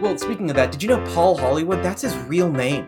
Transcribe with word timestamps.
Well, 0.00 0.16
speaking 0.16 0.48
of 0.48 0.56
that, 0.56 0.70
did 0.70 0.80
you 0.82 0.88
know 0.88 1.04
Paul 1.12 1.36
Hollywood? 1.36 1.82
That's 1.82 2.02
his 2.02 2.16
real 2.18 2.50
name. 2.50 2.86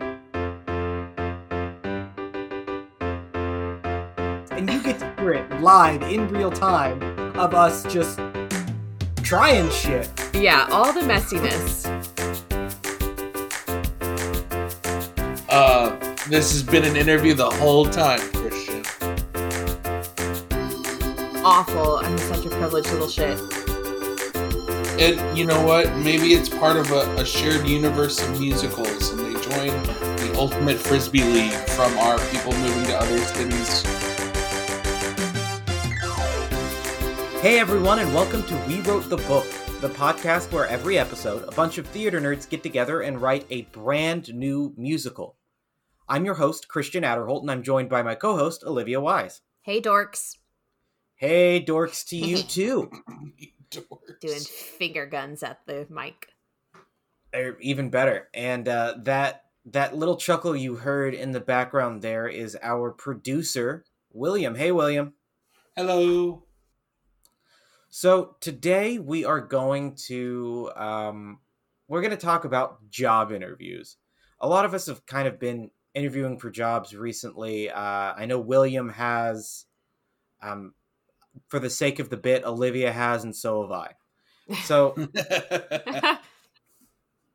And 4.51 4.69
you 4.69 4.81
get 4.81 4.99
to 4.99 5.13
hear 5.19 5.33
it 5.33 5.61
live 5.61 6.03
in 6.03 6.29
real 6.29 6.51
time 6.51 7.01
of 7.37 7.53
us 7.53 7.83
just 7.91 8.19
trying 9.23 9.69
shit. 9.71 10.09
Yeah, 10.33 10.67
all 10.71 10.93
the 10.93 11.01
messiness. 11.01 11.85
Uh, 15.49 15.89
this 16.29 16.53
has 16.53 16.63
been 16.63 16.85
an 16.85 16.95
interview 16.95 17.33
the 17.33 17.49
whole 17.49 17.85
time, 17.85 18.19
Christian. 18.31 18.83
Awful. 21.43 21.97
I'm 21.97 22.17
such 22.17 22.45
a 22.45 22.49
privileged 22.49 22.89
little 22.91 23.09
shit. 23.09 23.60
And 25.01 25.35
you 25.35 25.45
know 25.45 25.65
what? 25.65 25.91
Maybe 25.95 26.33
it's 26.33 26.47
part 26.47 26.77
of 26.77 26.91
a, 26.91 27.11
a 27.15 27.25
shared 27.25 27.67
universe 27.67 28.21
of 28.21 28.39
musicals, 28.39 29.09
and 29.09 29.19
they 29.21 29.33
join 29.41 29.69
the 30.17 30.31
Ultimate 30.37 30.77
Frisbee 30.77 31.23
League 31.23 31.53
from 31.69 31.97
our 31.97 32.19
people 32.27 32.51
moving 32.57 32.83
to 32.83 32.99
other 32.99 33.17
cities. 33.17 33.81
Hey 37.41 37.57
everyone, 37.57 37.97
and 37.97 38.13
welcome 38.13 38.43
to 38.43 38.55
We 38.67 38.81
Wrote 38.81 39.09
the 39.09 39.17
Book, 39.17 39.47
the 39.81 39.89
podcast 39.89 40.51
where 40.51 40.67
every 40.67 40.99
episode 40.99 41.45
a 41.47 41.51
bunch 41.51 41.79
of 41.79 41.87
theater 41.87 42.21
nerds 42.21 42.47
get 42.47 42.61
together 42.61 43.01
and 43.01 43.19
write 43.19 43.47
a 43.49 43.63
brand 43.71 44.31
new 44.35 44.71
musical. 44.77 45.35
I'm 46.07 46.25
your 46.25 46.35
host, 46.35 46.67
Christian 46.67 47.03
Adderholt, 47.03 47.41
and 47.41 47.49
I'm 47.49 47.63
joined 47.63 47.89
by 47.89 48.03
my 48.03 48.13
co 48.13 48.37
host, 48.37 48.63
Olivia 48.63 49.01
Wise. 49.01 49.41
Hey, 49.63 49.81
dorks. 49.81 50.37
Hey, 51.15 51.59
dorks 51.59 52.07
to 52.09 52.17
you 52.17 52.37
too. 52.43 52.91
Dorks. 53.71 54.00
Doing 54.21 54.39
finger 54.39 55.05
guns 55.07 55.41
at 55.41 55.65
the 55.65 55.87
mic. 55.89 56.27
Or 57.33 57.57
even 57.59 57.89
better. 57.89 58.29
And 58.33 58.67
uh, 58.67 58.95
that 58.99 59.45
that 59.65 59.95
little 59.95 60.15
chuckle 60.15 60.55
you 60.55 60.75
heard 60.75 61.13
in 61.13 61.31
the 61.31 61.39
background 61.39 62.01
there 62.01 62.27
is 62.27 62.57
our 62.61 62.91
producer, 62.91 63.83
William. 64.13 64.55
Hey, 64.55 64.71
William. 64.71 65.13
Hello. 65.75 66.43
So 67.89 68.35
today 68.39 68.99
we 68.99 69.25
are 69.25 69.41
going 69.41 69.95
to 70.07 70.71
um, 70.75 71.39
we're 71.87 72.01
going 72.01 72.11
to 72.11 72.17
talk 72.17 72.45
about 72.45 72.89
job 72.89 73.31
interviews. 73.31 73.97
A 74.39 74.47
lot 74.47 74.65
of 74.65 74.73
us 74.73 74.85
have 74.85 75.05
kind 75.05 75.27
of 75.27 75.39
been 75.39 75.71
interviewing 75.93 76.37
for 76.37 76.49
jobs 76.49 76.95
recently. 76.95 77.69
Uh, 77.69 78.13
I 78.15 78.25
know 78.25 78.39
William 78.39 78.89
has, 78.89 79.65
um, 80.41 80.73
for 81.47 81.59
the 81.59 81.69
sake 81.69 81.99
of 81.99 82.09
the 82.09 82.17
bit, 82.17 82.45
Olivia 82.45 82.91
has, 82.91 83.23
and 83.23 83.35
so 83.35 83.61
have 83.63 83.71
I. 83.71 83.95
So 84.63 84.95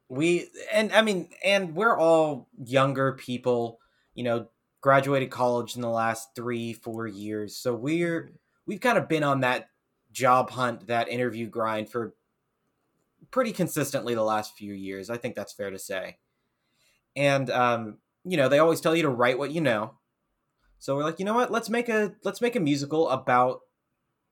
we 0.08 0.48
and 0.72 0.92
I 0.92 1.02
mean, 1.02 1.28
and 1.44 1.74
we're 1.74 1.96
all 1.96 2.48
younger 2.62 3.12
people, 3.12 3.80
you 4.14 4.24
know, 4.24 4.48
graduated 4.80 5.30
college 5.30 5.76
in 5.76 5.82
the 5.82 5.90
last 5.90 6.34
three, 6.34 6.72
four 6.72 7.06
years. 7.06 7.56
So 7.56 7.74
we're 7.74 8.30
we've 8.66 8.80
kind 8.80 8.98
of 8.98 9.08
been 9.08 9.24
on 9.24 9.40
that 9.40 9.68
job 10.12 10.50
hunt, 10.50 10.86
that 10.86 11.08
interview 11.08 11.46
grind 11.48 11.90
for 11.90 12.14
pretty 13.30 13.52
consistently 13.52 14.14
the 14.14 14.22
last 14.22 14.56
few 14.56 14.72
years. 14.72 15.10
I 15.10 15.16
think 15.16 15.34
that's 15.34 15.52
fair 15.52 15.70
to 15.70 15.78
say. 15.78 16.18
And 17.14 17.50
um, 17.50 17.98
you 18.24 18.36
know, 18.36 18.48
they 18.48 18.58
always 18.58 18.80
tell 18.80 18.94
you 18.94 19.02
to 19.02 19.08
write 19.08 19.38
what 19.38 19.50
you 19.50 19.60
know. 19.60 19.94
So 20.78 20.94
we're 20.94 21.04
like, 21.04 21.18
you 21.18 21.24
know 21.24 21.34
what? 21.34 21.50
Let's 21.50 21.70
make 21.70 21.88
a 21.88 22.14
let's 22.22 22.40
make 22.40 22.56
a 22.56 22.60
musical 22.60 23.08
about 23.08 23.60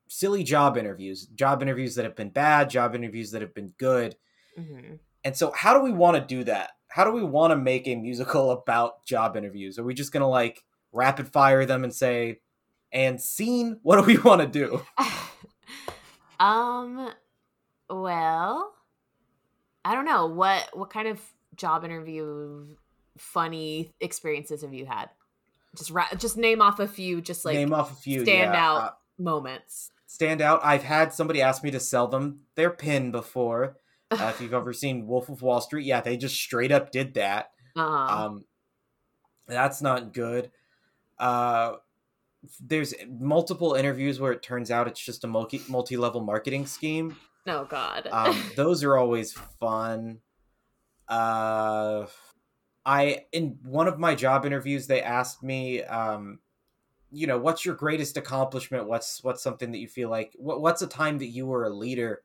silly 0.07 0.43
job 0.43 0.77
interviews, 0.77 1.25
job 1.27 1.61
interviews 1.61 1.95
that 1.95 2.05
have 2.05 2.15
been 2.15 2.29
bad, 2.29 2.69
job 2.69 2.95
interviews 2.95 3.31
that 3.31 3.41
have 3.41 3.53
been 3.53 3.73
good. 3.77 4.15
Mhm. 4.57 4.99
And 5.23 5.35
so, 5.35 5.51
how 5.51 5.73
do 5.73 5.81
we 5.83 5.91
want 5.91 6.15
to 6.17 6.21
do 6.35 6.43
that? 6.45 6.71
How 6.87 7.03
do 7.03 7.11
we 7.11 7.23
want 7.23 7.51
to 7.51 7.57
make 7.57 7.87
a 7.87 7.95
musical 7.95 8.51
about 8.51 9.05
job 9.05 9.35
interviews? 9.35 9.77
Are 9.79 9.83
we 9.83 9.93
just 9.93 10.11
gonna 10.11 10.29
like 10.29 10.63
rapid 10.91 11.27
fire 11.27 11.65
them 11.65 11.83
and 11.83 11.93
say, 11.93 12.41
and 12.91 13.19
scene? 13.21 13.79
What 13.83 13.97
do 13.97 14.03
we 14.03 14.17
want 14.17 14.41
to 14.41 14.47
do? 14.47 14.81
um, 16.39 17.11
well, 17.89 18.73
I 19.83 19.93
don't 19.93 20.05
know. 20.05 20.27
What 20.27 20.69
what 20.73 20.89
kind 20.89 21.07
of 21.07 21.19
job 21.55 21.83
interview 21.85 22.75
funny 23.17 23.93
experiences 23.99 24.61
have 24.61 24.73
you 24.73 24.85
had? 24.85 25.09
Just 25.75 25.91
ra- 25.91 26.13
just 26.17 26.37
name 26.37 26.61
off 26.61 26.79
a 26.79 26.87
few. 26.87 27.21
Just 27.21 27.45
like 27.45 27.55
Name 27.55 27.73
off 27.73 27.91
a 27.91 27.95
few. 27.95 28.21
standout 28.23 28.53
yeah. 28.53 28.73
Uh, 28.75 28.91
moments. 29.17 29.91
Stand 30.15 30.41
out. 30.41 30.61
I've 30.63 30.83
had 30.83 31.13
somebody 31.13 31.41
ask 31.41 31.61
me 31.61 31.71
to 31.71 31.79
sell 31.79 32.07
them 32.07 32.39
their 32.55 32.71
pin 32.71 33.11
before. 33.11 33.77
Uh, 34.09 34.31
if 34.33 34.39
you've 34.41 34.53
ever 34.61 34.73
seen 34.73 35.07
Wolf 35.07 35.29
of 35.29 35.41
Wall 35.41 35.61
Street, 35.61 35.85
yeah, 35.85 36.01
they 36.01 36.17
just 36.17 36.35
straight 36.35 36.71
up 36.71 36.91
did 36.91 37.13
that. 37.15 37.51
Uh-huh. 37.75 38.25
Um, 38.25 38.45
that's 39.45 39.81
not 39.81 40.13
good. 40.13 40.51
Uh, 41.19 41.73
there's 42.59 42.93
multiple 43.09 43.73
interviews 43.73 44.19
where 44.19 44.31
it 44.31 44.41
turns 44.41 44.71
out 44.71 44.87
it's 44.87 45.03
just 45.03 45.23
a 45.23 45.27
multi 45.27 45.61
multi 45.67 45.97
level 45.97 46.21
marketing 46.21 46.65
scheme. 46.65 47.17
oh 47.47 47.65
God. 47.65 48.07
Um, 48.11 48.41
those 48.55 48.83
are 48.83 48.97
always 48.97 49.33
fun. 49.59 50.19
Uh, 51.07 52.05
I 52.85 53.25
in 53.31 53.57
one 53.63 53.87
of 53.87 53.99
my 53.99 54.15
job 54.15 54.45
interviews, 54.45 54.87
they 54.87 55.01
asked 55.01 55.43
me, 55.43 55.83
um, 55.83 56.39
you 57.15 57.27
know, 57.27 57.37
what's 57.37 57.65
your 57.65 57.75
greatest 57.75 58.17
accomplishment? 58.17 58.87
What's 58.87 59.23
what's 59.23 59.41
something 59.41 59.71
that 59.71 59.77
you 59.77 59.87
feel 59.87 60.09
like? 60.09 60.33
What, 60.37 60.61
what's 60.61 60.81
a 60.81 60.87
time 60.87 61.19
that 61.19 61.27
you 61.27 61.47
were 61.47 61.63
a 61.63 61.69
leader? 61.69 62.21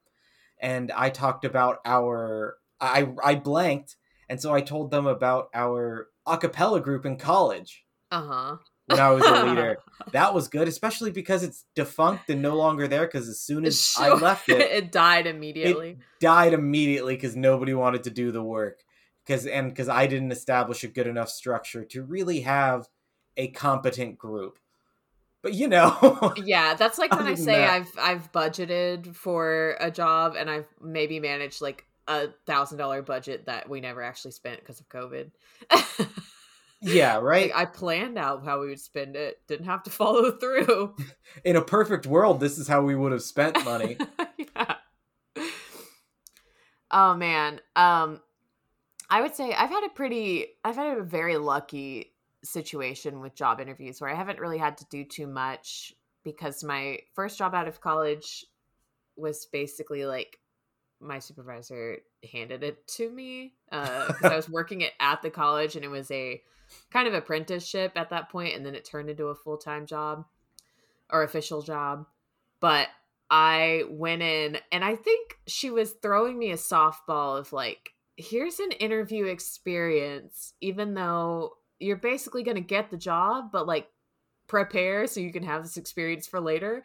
And 0.60 0.90
I 0.90 1.10
talked 1.10 1.44
about 1.44 1.78
our. 1.84 2.56
I 2.80 3.08
I 3.22 3.36
blanked, 3.36 3.96
and 4.28 4.40
so 4.40 4.52
I 4.52 4.62
told 4.62 4.90
them 4.90 5.06
about 5.06 5.48
our 5.54 6.08
a 6.26 6.36
cappella 6.36 6.80
group 6.80 7.06
in 7.06 7.16
college 7.18 7.84
uh 8.10 8.22
huh. 8.22 8.56
when 8.86 8.98
I 8.98 9.10
was 9.10 9.24
a 9.24 9.44
leader. 9.46 9.78
that 10.12 10.34
was 10.34 10.48
good, 10.48 10.66
especially 10.66 11.12
because 11.12 11.44
it's 11.44 11.66
defunct 11.74 12.28
and 12.28 12.42
no 12.42 12.56
longer 12.56 12.88
there. 12.88 13.06
Because 13.06 13.28
as 13.28 13.40
soon 13.40 13.64
as 13.64 13.94
I 13.96 14.12
left 14.12 14.48
it, 14.48 14.60
it 14.60 14.90
died 14.90 15.26
immediately. 15.26 15.90
it 15.90 15.98
died 16.20 16.52
immediately 16.52 17.14
because 17.14 17.36
nobody 17.36 17.74
wanted 17.74 18.04
to 18.04 18.10
do 18.10 18.32
the 18.32 18.42
work 18.42 18.80
because 19.24 19.46
and 19.46 19.68
because 19.68 19.88
i 19.88 20.06
didn't 20.06 20.32
establish 20.32 20.82
a 20.82 20.88
good 20.88 21.06
enough 21.06 21.28
structure 21.28 21.84
to 21.84 22.02
really 22.02 22.40
have 22.40 22.88
a 23.36 23.48
competent 23.48 24.18
group 24.18 24.58
but 25.42 25.54
you 25.54 25.68
know 25.68 26.34
yeah, 26.44 26.74
that's 26.74 26.98
like 26.98 27.14
when 27.14 27.26
I 27.26 27.34
say 27.34 27.56
that- 27.56 27.70
I've 27.70 27.92
I've 27.98 28.32
budgeted 28.32 29.14
for 29.14 29.76
a 29.80 29.90
job 29.90 30.34
and 30.38 30.50
I've 30.50 30.66
maybe 30.80 31.20
managed 31.20 31.60
like 31.62 31.84
a 32.08 32.28
thousand 32.46 32.78
dollar 32.78 33.02
budget 33.02 33.46
that 33.46 33.68
we 33.68 33.80
never 33.80 34.02
actually 34.02 34.32
spent 34.32 34.60
because 34.60 34.80
of 34.80 34.88
COVID. 34.88 35.30
yeah 36.82 37.16
right 37.18 37.50
Like, 37.54 37.56
I 37.56 37.64
planned 37.70 38.16
out 38.18 38.44
how 38.44 38.60
we 38.60 38.68
would 38.68 38.80
spend 38.80 39.14
it, 39.14 39.38
didn't 39.46 39.66
have 39.66 39.82
to 39.84 39.90
follow 39.90 40.30
through. 40.32 40.96
in 41.44 41.56
a 41.56 41.62
perfect 41.62 42.06
world 42.06 42.40
this 42.40 42.58
is 42.58 42.66
how 42.68 42.80
we 42.82 42.94
would 42.96 43.12
have 43.12 43.22
spent 43.22 43.62
money 43.64 43.96
yeah. 44.38 44.74
Oh 46.90 47.14
man. 47.14 47.60
Um 47.76 48.20
I 49.08 49.20
would 49.22 49.34
say 49.34 49.52
I've 49.52 49.70
had 49.70 49.84
a 49.84 49.90
pretty 49.90 50.46
I've 50.64 50.76
had 50.76 50.96
a 50.98 51.02
very 51.02 51.36
lucky 51.36 52.09
situation 52.42 53.20
with 53.20 53.34
job 53.34 53.60
interviews 53.60 54.00
where 54.00 54.10
I 54.10 54.14
haven't 54.14 54.38
really 54.38 54.58
had 54.58 54.78
to 54.78 54.86
do 54.90 55.04
too 55.04 55.26
much 55.26 55.94
because 56.24 56.64
my 56.64 56.98
first 57.14 57.38
job 57.38 57.54
out 57.54 57.68
of 57.68 57.80
college 57.80 58.44
was 59.16 59.46
basically 59.46 60.06
like 60.06 60.38
my 61.00 61.18
supervisor 61.18 61.98
handed 62.30 62.62
it 62.62 62.86
to 62.86 63.10
me 63.10 63.54
uh, 63.72 64.06
because 64.08 64.32
I 64.32 64.36
was 64.36 64.48
working 64.48 64.82
it 64.82 64.92
at 65.00 65.22
the 65.22 65.30
college 65.30 65.76
and 65.76 65.84
it 65.84 65.88
was 65.88 66.10
a 66.10 66.42
kind 66.90 67.08
of 67.08 67.14
apprenticeship 67.14 67.92
at 67.96 68.10
that 68.10 68.28
point 68.28 68.54
and 68.54 68.64
then 68.64 68.74
it 68.74 68.84
turned 68.84 69.10
into 69.10 69.26
a 69.26 69.34
full-time 69.34 69.86
job 69.86 70.26
or 71.10 71.22
official 71.22 71.62
job. 71.62 72.06
But 72.60 72.88
I 73.30 73.84
went 73.88 74.22
in 74.22 74.58
and 74.70 74.84
I 74.84 74.96
think 74.96 75.38
she 75.46 75.70
was 75.70 75.92
throwing 75.92 76.38
me 76.38 76.50
a 76.50 76.56
softball 76.56 77.38
of 77.38 77.52
like, 77.52 77.90
here's 78.16 78.60
an 78.60 78.72
interview 78.72 79.24
experience, 79.26 80.52
even 80.60 80.94
though 80.94 81.54
you're 81.80 81.96
basically 81.96 82.42
going 82.42 82.56
to 82.56 82.60
get 82.60 82.90
the 82.90 82.96
job, 82.96 83.50
but 83.52 83.66
like 83.66 83.88
prepare 84.46 85.06
so 85.06 85.20
you 85.20 85.32
can 85.32 85.42
have 85.42 85.62
this 85.62 85.76
experience 85.76 86.26
for 86.26 86.40
later. 86.40 86.82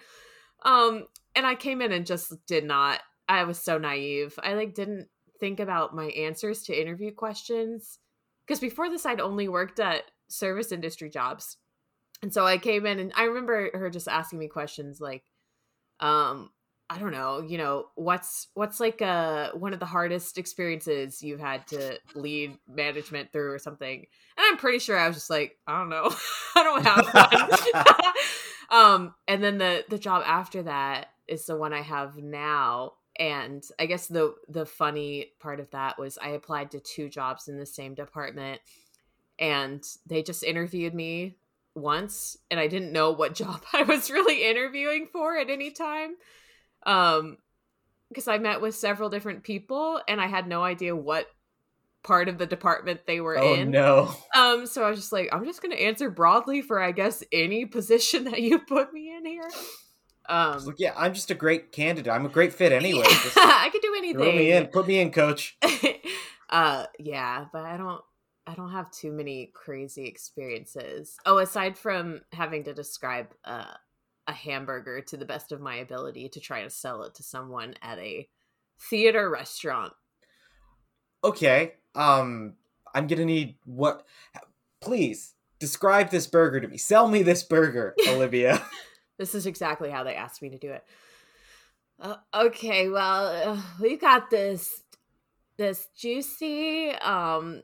Um, 0.63 1.06
and 1.36 1.45
I 1.45 1.56
came 1.56 1.81
in 1.81 1.92
and 1.92 2.06
just 2.06 2.33
did 2.47 2.63
not, 2.63 3.01
I 3.27 3.44
was 3.44 3.59
so 3.59 3.77
naive. 3.77 4.39
I 4.42 4.53
like 4.53 4.74
didn't 4.74 5.07
think 5.39 5.59
about 5.59 5.95
my 5.95 6.06
answers 6.06 6.63
to 6.63 6.80
interview 6.80 7.13
questions 7.13 8.00
because 8.45 8.59
before 8.59 8.89
this, 8.89 9.06
I'd 9.06 9.19
only 9.19 9.47
worked 9.47 9.80
at 9.80 10.03
service 10.30 10.71
industry 10.71 11.09
jobs. 11.09 11.57
And 12.21 12.33
so 12.33 12.45
I 12.45 12.57
came 12.57 12.86
in 12.86 13.00
and 13.00 13.12
I 13.15 13.24
remember 13.24 13.69
her 13.74 13.89
just 13.89 14.07
asking 14.07 14.39
me 14.39 14.48
questions 14.48 15.00
like, 15.01 15.24
um 16.00 16.50
i 16.89 16.97
don't 16.97 17.11
know 17.11 17.41
you 17.41 17.57
know 17.57 17.87
what's 17.95 18.47
what's 18.53 18.79
like 18.79 19.01
uh 19.01 19.51
one 19.53 19.73
of 19.73 19.79
the 19.79 19.85
hardest 19.85 20.37
experiences 20.37 21.23
you've 21.23 21.39
had 21.39 21.65
to 21.67 21.97
lead 22.13 22.57
management 22.67 23.31
through 23.31 23.51
or 23.51 23.59
something? 23.59 24.05
And 24.37 24.45
i'm 24.49 24.57
pretty 24.57 24.79
sure 24.79 24.97
i 24.97 25.07
was 25.07 25.17
just 25.17 25.29
like 25.29 25.57
i 25.67 25.77
don't 25.77 25.89
know. 25.89 26.13
I 26.55 26.63
don't 26.63 26.85
have 26.85 27.49
one. 27.73 27.83
Um 28.71 29.13
and 29.27 29.43
then 29.43 29.59
the 29.59 29.85
the 29.89 29.99
job 29.99 30.23
after 30.25 30.63
that 30.63 31.09
is 31.27 31.45
the 31.45 31.55
one 31.55 31.71
i 31.71 31.81
have 31.81 32.17
now 32.17 32.93
and 33.17 33.63
I 33.79 33.85
guess 33.85 34.07
the 34.07 34.35
the 34.49 34.65
funny 34.65 35.31
part 35.39 35.59
of 35.59 35.71
that 35.71 35.97
was 35.97 36.17
I 36.17 36.29
applied 36.29 36.71
to 36.71 36.79
two 36.79 37.09
jobs 37.09 37.47
in 37.47 37.57
the 37.57 37.65
same 37.65 37.93
department, 37.93 38.61
and 39.39 39.83
they 40.05 40.21
just 40.21 40.43
interviewed 40.43 40.93
me 40.93 41.38
once, 41.75 42.38
and 42.51 42.59
I 42.59 42.67
didn't 42.67 42.91
know 42.91 43.11
what 43.11 43.35
job 43.35 43.63
I 43.73 43.83
was 43.83 44.11
really 44.11 44.45
interviewing 44.49 45.07
for 45.11 45.38
at 45.38 45.49
any 45.49 45.71
time. 45.71 46.15
Um, 46.85 47.37
because 48.09 48.27
I 48.27 48.37
met 48.37 48.61
with 48.61 48.75
several 48.75 49.09
different 49.09 49.43
people, 49.43 49.99
and 50.07 50.21
I 50.21 50.27
had 50.27 50.47
no 50.47 50.63
idea 50.63 50.95
what 50.95 51.27
part 52.03 52.29
of 52.29 52.37
the 52.37 52.45
department 52.45 53.01
they 53.07 53.19
were 53.19 53.37
Oh 53.37 53.55
in. 53.55 53.71
no. 53.71 54.13
Um, 54.35 54.67
so 54.67 54.83
I 54.85 54.89
was 54.91 54.99
just 54.99 55.11
like, 55.11 55.27
I'm 55.33 55.43
just 55.43 55.61
gonna 55.61 55.75
answer 55.75 56.09
broadly 56.11 56.61
for 56.61 56.79
I 56.79 56.91
guess 56.91 57.23
any 57.31 57.65
position 57.65 58.23
that 58.25 58.41
you 58.41 58.59
put 58.59 58.93
me 58.93 59.15
in 59.15 59.25
here. 59.25 59.49
Um, 60.29 60.63
like, 60.65 60.75
yeah, 60.79 60.93
I'm 60.95 61.13
just 61.13 61.31
a 61.31 61.35
great 61.35 61.71
candidate. 61.71 62.11
I'm 62.11 62.25
a 62.25 62.29
great 62.29 62.53
fit 62.53 62.71
anyway. 62.71 63.03
Just 63.09 63.38
I 63.38 63.69
could 63.71 63.81
do 63.83 63.93
anything. 63.97 64.17
throw 64.21 64.31
me 64.31 64.51
in. 64.51 64.67
Put 64.67 64.88
me 64.88 64.99
in, 64.99 65.11
coach. 65.11 65.55
uh, 66.49 66.85
yeah, 66.97 67.45
but 67.53 67.63
I 67.63 67.77
don't. 67.77 68.01
I 68.47 68.53
don't 68.55 68.71
have 68.71 68.89
too 68.91 69.11
many 69.11 69.51
crazy 69.53 70.05
experiences. 70.05 71.17
Oh, 71.25 71.38
aside 71.39 71.77
from 71.77 72.21
having 72.31 72.63
to 72.65 72.73
describe 72.73 73.27
uh, 73.43 73.65
a 74.27 74.33
hamburger 74.33 75.01
to 75.01 75.18
the 75.18 75.25
best 75.25 75.51
of 75.51 75.62
my 75.62 75.75
ability 75.75 76.30
to 76.30 76.39
try 76.39 76.63
to 76.63 76.69
sell 76.69 77.04
it 77.04 77.16
to 77.16 77.24
someone 77.24 77.75
at 77.81 78.00
a 78.00 78.27
theater 78.80 79.30
restaurant. 79.30 79.94
Okay. 81.24 81.74
Um, 81.94 82.54
I'm 82.94 83.07
gonna 83.07 83.25
need 83.25 83.56
what? 83.66 84.06
Please 84.81 85.33
describe 85.60 86.10
this 86.10 86.27
burger 86.27 86.60
to 86.60 86.68
me. 86.68 86.77
Sell 86.77 87.07
me 87.07 87.24
this 87.24 87.44
burger, 87.44 87.95
Olivia. 88.07 88.63
This 89.18 89.33
is 89.33 89.45
exactly 89.45 89.89
how 89.89 90.04
they 90.04 90.16
asked 90.16 90.42
me 90.42 90.50
to 90.50 90.57
do 90.57 90.72
it. 90.72 90.83
Uh, 92.00 92.18
okay, 92.33 92.89
well, 92.89 93.27
uh, 93.27 93.62
we 93.81 93.98
got 93.98 94.30
this 94.30 94.83
this 95.57 95.88
juicy 95.98 96.89
um 96.92 97.62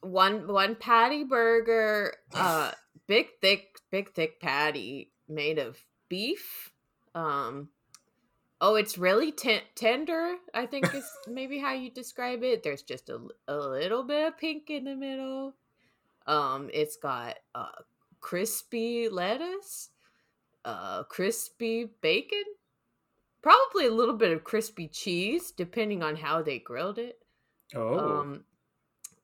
one 0.00 0.46
one 0.46 0.76
patty 0.76 1.24
burger, 1.24 2.14
uh 2.32 2.70
big 3.08 3.26
thick 3.40 3.80
big 3.90 4.12
thick 4.12 4.40
patty 4.40 5.10
made 5.28 5.58
of 5.58 5.78
beef. 6.08 6.72
Um 7.14 7.68
oh, 8.60 8.76
it's 8.76 8.96
really 8.98 9.32
ten- 9.32 9.62
tender, 9.74 10.36
I 10.54 10.66
think 10.66 10.94
is 10.94 11.08
maybe 11.28 11.58
how 11.58 11.72
you 11.72 11.90
describe 11.90 12.42
it. 12.42 12.62
There's 12.62 12.82
just 12.82 13.08
a, 13.10 13.20
a 13.48 13.56
little 13.56 14.02
bit 14.04 14.26
of 14.28 14.38
pink 14.38 14.70
in 14.70 14.84
the 14.84 14.94
middle. 14.96 15.54
Um 16.26 16.70
it's 16.72 16.96
got 16.96 17.36
uh 17.54 17.66
crispy 18.20 19.08
lettuce 19.10 19.90
uh 20.64 21.02
crispy 21.04 21.90
bacon 22.00 22.42
probably 23.42 23.86
a 23.86 23.90
little 23.92 24.16
bit 24.16 24.32
of 24.32 24.42
crispy 24.44 24.88
cheese 24.88 25.50
depending 25.50 26.02
on 26.02 26.16
how 26.16 26.40
they 26.40 26.58
grilled 26.58 26.98
it 26.98 27.18
Oh. 27.74 27.98
um 27.98 28.44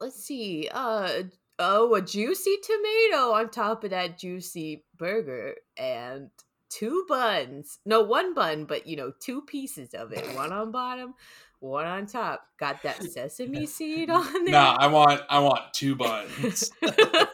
let's 0.01 0.23
see 0.23 0.69
uh 0.71 1.23
oh 1.59 1.95
a 1.95 2.03
juicy 2.03 2.57
tomato 2.63 3.33
on 3.33 3.49
top 3.49 3.85
of 3.85 3.91
that 3.91 4.19
juicy 4.19 4.85
burger 4.99 5.55
and 5.79 6.29
two 6.71 7.05
buns 7.09 7.79
no 7.85 8.01
one 8.01 8.33
bun 8.33 8.65
but 8.65 8.87
you 8.87 8.97
know 8.97 9.13
two 9.21 9.43
pieces 9.43 9.93
of 9.93 10.13
it 10.13 10.25
one 10.35 10.53
on 10.53 10.71
bottom 10.71 11.15
one 11.59 11.87
on 11.87 12.07
top 12.07 12.47
got 12.59 12.83
that 12.83 13.03
sesame 13.03 13.67
seed 13.67 14.09
on 14.11 14.45
there 14.45 14.53
Nah, 14.53 14.77
I 14.79 14.87
want 14.87 15.21
I 15.29 15.41
want 15.41 15.75
two 15.75 15.95
buns. 15.95 16.71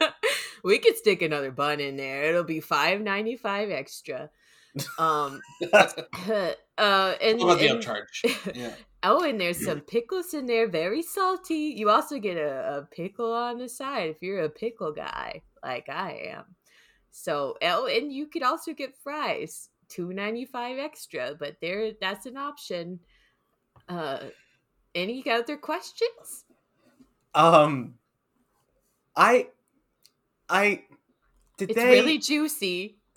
we 0.64 0.78
could 0.78 0.96
stick 0.96 1.22
another 1.22 1.52
bun 1.52 1.78
in 1.78 1.96
there. 1.96 2.24
It'll 2.24 2.42
be 2.42 2.60
five 2.60 3.00
ninety 3.00 3.36
five 3.36 3.70
extra. 3.70 4.30
Um, 4.98 5.40
uh, 5.72 5.94
and, 6.76 7.40
about 7.40 7.58
the 7.58 7.68
upcharge? 7.68 8.54
Yeah. 8.54 8.74
oh, 9.02 9.24
and 9.24 9.40
there's 9.40 9.64
some 9.64 9.80
pickles 9.86 10.34
in 10.34 10.46
there, 10.46 10.68
very 10.68 11.02
salty. 11.02 11.74
You 11.76 11.88
also 11.88 12.18
get 12.18 12.36
a, 12.36 12.78
a 12.78 12.88
pickle 12.94 13.32
on 13.32 13.58
the 13.58 13.68
side 13.68 14.10
if 14.10 14.20
you're 14.20 14.40
a 14.40 14.50
pickle 14.50 14.92
guy 14.92 15.42
like 15.62 15.88
I 15.88 16.32
am. 16.34 16.44
So, 17.18 17.56
oh, 17.62 17.86
and 17.86 18.12
you 18.12 18.26
could 18.26 18.42
also 18.42 18.74
get 18.74 18.94
fries, 18.94 19.70
two 19.88 20.12
ninety 20.12 20.44
five 20.44 20.78
extra, 20.78 21.34
but 21.38 21.56
there 21.62 21.92
that's 21.98 22.26
an 22.26 22.36
option. 22.36 23.00
Uh, 23.88 24.18
any 24.94 25.24
other 25.30 25.56
questions? 25.56 26.44
Um, 27.34 27.94
I, 29.16 29.48
I 30.50 30.84
did 31.56 31.70
It's 31.70 31.80
they 31.80 31.88
really 31.88 32.18
juicy. 32.18 32.98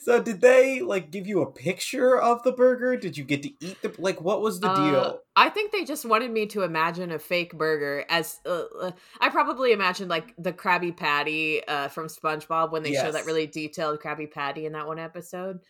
so 0.00 0.22
did 0.22 0.40
they 0.40 0.80
like 0.80 1.10
give 1.10 1.26
you 1.26 1.42
a 1.42 1.50
picture 1.50 2.16
of 2.18 2.42
the 2.42 2.52
burger? 2.52 2.96
Did 2.96 3.16
you 3.16 3.24
get 3.24 3.42
to 3.42 3.50
eat 3.60 3.80
the 3.82 3.94
like? 3.98 4.20
What 4.20 4.40
was 4.40 4.60
the 4.60 4.68
Uh, 4.70 4.90
deal? 4.90 5.20
I 5.36 5.48
think 5.48 5.72
they 5.72 5.84
just 5.84 6.04
wanted 6.04 6.30
me 6.30 6.46
to 6.46 6.62
imagine 6.62 7.10
a 7.12 7.18
fake 7.18 7.56
burger 7.56 8.04
as 8.08 8.38
uh, 8.46 8.62
uh, 8.80 8.90
I 9.20 9.28
probably 9.28 9.72
imagined 9.72 10.10
like 10.10 10.34
the 10.38 10.52
Krabby 10.52 10.96
Patty 10.96 11.66
uh, 11.66 11.88
from 11.88 12.06
SpongeBob 12.08 12.72
when 12.72 12.82
they 12.82 12.94
show 12.94 13.10
that 13.12 13.26
really 13.26 13.46
detailed 13.46 14.00
Krabby 14.00 14.30
Patty 14.30 14.66
in 14.66 14.72
that 14.72 14.86
one 14.86 14.98
episode. 14.98 15.60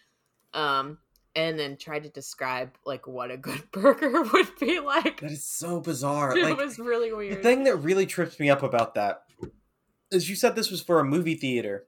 Um, 0.55 0.99
and 1.37 1.57
then 1.59 1.77
tried 1.77 2.03
to 2.03 2.09
describe 2.09 2.71
like 2.85 3.07
what 3.07 3.31
a 3.31 3.37
good 3.37 3.63
burger 3.73 4.23
would 4.33 4.49
be 4.59 4.81
like. 4.81 5.21
That 5.21 5.31
is 5.31 5.45
so 5.45 5.81
bizarre. 5.81 6.37
it 6.37 6.43
Like 6.45 6.57
was 6.57 6.79
really 6.79 7.13
weird. 7.13 7.39
the 7.39 7.43
thing 7.43 7.65
that 7.65 7.77
really 7.77 8.07
trips 8.07 8.41
me 8.41 8.51
up 8.51 8.63
about 8.65 8.95
that 8.97 9.23
is 10.11 10.29
you 10.29 10.35
said 10.35 10.57
this 10.57 10.71
was 10.73 10.81
for 10.83 10.99
a 10.99 11.05
movie 11.05 11.37
theater. 11.37 11.87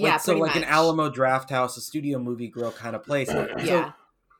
Like, 0.00 0.10
yeah, 0.12 0.16
so 0.18 0.32
pretty 0.32 0.40
like 0.42 0.56
an. 0.56 0.64
Alamo 0.64 1.10
Drafthouse, 1.10 1.76
a 1.76 1.80
studio 1.80 2.18
movie 2.18 2.48
grill 2.48 2.72
kind 2.72 2.94
of 2.96 3.02
place. 3.04 3.28
So 3.28 3.48
Yeah, 3.62 3.92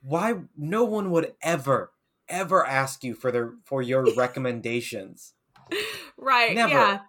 why 0.02 0.34
no 0.56 0.84
one 0.84 1.10
would 1.10 1.34
ever 1.42 1.92
ever 2.28 2.64
ask 2.66 3.02
you 3.02 3.14
for 3.14 3.30
their 3.32 3.52
for 3.64 3.82
your 3.82 4.14
recommendations? 4.16 5.34
right. 6.16 6.54
Never. 6.54 6.72
Yeah, 6.72 7.00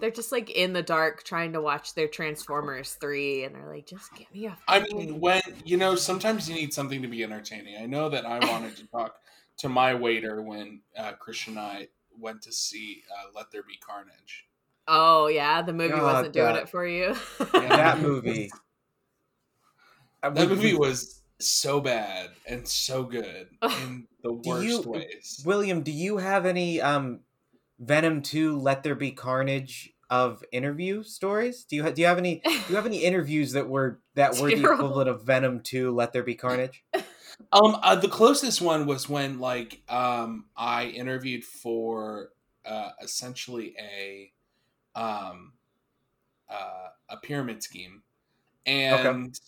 they're 0.00 0.10
just 0.10 0.32
like 0.32 0.50
in 0.50 0.72
the 0.72 0.82
dark 0.82 1.24
trying 1.24 1.52
to 1.54 1.60
watch 1.60 1.94
their 1.94 2.08
Transformers 2.08 2.96
three, 3.00 3.44
and 3.44 3.54
they're 3.54 3.68
like, 3.72 3.86
just 3.86 4.12
give 4.14 4.32
me 4.32 4.46
a. 4.46 4.56
I 4.68 4.80
fucking- 4.80 4.96
mean, 4.96 5.20
when 5.20 5.42
you 5.64 5.76
know, 5.76 5.94
sometimes 5.96 6.48
you 6.48 6.54
need 6.54 6.72
something 6.74 7.02
to 7.02 7.08
be 7.08 7.22
entertaining. 7.24 7.76
I 7.80 7.86
know 7.86 8.08
that 8.08 8.24
I 8.26 8.38
wanted 8.50 8.76
to 8.76 8.86
talk 8.86 9.16
to 9.58 9.68
my 9.68 9.94
waiter 9.94 10.40
when 10.42 10.80
uh, 10.96 11.12
Christian 11.12 11.56
and 11.58 11.60
I 11.66 11.88
went 12.18 12.42
to 12.42 12.52
see 12.52 13.02
uh, 13.12 13.30
Let 13.34 13.50
There 13.50 13.62
Be 13.62 13.76
Carnage. 13.84 14.46
Oh 14.90 15.26
yeah, 15.28 15.60
the 15.62 15.72
movie 15.74 15.90
God, 15.90 16.02
wasn't 16.02 16.32
doing 16.32 16.46
that- 16.54 16.62
it 16.62 16.68
for 16.70 16.86
you. 16.86 17.14
Yeah. 17.54 17.68
that 17.76 18.00
movie. 18.00 18.50
That 20.22 20.34
we- 20.34 20.46
movie 20.46 20.74
was 20.74 21.22
so 21.40 21.80
bad 21.80 22.30
and 22.46 22.66
so 22.66 23.04
good 23.04 23.48
in 23.62 24.08
the 24.22 24.32
worst 24.32 24.66
you- 24.66 24.80
ways. 24.82 25.42
William, 25.44 25.82
do 25.82 25.92
you 25.92 26.16
have 26.16 26.46
any 26.46 26.80
um 26.80 27.20
Venom 27.78 28.22
2 28.22 28.58
Let 28.58 28.82
There 28.82 28.96
Be 28.96 29.12
Carnage 29.12 29.90
of 30.10 30.42
interview 30.50 31.02
stories? 31.04 31.64
Do 31.64 31.76
you 31.76 31.84
ha- 31.84 31.90
do 31.90 32.00
you 32.00 32.08
have 32.08 32.18
any 32.18 32.40
do 32.44 32.50
you 32.70 32.74
have 32.76 32.86
any 32.86 32.98
interviews 33.04 33.52
that 33.52 33.68
were 33.68 34.00
that 34.14 34.38
were 34.38 34.48
the 34.48 34.60
equivalent 34.60 35.08
of 35.08 35.22
Venom 35.22 35.60
2 35.60 35.94
Let 35.94 36.12
There 36.12 36.22
Be 36.24 36.34
Carnage? 36.34 36.82
Um, 37.52 37.76
uh, 37.84 37.94
the 37.94 38.08
closest 38.08 38.60
one 38.60 38.84
was 38.84 39.08
when 39.08 39.38
like 39.38 39.80
um 39.88 40.46
I 40.56 40.86
interviewed 40.86 41.44
for 41.44 42.30
uh 42.66 42.90
essentially 43.00 43.76
a 43.78 44.32
um 44.98 45.52
uh 46.50 46.88
a 47.08 47.16
pyramid 47.18 47.62
scheme, 47.62 48.02
and 48.66 49.38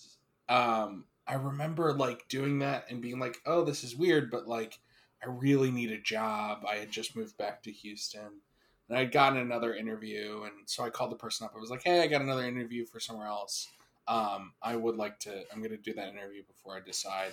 um 0.49 1.05
I 1.27 1.35
remember 1.35 1.93
like 1.93 2.27
doing 2.29 2.59
that 2.61 2.87
and 2.91 3.01
being 3.01 3.19
like, 3.19 3.39
oh, 3.47 3.65
this 3.65 3.85
is 3.85 3.95
weird, 3.97 4.31
but 4.31 4.49
like 4.49 4.79
I 5.23 5.29
really 5.29 5.71
need 5.71 5.93
a 5.93 6.01
job. 6.01 6.65
I 6.69 6.77
had 6.77 6.91
just 6.91 7.17
moved 7.17 7.37
back 7.37 7.63
to 7.65 7.73
Houston. 7.73 8.41
And 8.89 8.99
I'd 8.99 9.13
gotten 9.13 9.39
another 9.39 9.75
interview, 9.75 10.43
and 10.43 10.69
so 10.69 10.83
I 10.83 10.91
called 10.91 11.13
the 11.13 11.17
person 11.17 11.45
up. 11.47 11.53
I 11.55 11.61
was 11.61 11.71
like, 11.71 11.85
"Hey, 11.85 12.03
I 12.03 12.09
got 12.09 12.23
another 12.23 12.45
interview 12.45 12.85
for 12.85 12.99
somewhere 12.99 13.29
else. 13.29 13.69
Um, 14.09 14.53
I 14.63 14.75
would 14.75 14.97
like 14.97 15.21
to. 15.21 15.45
I'm 15.53 15.61
going 15.61 15.71
to 15.71 15.77
do 15.77 15.95
that 15.95 16.09
interview 16.09 16.43
before 16.43 16.77
I 16.77 16.81
decide. 16.81 17.33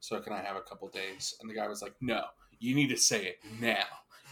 So 0.00 0.18
can 0.20 0.32
I 0.32 0.40
have 0.40 0.56
a 0.56 0.62
couple 0.62 0.88
days?" 0.88 1.34
And 1.40 1.50
the 1.50 1.54
guy 1.54 1.68
was 1.68 1.82
like, 1.82 1.92
"No, 2.00 2.24
you 2.58 2.74
need 2.74 2.88
to 2.88 2.96
say 2.96 3.26
it 3.26 3.38
now. 3.60 3.84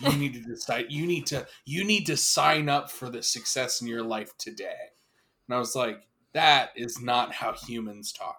You 0.03 0.17
need 0.19 0.35
to 0.35 0.41
decide. 0.41 0.87
You 0.91 1.07
need 1.07 1.27
to. 1.27 1.47
You 1.65 1.85
need 1.85 2.07
to 2.07 2.17
sign 2.17 2.69
up 2.69 2.91
for 2.91 3.09
the 3.11 3.23
success 3.23 3.81
in 3.81 3.87
your 3.87 4.03
life 4.03 4.37
today." 4.39 4.91
And 5.49 5.55
I 5.55 5.59
was 5.59 5.75
like, 5.77 6.03
"That 6.33 6.71
is 6.77 7.01
not 7.01 7.33
how 7.35 7.53
humans 7.53 8.13
talk." 8.13 8.39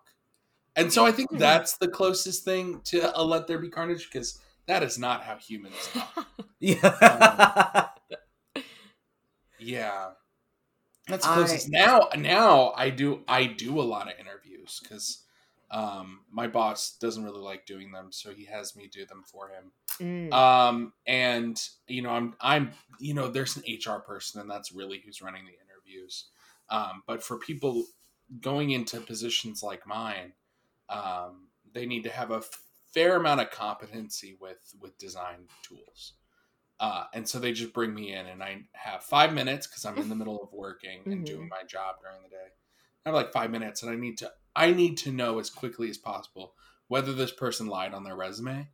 And 0.76 0.92
so 0.92 1.06
I 1.06 1.12
think 1.12 1.30
Hmm. 1.32 1.38
that's 1.38 1.78
the 1.78 1.88
closest 1.88 2.44
thing 2.44 2.82
to 2.86 3.18
a 3.18 3.24
"Let 3.24 3.48
There 3.48 3.60
Be 3.60 3.70
Carnage" 3.70 4.06
because 4.12 4.40
that 4.68 4.84
is 4.84 4.98
not 4.98 5.24
how 5.24 5.38
humans 5.38 5.76
talk. 5.94 6.28
Yeah. 6.60 7.90
Yeah. 9.60 10.12
That's 11.08 11.26
the 11.26 11.32
I- 11.32 11.36
closest. 11.36 11.70
Now 11.70 12.10
now 12.18 12.72
I 12.76 12.90
do 12.90 13.24
I 13.28 13.46
do 13.46 13.80
a 13.80 13.84
lot 13.84 14.12
of 14.12 14.18
interviews 14.20 14.80
because 14.82 15.23
um 15.74 16.22
my 16.32 16.48
boss 16.48 16.96
doesn't 17.00 17.24
really 17.24 17.42
like 17.42 17.66
doing 17.66 17.92
them, 17.92 18.12
so 18.12 18.32
he 18.32 18.46
has 18.46 18.76
me 18.76 18.88
do 18.88 19.06
them 19.06 19.24
for 19.26 19.50
him. 19.50 19.72
Mm. 20.00 20.34
Um 20.34 20.94
and 21.06 21.62
you 21.88 22.02
know 22.02 22.12
I'm 22.12 22.36
I'm 22.40 22.72
you 23.00 23.14
know 23.14 23.28
there's 23.28 23.58
an 23.58 23.64
HR 23.68 24.00
person 24.00 24.40
and 24.40 24.50
that's 24.50 24.72
really 24.72 25.02
who's 25.04 25.22
running 25.22 25.46
the 25.46 25.52
interviews. 25.52 26.26
Um 26.70 27.04
but 27.08 27.24
for 27.24 27.38
people 27.38 27.84
going 28.40 28.70
into 28.72 29.00
positions 29.02 29.62
like 29.64 29.86
mine, 29.86 30.34
um 30.90 31.48
they 31.74 31.86
need 31.86 32.04
to 32.04 32.10
have 32.12 32.32
a 32.32 32.44
fair 32.94 33.16
amount 33.16 33.42
of 33.42 33.50
competency 33.50 34.38
with 34.40 34.76
with 34.80 34.98
design 34.98 35.48
tools. 35.64 36.14
Uh, 36.80 37.06
and 37.14 37.28
so 37.30 37.40
they 37.40 37.54
just 37.54 37.72
bring 37.72 37.94
me 37.94 38.12
in, 38.14 38.26
and 38.26 38.44
I 38.44 38.64
have 38.74 39.04
five 39.04 39.32
minutes 39.34 39.68
because 39.68 39.86
I'm 39.86 39.98
in 40.00 40.10
the 40.10 40.16
middle 40.16 40.44
of 40.44 40.52
working 40.52 41.02
and 41.06 41.22
Mhm. 41.22 41.26
doing 41.26 41.48
my 41.48 41.64
job 41.64 42.02
during 42.02 42.22
the 42.24 42.30
day. 42.30 42.48
I 43.06 43.10
have 43.10 43.16
like 43.16 43.32
five 43.32 43.52
minutes, 43.52 43.84
and 43.84 43.92
I 43.92 43.96
need 43.96 44.18
to 44.18 44.34
I 44.56 44.72
need 44.72 44.98
to 45.00 45.12
know 45.12 45.40
as 45.40 45.50
quickly 45.50 45.90
as 45.90 45.98
possible 45.98 46.56
whether 46.88 47.14
this 47.14 47.32
person 47.32 47.68
lied 47.68 47.94
on 47.94 48.04
their 48.04 48.16
resume. 48.16 48.70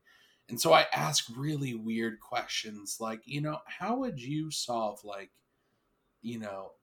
And 0.50 0.60
so 0.60 0.74
I 0.74 0.88
ask 0.94 1.26
really 1.38 1.76
weird 1.76 2.20
questions, 2.20 2.98
like 3.00 3.22
you 3.26 3.42
know, 3.42 3.60
how 3.68 3.98
would 3.98 4.20
you 4.22 4.52
solve 4.52 5.04
like, 5.04 5.32
you 6.22 6.40
know, 6.40 6.74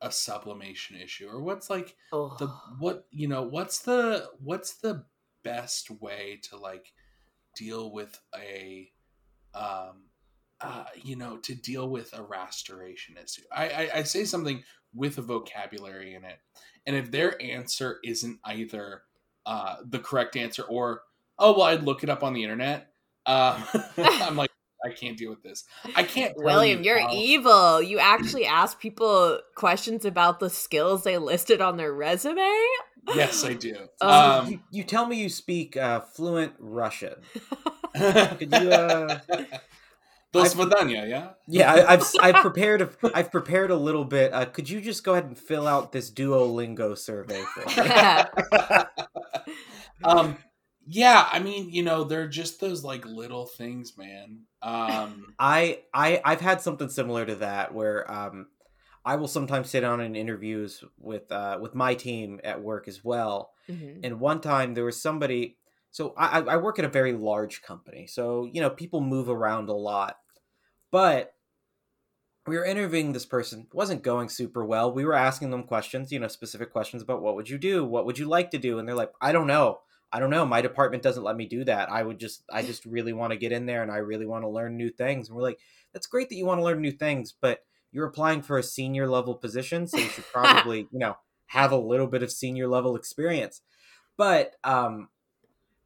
a 0.00 0.12
sublimation 0.12 0.96
issue, 0.96 1.28
or 1.28 1.40
what's 1.42 1.68
like 1.70 1.96
Oh. 2.12 2.36
the 2.38 2.46
what 2.78 3.06
you 3.10 3.26
know 3.28 3.42
what's 3.42 3.80
the 3.80 4.30
what's 4.38 4.76
the 4.76 5.04
best 5.42 5.90
way 5.90 6.40
to 6.44 6.56
like 6.56 6.92
deal 7.56 7.92
with 7.92 8.20
a 8.36 8.92
um 9.54 10.07
uh 10.60 10.84
you 11.02 11.16
know 11.16 11.36
to 11.38 11.54
deal 11.54 11.88
with 11.88 12.12
a 12.18 12.22
restoration 12.22 13.16
issue 13.22 13.42
I, 13.52 13.68
I 13.68 13.90
i 13.96 14.02
say 14.02 14.24
something 14.24 14.62
with 14.94 15.18
a 15.18 15.22
vocabulary 15.22 16.14
in 16.14 16.24
it 16.24 16.38
and 16.86 16.96
if 16.96 17.10
their 17.10 17.40
answer 17.42 17.98
isn't 18.04 18.40
either 18.44 19.02
uh 19.46 19.76
the 19.84 19.98
correct 19.98 20.36
answer 20.36 20.62
or 20.62 21.02
oh 21.38 21.52
well 21.56 21.66
i'd 21.66 21.82
look 21.82 22.02
it 22.02 22.10
up 22.10 22.22
on 22.24 22.32
the 22.32 22.42
internet 22.42 22.90
um 23.26 23.62
i'm 23.98 24.36
like 24.36 24.50
i 24.84 24.90
can't 24.90 25.16
deal 25.16 25.30
with 25.30 25.42
this 25.42 25.64
i 25.96 26.02
can't 26.02 26.34
tell 26.34 26.44
William, 26.44 26.80
you 26.82 26.90
you're 26.90 27.00
how- 27.00 27.12
evil. 27.12 27.82
You 27.82 27.98
actually 27.98 28.46
ask 28.46 28.80
people 28.80 29.40
questions 29.54 30.04
about 30.04 30.40
the 30.40 30.50
skills 30.50 31.04
they 31.04 31.18
listed 31.18 31.60
on 31.60 31.76
their 31.76 31.92
resume? 31.92 32.48
yes 33.14 33.44
i 33.44 33.54
do 33.54 33.74
Um, 34.00 34.10
um 34.10 34.50
you, 34.50 34.60
you 34.70 34.84
tell 34.84 35.06
me 35.06 35.16
you 35.20 35.28
speak 35.28 35.76
uh, 35.76 36.00
fluent 36.00 36.52
Russian. 36.58 37.14
Could 37.96 38.52
you, 38.52 38.70
uh, 38.70 39.18
Dos 40.32 40.54
Vidania, 40.54 41.08
yeah. 41.08 41.30
Yeah, 41.46 41.72
I, 41.72 41.92
have 41.92 42.06
I've 42.20 42.42
prepared 42.42 42.82
a, 42.82 42.90
I've 43.14 43.30
prepared 43.32 43.70
a 43.70 43.76
little 43.76 44.04
bit. 44.04 44.32
Uh, 44.32 44.44
could 44.44 44.68
you 44.68 44.80
just 44.80 45.02
go 45.02 45.12
ahead 45.12 45.24
and 45.24 45.38
fill 45.38 45.66
out 45.66 45.92
this 45.92 46.10
Duolingo 46.10 46.96
survey 46.98 47.42
for 47.54 47.82
me? 47.82 47.90
um, 50.04 50.36
yeah, 50.86 51.28
I 51.30 51.38
mean, 51.38 51.70
you 51.70 51.82
know, 51.82 52.04
they're 52.04 52.28
just 52.28 52.60
those 52.60 52.82
like 52.82 53.04
little 53.04 53.46
things, 53.46 53.96
man. 53.96 54.40
Um, 54.62 55.34
I 55.38 55.80
I 55.92 56.20
I've 56.24 56.40
had 56.40 56.62
something 56.62 56.88
similar 56.88 57.26
to 57.26 57.36
that 57.36 57.74
where 57.74 58.10
um, 58.10 58.46
I 59.04 59.16
will 59.16 59.28
sometimes 59.28 59.70
sit 59.70 59.80
down 59.80 60.00
in 60.00 60.16
interviews 60.16 60.82
with 60.98 61.30
uh, 61.30 61.58
with 61.60 61.74
my 61.74 61.94
team 61.94 62.40
at 62.42 62.62
work 62.62 62.88
as 62.88 63.04
well. 63.04 63.52
Mm-hmm. 63.68 64.00
And 64.02 64.20
one 64.20 64.40
time 64.40 64.72
there 64.72 64.84
was 64.84 65.00
somebody 65.00 65.57
so 65.90 66.14
I 66.16 66.40
I 66.40 66.56
work 66.56 66.78
at 66.78 66.84
a 66.84 66.88
very 66.90 67.12
large 67.12 67.62
company, 67.62 68.06
so 68.06 68.48
you 68.52 68.60
know 68.60 68.70
people 68.70 69.00
move 69.00 69.28
around 69.28 69.68
a 69.68 69.74
lot. 69.74 70.18
But 70.90 71.34
we 72.48 72.56
were 72.56 72.64
interviewing 72.64 73.12
this 73.12 73.26
person. 73.26 73.66
It 73.70 73.74
wasn't 73.74 74.02
going 74.02 74.28
super 74.28 74.64
well. 74.64 74.92
We 74.92 75.04
were 75.04 75.14
asking 75.14 75.50
them 75.50 75.64
questions, 75.64 76.10
you 76.10 76.18
know, 76.18 76.28
specific 76.28 76.72
questions 76.72 77.02
about 77.02 77.22
what 77.22 77.36
would 77.36 77.48
you 77.48 77.58
do, 77.58 77.84
what 77.84 78.06
would 78.06 78.18
you 78.18 78.26
like 78.26 78.50
to 78.52 78.58
do, 78.58 78.78
and 78.78 78.88
they're 78.88 78.96
like, 78.96 79.12
I 79.20 79.32
don't 79.32 79.46
know. 79.46 79.80
I 80.10 80.20
don't 80.20 80.30
know. 80.30 80.46
My 80.46 80.62
department 80.62 81.02
doesn't 81.02 81.22
let 81.22 81.36
me 81.36 81.44
do 81.44 81.64
that. 81.64 81.90
I 81.90 82.02
would 82.02 82.18
just, 82.18 82.42
I 82.50 82.62
just 82.62 82.86
really 82.86 83.12
want 83.12 83.32
to 83.32 83.38
get 83.38 83.52
in 83.52 83.66
there 83.66 83.82
and 83.82 83.92
I 83.92 83.98
really 83.98 84.24
want 84.24 84.42
to 84.42 84.48
learn 84.48 84.74
new 84.74 84.88
things. 84.88 85.28
And 85.28 85.36
we're 85.36 85.42
like, 85.42 85.58
that's 85.92 86.06
great 86.06 86.30
that 86.30 86.36
you 86.36 86.46
want 86.46 86.60
to 86.60 86.64
learn 86.64 86.80
new 86.80 86.92
things, 86.92 87.34
but 87.38 87.60
you're 87.92 88.06
applying 88.06 88.40
for 88.40 88.56
a 88.56 88.62
senior 88.62 89.06
level 89.06 89.34
position, 89.34 89.86
so 89.86 89.98
you 89.98 90.08
should 90.08 90.24
probably, 90.32 90.88
you 90.90 90.98
know, 90.98 91.16
have 91.48 91.72
a 91.72 91.76
little 91.76 92.06
bit 92.06 92.22
of 92.22 92.32
senior 92.32 92.68
level 92.68 92.96
experience. 92.96 93.60
But 94.16 94.54
um, 94.64 95.08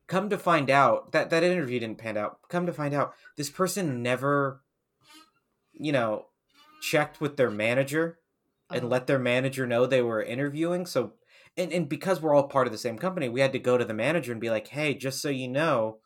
come 0.06 0.28
to 0.30 0.38
find 0.38 0.70
out 0.70 1.12
that 1.12 1.30
that 1.30 1.42
interview 1.42 1.80
didn't 1.80 1.98
pan 1.98 2.16
out. 2.16 2.38
Come 2.48 2.66
to 2.66 2.72
find 2.72 2.94
out, 2.94 3.14
this 3.36 3.50
person 3.50 4.02
never, 4.02 4.62
you 5.72 5.92
know, 5.92 6.26
checked 6.80 7.20
with 7.20 7.36
their 7.36 7.50
manager 7.50 8.18
and 8.70 8.84
Oh. 8.84 8.88
let 8.88 9.06
their 9.06 9.18
manager 9.18 9.66
know 9.66 9.86
they 9.86 10.02
were 10.02 10.22
interviewing. 10.22 10.86
So, 10.86 11.12
and, 11.56 11.72
and 11.72 11.88
because 11.88 12.20
we're 12.20 12.34
all 12.34 12.48
part 12.48 12.66
of 12.66 12.72
the 12.72 12.78
same 12.78 12.98
company, 12.98 13.28
we 13.28 13.40
had 13.40 13.52
to 13.52 13.58
go 13.58 13.78
to 13.78 13.84
the 13.84 13.94
manager 13.94 14.32
and 14.32 14.40
be 14.40 14.50
like, 14.50 14.68
hey, 14.68 14.94
just 14.94 15.20
so 15.22 15.28
you 15.28 15.48
know, 15.48 15.98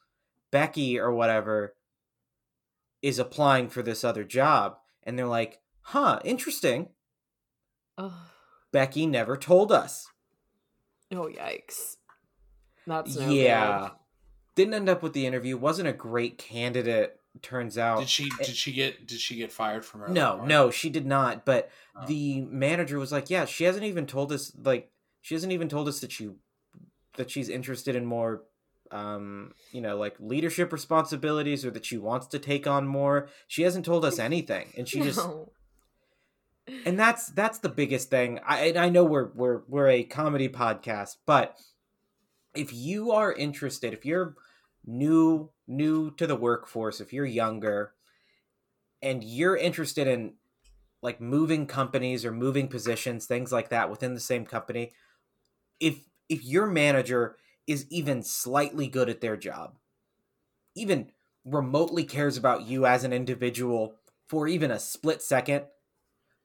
Becky 0.50 0.98
or 0.98 1.12
whatever 1.12 1.74
is 3.02 3.18
applying 3.18 3.68
for 3.68 3.82
this 3.82 4.04
other 4.04 4.24
job. 4.24 4.76
And 5.02 5.18
they're 5.18 5.26
like, 5.26 5.60
huh, 5.80 6.20
interesting. 6.24 6.88
Oh. 7.96 8.26
Becky 8.72 9.06
never 9.06 9.36
told 9.36 9.72
us. 9.72 10.06
oh, 11.12 11.28
yikes. 11.28 11.95
That's 12.86 13.16
no 13.16 13.28
yeah. 13.30 13.90
Didn't 14.54 14.74
end 14.74 14.88
up 14.88 15.02
with 15.02 15.12
the 15.12 15.26
interview. 15.26 15.56
Wasn't 15.56 15.86
a 15.88 15.92
great 15.92 16.38
candidate, 16.38 17.20
turns 17.42 17.76
out. 17.76 17.98
did 17.98 18.08
she 18.08 18.30
did 18.38 18.56
she 18.56 18.72
get 18.72 19.06
did 19.06 19.20
she 19.20 19.36
get 19.36 19.52
fired 19.52 19.84
from 19.84 20.00
her 20.00 20.08
No, 20.08 20.34
other 20.38 20.46
no, 20.46 20.70
she 20.70 20.88
did 20.90 21.06
not. 21.06 21.44
But 21.44 21.70
Oh. 21.94 22.06
the 22.06 22.42
manager 22.42 22.98
was 22.98 23.10
like, 23.12 23.28
"Yeah, 23.30 23.44
she 23.46 23.64
hasn't 23.64 23.84
even 23.84 24.06
told 24.06 24.30
us. 24.32 24.52
Like, 24.62 24.90
she 25.22 25.34
hasn't 25.34 25.52
even 25.52 25.68
told 25.68 25.88
us 25.88 26.00
that 26.00 26.12
she 26.12 26.30
that 27.16 27.30
she's 27.30 27.48
interested 27.48 27.96
in 27.96 28.04
more, 28.04 28.42
um, 28.90 29.54
you 29.72 29.80
know, 29.80 29.96
like 29.96 30.14
leadership 30.20 30.72
responsibilities, 30.72 31.64
or 31.64 31.70
that 31.70 31.84
she 31.86 31.96
wants 31.98 32.26
to 32.28 32.38
take 32.38 32.66
on 32.66 32.86
more. 32.86 33.28
She 33.48 33.62
hasn't 33.62 33.84
told 33.86 34.04
us 34.04 34.18
anything, 34.18 34.72
and 34.76 34.86
she 34.88 35.00
just 35.00 35.20
and 36.84 36.98
that's 36.98 37.28
that's 37.28 37.58
the 37.58 37.68
biggest 37.68 38.10
thing. 38.10 38.40
I 38.46 38.66
and 38.68 38.78
I 38.78 38.88
know 38.88 39.04
we're 39.04 39.30
we're 39.34 39.62
we're 39.68 39.88
a 39.88 40.04
comedy 40.04 40.48
podcast, 40.48 41.16
but 41.26 41.56
if 42.58 42.72
you 42.72 43.12
are 43.12 43.32
interested, 43.32 43.92
if 43.92 44.04
you're 44.04 44.36
new 44.84 45.50
new 45.66 46.10
to 46.12 46.26
the 46.26 46.36
workforce, 46.36 47.00
if 47.00 47.12
you're 47.12 47.26
younger 47.26 47.92
and 49.02 49.22
you're 49.24 49.56
interested 49.56 50.06
in 50.06 50.34
like 51.02 51.20
moving 51.20 51.66
companies 51.66 52.24
or 52.24 52.32
moving 52.32 52.68
positions, 52.68 53.26
things 53.26 53.52
like 53.52 53.68
that 53.68 53.90
within 53.90 54.14
the 54.14 54.20
same 54.20 54.44
company, 54.44 54.92
if 55.80 56.08
if 56.28 56.44
your 56.44 56.66
manager 56.66 57.36
is 57.66 57.86
even 57.90 58.22
slightly 58.22 58.86
good 58.86 59.08
at 59.08 59.20
their 59.20 59.36
job, 59.36 59.76
even 60.74 61.10
remotely 61.44 62.04
cares 62.04 62.36
about 62.36 62.66
you 62.66 62.86
as 62.86 63.04
an 63.04 63.12
individual 63.12 63.94
for 64.28 64.48
even 64.48 64.70
a 64.70 64.78
split 64.78 65.22
second, 65.22 65.64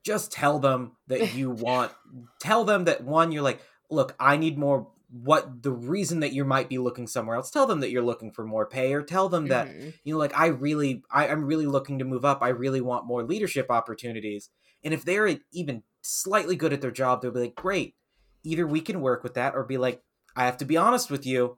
just 0.03 0.31
tell 0.31 0.59
them 0.59 0.97
that 1.07 1.33
you 1.33 1.49
want 1.49 1.91
tell 2.39 2.63
them 2.63 2.85
that 2.85 3.03
one 3.03 3.31
you're 3.31 3.41
like, 3.41 3.61
look, 3.89 4.15
I 4.19 4.37
need 4.37 4.57
more 4.57 4.87
what 5.11 5.61
the 5.61 5.71
reason 5.71 6.21
that 6.21 6.31
you 6.31 6.45
might 6.45 6.69
be 6.69 6.77
looking 6.77 7.05
somewhere 7.05 7.35
else. 7.35 7.51
Tell 7.51 7.67
them 7.67 7.81
that 7.81 7.91
you're 7.91 8.01
looking 8.01 8.31
for 8.31 8.45
more 8.45 8.65
pay 8.65 8.93
or 8.93 9.01
tell 9.03 9.27
them 9.27 9.47
that 9.49 9.67
Mhm. 9.67 9.93
you 10.05 10.13
know 10.13 10.17
like 10.19 10.33
i 10.37 10.45
really 10.47 11.03
I, 11.11 11.27
i'm 11.27 11.43
really 11.43 11.65
looking 11.65 11.99
to 11.99 12.05
move 12.05 12.23
up. 12.23 12.41
I 12.41 12.47
really 12.49 12.79
want 12.81 13.05
more 13.05 13.21
leadership 13.23 13.67
opportunities. 13.69 14.49
And 14.83 14.93
if 14.93 15.03
they're 15.03 15.37
even 15.51 15.83
slightly 16.01 16.55
good 16.55 16.71
at 16.73 16.79
their 16.81 16.91
job 16.91 17.21
they'll 17.21 17.31
be 17.31 17.41
like 17.41 17.55
great. 17.55 17.95
Either 18.43 18.65
we 18.65 18.79
can 18.81 19.01
work 19.01 19.21
with 19.23 19.33
that 19.33 19.53
or 19.53 19.63
be 19.65 19.77
like 19.77 20.01
i 20.35 20.45
have 20.45 20.57
to 20.57 20.65
be 20.65 20.77
honest 20.77 21.11
with 21.11 21.25
you. 21.25 21.57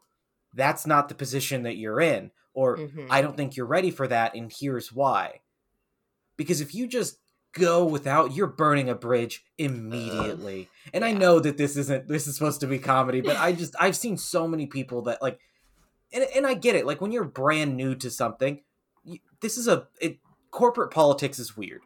That's 0.55 0.87
not 0.87 1.07
the 1.09 1.15
position 1.15 1.61
that 1.63 1.77
you're 1.77 2.01
in. 2.01 2.31
Or 2.55 2.77
Mhm. 2.77 3.07
i 3.11 3.21
don't 3.21 3.37
think 3.37 3.55
you're 3.55 3.65
ready 3.67 3.91
for 3.91 4.07
that 4.07 4.33
and 4.35 4.51
here's 4.51 4.91
why. 4.91 5.41
Because 6.37 6.59
if 6.59 6.73
you 6.73 6.87
just 6.87 7.19
go 7.53 7.85
without 7.85 8.35
you're 8.35 8.47
burning 8.47 8.89
a 8.89 8.95
bridge 8.95 9.45
immediately. 9.57 10.69
And 10.93 11.05
i 11.05 11.11
know 11.11 11.39
that 11.39 11.57
this 11.57 11.77
isn't 11.77 12.07
this 12.07 12.27
is 12.27 12.35
supposed 12.35 12.59
to 12.61 12.67
be 12.67 12.79
comedy 12.79 13.21
but 13.21 13.37
i 13.37 13.53
just 13.53 13.75
i've 13.79 13.95
seen 13.95 14.17
so 14.17 14.47
many 14.47 14.65
people 14.65 15.03
that 15.03 15.21
like 15.21 15.39
and, 16.11 16.25
and 16.35 16.45
i 16.45 16.53
get 16.53 16.75
it 16.75 16.85
like 16.85 16.99
when 16.99 17.11
you're 17.11 17.23
brand 17.23 17.77
new 17.77 17.95
to 17.95 18.09
something 18.09 18.61
you, 19.03 19.19
this 19.41 19.57
is 19.57 19.67
a 19.67 19.87
it, 20.01 20.19
corporate 20.51 20.91
politics 20.91 21.39
is 21.39 21.57
weird. 21.57 21.81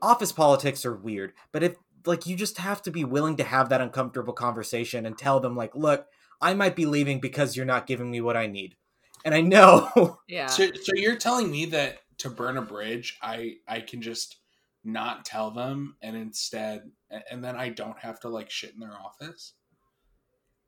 Office 0.00 0.32
politics 0.32 0.84
are 0.84 0.94
weird 0.94 1.32
but 1.52 1.62
if 1.62 1.76
like 2.04 2.26
you 2.26 2.34
just 2.34 2.58
have 2.58 2.82
to 2.82 2.90
be 2.90 3.04
willing 3.04 3.36
to 3.36 3.44
have 3.44 3.68
that 3.68 3.80
uncomfortable 3.80 4.32
conversation 4.32 5.06
and 5.06 5.16
tell 5.16 5.38
them 5.40 5.54
like 5.56 5.74
look 5.74 6.06
i 6.40 6.52
might 6.52 6.74
be 6.74 6.86
leaving 6.86 7.20
because 7.20 7.56
you're 7.56 7.66
not 7.66 7.86
giving 7.86 8.10
me 8.10 8.20
what 8.20 8.36
i 8.36 8.46
need. 8.46 8.76
And 9.24 9.34
i 9.34 9.40
know 9.40 10.18
yeah. 10.28 10.46
So, 10.46 10.68
so 10.72 10.92
you're 10.94 11.16
telling 11.16 11.50
me 11.50 11.66
that 11.66 12.00
to 12.18 12.30
burn 12.30 12.56
a 12.56 12.62
bridge, 12.62 13.18
I 13.22 13.56
I 13.68 13.80
can 13.80 14.02
just 14.02 14.36
not 14.84 15.24
tell 15.24 15.50
them, 15.50 15.96
and 16.02 16.16
instead, 16.16 16.90
and 17.30 17.42
then 17.44 17.56
I 17.56 17.68
don't 17.68 17.98
have 17.98 18.20
to 18.20 18.28
like 18.28 18.50
shit 18.50 18.74
in 18.74 18.80
their 18.80 18.92
office. 18.98 19.54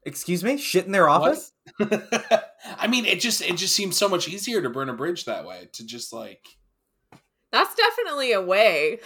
excuse 0.06 0.44
me 0.44 0.58
shit 0.58 0.84
in 0.84 0.92
their 0.92 1.08
office 1.08 1.52
I 1.80 2.86
mean, 2.88 3.06
it 3.06 3.20
just 3.20 3.40
it 3.42 3.56
just 3.56 3.74
seems 3.74 3.96
so 3.96 4.08
much 4.08 4.28
easier 4.28 4.60
to 4.62 4.68
burn 4.70 4.88
a 4.88 4.94
bridge 4.94 5.24
that 5.24 5.46
way. 5.46 5.68
To 5.72 5.86
just 5.86 6.12
like, 6.12 6.46
That's 7.52 7.74
definitely 7.74 8.32
a 8.32 8.40
way. 8.42 9.00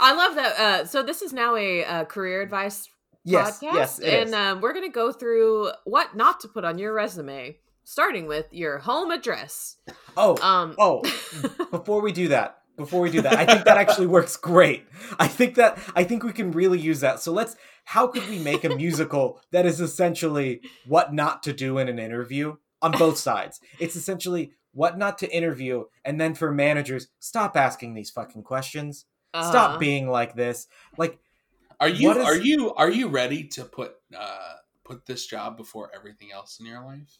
I 0.00 0.12
love 0.14 0.34
that. 0.34 0.58
Uh, 0.58 0.84
so 0.84 1.02
this 1.02 1.22
is 1.22 1.32
now 1.32 1.56
a, 1.56 1.84
uh 1.84 2.04
career 2.04 2.42
advice 2.42 2.88
yes 3.24 3.58
podcast, 3.60 3.74
yes 3.74 3.98
it 4.00 4.12
and 4.20 4.28
is. 4.28 4.34
um, 4.34 4.60
we're 4.60 4.72
going 4.74 4.84
to 4.84 4.92
go 4.92 5.10
through 5.12 5.70
what 5.84 6.14
not 6.14 6.40
to 6.40 6.48
put 6.48 6.64
on 6.64 6.78
your 6.78 6.92
resume, 6.92 7.56
starting 7.84 8.26
with 8.26 8.46
your 8.52 8.78
home 8.78 9.10
address. 9.10 9.76
oh 10.16 10.36
Um, 10.42 10.74
oh 10.78 11.02
before 11.70 12.00
we 12.02 12.12
do 12.12 12.28
that 12.28 12.58
before 12.76 13.00
we 13.02 13.10
do 13.10 13.22
that 13.22 13.34
i 13.34 13.46
think 13.46 13.64
that 13.66 13.76
actually 13.76 14.08
works 14.08 14.36
great 14.36 14.84
i 15.20 15.28
think 15.28 15.54
that 15.54 15.78
i 15.94 16.02
think 16.02 16.24
we 16.24 16.32
can 16.32 16.50
really 16.50 16.80
use 16.80 16.98
that 17.00 17.20
so 17.20 17.30
let's 17.32 17.54
how 17.84 18.08
could 18.08 18.28
we 18.28 18.38
make 18.40 18.64
a 18.64 18.68
musical 18.74 19.40
that 19.52 19.64
is 19.64 19.80
essentially 19.80 20.60
what 20.86 21.14
not 21.14 21.42
to 21.44 21.52
do 21.52 21.78
in 21.78 21.88
an 21.88 21.98
interview 22.00 22.56
on 22.82 22.92
both 22.92 23.16
sides? 23.18 23.60
It's 23.78 23.94
essentially 23.94 24.52
what 24.72 24.98
not 24.98 25.18
to 25.18 25.30
interview, 25.30 25.84
and 26.04 26.18
then 26.20 26.34
for 26.34 26.50
managers, 26.50 27.08
stop 27.20 27.56
asking 27.56 27.94
these 27.94 28.10
fucking 28.10 28.42
questions. 28.42 29.04
Uh, 29.34 29.48
Stop 29.48 29.78
being 29.80 30.08
like 30.08 30.34
this. 30.34 30.66
Like, 30.98 31.18
Are 31.80 31.88
you 31.88 32.08
What 32.08 32.16
is- 32.16 32.24
are 32.26 32.36
you 32.36 32.72
are 32.74 32.90
you 32.90 33.08
ready 33.08 33.44
to 33.48 33.64
put 33.64 33.92
uh 34.16 34.54
put 34.84 35.06
this 35.06 35.26
job 35.26 35.56
before 35.56 35.90
everything 35.94 36.32
else 36.32 36.58
in 36.60 36.66
your 36.66 36.82
life? 36.84 37.18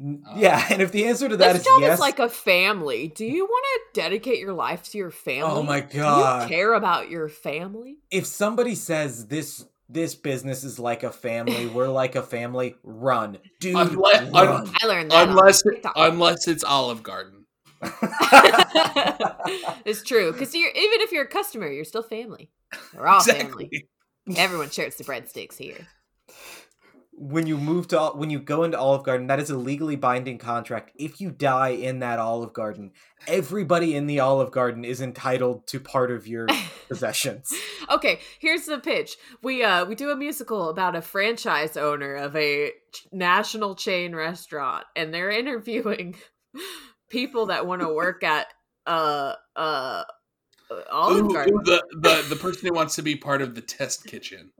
N- 0.00 0.22
Uh, 0.28 0.34
yeah. 0.36 0.66
And 0.70 0.80
if 0.82 0.92
the 0.92 1.06
answer 1.06 1.28
to 1.28 1.36
that 1.36 1.52
This 1.54 1.60
is 1.62 1.66
job 1.66 1.80
yes, 1.80 1.94
is 1.94 2.00
like 2.00 2.18
a 2.18 2.28
family. 2.28 3.08
Do 3.08 3.24
you 3.24 3.44
want 3.44 3.64
to 3.64 4.00
dedicate 4.00 4.38
your 4.38 4.52
life 4.52 4.82
to 4.90 4.98
your 4.98 5.10
family? 5.10 5.50
oh 5.52 5.62
my 5.62 5.80
god! 5.80 5.90
Do 5.90 5.98
god, 5.98 6.42
you 6.42 6.48
care 6.56 6.74
about 6.74 7.10
your 7.10 7.28
family? 7.28 7.96
if 8.10 8.26
somebody 8.26 8.74
says 8.74 9.26
this 9.28 9.64
this 9.88 10.14
business 10.14 10.64
is 10.64 10.78
like 10.78 11.02
a 11.02 11.10
family, 11.12 11.66
we're 11.66 11.88
like 12.02 12.16
a 12.16 12.22
family, 12.22 12.74
run, 12.82 13.38
dude, 13.60 13.76
Unless- 13.76 14.30
run. 14.32 14.70
I 14.82 14.86
learned 14.86 15.10
that. 15.10 15.28
Unless 15.28 15.62
TikTok. 15.62 15.92
unless 15.96 16.48
it's 16.48 16.64
Olive 16.64 17.02
Garden. 17.02 17.44
it's 19.84 20.02
true 20.02 20.32
because 20.32 20.54
you're 20.54 20.70
even 20.70 21.00
if 21.02 21.12
you're 21.12 21.24
a 21.24 21.28
customer, 21.28 21.68
you're 21.70 21.84
still 21.84 22.02
family. 22.02 22.50
We're 22.94 23.06
all 23.06 23.20
family. 23.22 23.88
Everyone 24.36 24.70
shares 24.70 24.96
the 24.96 25.04
breadsticks 25.04 25.56
here. 25.56 25.86
When 27.16 27.46
you 27.46 27.56
move 27.56 27.88
to 27.88 28.12
when 28.14 28.30
you 28.30 28.40
go 28.40 28.64
into 28.64 28.78
Olive 28.78 29.04
Garden, 29.04 29.28
that 29.28 29.40
is 29.40 29.50
a 29.50 29.56
legally 29.56 29.96
binding 29.96 30.38
contract. 30.38 30.92
If 30.96 31.20
you 31.20 31.30
die 31.30 31.70
in 31.70 32.00
that 32.00 32.18
Olive 32.18 32.52
Garden, 32.52 32.92
everybody 33.26 33.94
in 33.94 34.06
the 34.06 34.20
Olive 34.20 34.50
Garden 34.50 34.84
is 34.84 35.00
entitled 35.00 35.66
to 35.68 35.80
part 35.80 36.10
of 36.10 36.26
your 36.26 36.48
possessions. 36.88 37.52
Okay, 37.90 38.20
here's 38.40 38.66
the 38.66 38.78
pitch. 38.78 39.16
We 39.42 39.62
uh 39.62 39.84
we 39.84 39.94
do 39.94 40.10
a 40.10 40.16
musical 40.16 40.68
about 40.68 40.96
a 40.96 41.02
franchise 41.02 41.76
owner 41.76 42.14
of 42.14 42.34
a 42.36 42.70
ch- 42.92 43.06
national 43.12 43.76
chain 43.76 44.14
restaurant 44.14 44.84
and 44.96 45.12
they're 45.12 45.30
interviewing 45.30 46.16
people 47.10 47.46
that 47.46 47.66
want 47.66 47.82
to 47.82 47.88
work 47.92 48.24
at 48.24 48.48
uh 48.86 49.34
uh 49.54 50.04
Olive 50.90 51.32
Garden. 51.32 51.54
ooh, 51.54 51.62
the, 51.64 51.82
the 51.92 52.26
the 52.30 52.36
person 52.36 52.66
who 52.66 52.74
wants 52.74 52.96
to 52.96 53.02
be 53.02 53.16
part 53.16 53.42
of 53.42 53.54
the 53.54 53.60
test 53.60 54.06
kitchen. 54.06 54.50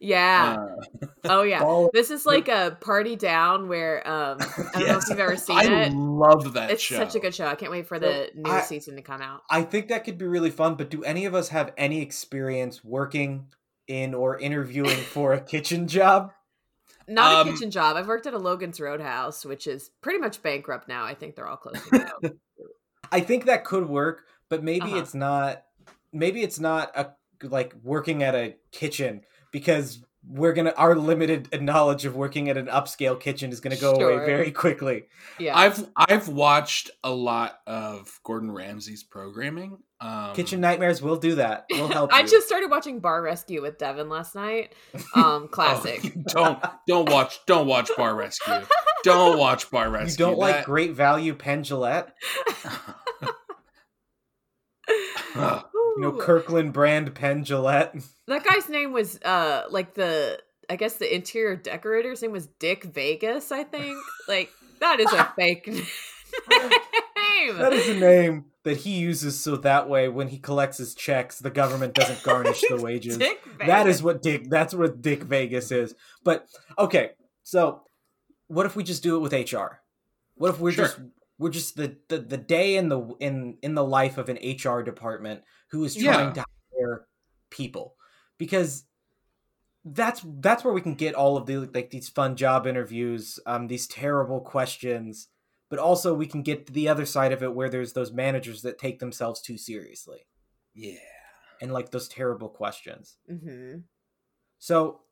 Yeah. 0.00 0.56
Uh, 1.02 1.06
oh 1.24 1.42
yeah. 1.42 1.86
This 1.92 2.10
is 2.10 2.26
like 2.26 2.48
a 2.48 2.76
party 2.80 3.16
down 3.16 3.68
where 3.68 4.06
um 4.08 4.38
I 4.74 4.78
don't 4.80 4.88
know 4.88 4.98
if 4.98 5.08
you've 5.08 5.20
ever 5.20 5.36
seen 5.36 5.58
I 5.58 5.62
it. 5.64 5.92
I 5.92 5.94
love 5.94 6.54
that 6.54 6.70
It's 6.70 6.82
show. 6.82 6.96
such 6.96 7.14
a 7.14 7.20
good 7.20 7.34
show. 7.34 7.46
I 7.46 7.54
can't 7.54 7.70
wait 7.72 7.86
for 7.86 7.96
So, 7.96 8.00
the 8.00 8.30
new 8.34 8.50
I- 8.50 8.60
season 8.62 8.96
to 8.96 9.02
come 9.02 9.20
out. 9.22 9.42
I 9.50 9.62
think 9.62 9.88
that 9.88 10.04
could 10.04 10.18
be 10.18 10.26
really 10.26 10.50
fun, 10.50 10.74
but 10.74 10.90
do 10.90 11.02
any 11.04 11.24
of 11.26 11.34
us 11.34 11.48
have 11.50 11.72
any 11.76 12.00
experience 12.02 12.84
working 12.84 13.46
in 13.88 14.14
or 14.14 14.38
interviewing 14.38 14.96
for 15.12 15.32
a 15.32 15.40
kitchen 15.40 15.86
job? 15.88 16.32
Not 17.08 17.34
Um, 17.46 17.48
a 17.48 17.52
kitchen 17.52 17.70
job. 17.70 17.96
I've 17.96 18.06
worked 18.06 18.26
at 18.26 18.34
a 18.34 18.38
Logan's 18.38 18.80
Roadhouse, 18.80 19.44
which 19.44 19.66
is 19.66 19.90
pretty 20.02 20.18
much 20.20 20.40
bankrupt 20.42 20.86
now. 20.88 21.04
I 21.04 21.14
think 21.14 21.34
they're 21.34 21.48
all 21.48 21.56
closing 21.56 21.98
down. 21.98 22.38
I 23.12 23.20
think 23.20 23.46
that 23.46 23.64
could 23.64 23.88
work, 23.88 24.24
but 24.48 24.62
maybe 24.62 24.86
Uh-huh. 24.86 24.98
it's 24.98 25.14
not 25.14 25.64
maybe 26.12 26.42
it's 26.42 26.60
not 26.60 26.92
a 26.96 27.10
like 27.42 27.74
working 27.82 28.22
at 28.22 28.34
a 28.36 28.54
kitchen 28.70 29.22
because 29.52 30.02
we're 30.24 30.52
gonna 30.52 30.72
our 30.76 30.94
limited 30.94 31.48
knowledge 31.62 32.04
of 32.04 32.14
working 32.14 32.48
at 32.48 32.56
an 32.56 32.66
upscale 32.66 33.18
kitchen 33.18 33.50
is 33.50 33.58
gonna 33.60 33.76
go 33.76 33.98
Sure. 33.98 34.10
away 34.12 34.24
very 34.26 34.52
quickly. 34.52 35.08
Yeah. 35.38 35.56
I've 35.58 35.84
I've 35.96 36.28
watched 36.28 36.90
a 37.02 37.10
lot 37.10 37.58
of 37.66 38.20
Gordon 38.24 38.50
Ramsay's 38.52 39.02
programming. 39.02 39.78
Um, 40.00 40.34
Kitchen 40.34 40.60
Nightmares 40.60 41.00
will 41.02 41.16
do 41.16 41.36
that. 41.36 41.64
We'll 41.70 41.86
help 41.88 42.12
I 42.14 42.20
you. 42.22 42.28
just 42.28 42.46
started 42.46 42.70
watching 42.70 42.98
Bar 43.00 43.22
Rescue 43.22 43.62
with 43.62 43.78
Devin 43.78 44.08
last 44.08 44.34
night. 44.34 44.74
Um, 45.14 45.44
oh, 45.44 45.48
classic. 45.50 46.12
don't 46.28 46.62
don't 46.86 47.10
watch 47.10 47.40
don't 47.46 47.66
watch 47.66 47.90
Bar 47.96 48.14
Rescue. 48.14 48.54
Don't 49.04 49.38
watch 49.38 49.70
Bar 49.72 49.90
Rescue. 49.90 50.24
you 50.24 50.30
don't 50.30 50.38
like 50.38 50.64
great 50.64 50.92
value 50.92 51.34
Penn 51.34 51.64
Jillette? 51.64 52.10
Ugh. 55.34 55.64
You 55.96 56.02
know 56.02 56.12
Kirkland 56.12 56.72
brand 56.72 57.14
Penn 57.14 57.44
Jillette? 57.44 58.04
that 58.26 58.44
guy's 58.44 58.68
name 58.68 58.92
was 58.92 59.18
uh 59.22 59.64
like 59.70 59.94
the 59.94 60.38
I 60.70 60.76
guess 60.76 60.94
the 60.94 61.12
interior 61.14 61.56
decorator's 61.56 62.22
name 62.22 62.32
was 62.32 62.46
Dick 62.58 62.84
Vegas, 62.84 63.52
I 63.52 63.64
think. 63.64 63.96
Like 64.28 64.50
that 64.80 65.00
is 65.00 65.12
a 65.12 65.32
fake 65.36 65.66
name. 65.66 65.84
That 67.58 67.72
is 67.72 67.88
a 67.88 67.94
name 67.98 68.46
that 68.64 68.78
he 68.78 68.98
uses 68.98 69.40
so 69.40 69.56
that 69.56 69.88
way 69.88 70.08
when 70.08 70.28
he 70.28 70.38
collects 70.38 70.78
his 70.78 70.94
checks, 70.94 71.40
the 71.40 71.50
government 71.50 71.94
doesn't 71.94 72.22
garnish 72.24 72.62
the 72.68 72.80
wages. 72.80 73.18
That 73.66 73.86
is 73.88 74.02
what 74.02 74.22
Dick. 74.22 74.48
That's 74.48 74.74
what 74.74 75.02
Dick 75.02 75.24
Vegas 75.24 75.72
is. 75.72 75.94
But 76.24 76.46
okay, 76.78 77.10
so 77.42 77.82
what 78.46 78.66
if 78.66 78.76
we 78.76 78.84
just 78.84 79.02
do 79.02 79.16
it 79.16 79.20
with 79.20 79.32
HR? 79.32 79.80
What 80.36 80.50
if 80.50 80.60
we're 80.60 80.72
Sure. 80.72 80.84
just 80.86 80.98
we're 81.38 81.50
just 81.50 81.76
the, 81.76 81.98
the 82.08 82.18
the 82.18 82.36
day 82.38 82.76
in 82.76 82.88
the 82.88 83.00
in 83.20 83.58
in 83.62 83.74
the 83.74 83.84
life 83.84 84.18
of 84.18 84.28
an 84.28 84.38
HR 84.42 84.82
department 84.82 85.42
who 85.70 85.84
is 85.84 85.96
trying 85.96 86.32
Yeah. 86.32 86.34
to 86.34 86.44
hire 86.74 87.08
people 87.50 87.96
because 88.38 88.84
that's 89.84 90.24
that's 90.40 90.64
where 90.64 90.72
we 90.74 90.80
can 90.80 90.94
get 90.94 91.14
all 91.14 91.36
of 91.36 91.46
the 91.46 91.56
like 91.58 91.90
these 91.90 92.08
fun 92.08 92.36
job 92.36 92.66
interviews, 92.66 93.38
um, 93.46 93.66
these 93.66 93.86
terrible 93.88 94.40
questions, 94.40 95.28
but 95.70 95.78
also 95.80 96.14
we 96.14 96.26
can 96.26 96.42
get 96.42 96.66
to 96.66 96.72
the 96.72 96.88
other 96.88 97.04
side 97.06 97.32
of 97.32 97.42
it 97.42 97.54
where 97.54 97.68
there's 97.68 97.92
those 97.92 98.12
managers 98.12 98.62
that 98.62 98.78
take 98.78 99.00
themselves 99.00 99.40
too 99.42 99.58
seriously 99.58 100.26
Yeah. 100.74 100.98
and 101.60 101.72
like 101.72 101.90
those 101.90 102.08
terrible 102.08 102.48
questions. 102.50 103.16
hmm 103.26 103.84
So 104.58 105.02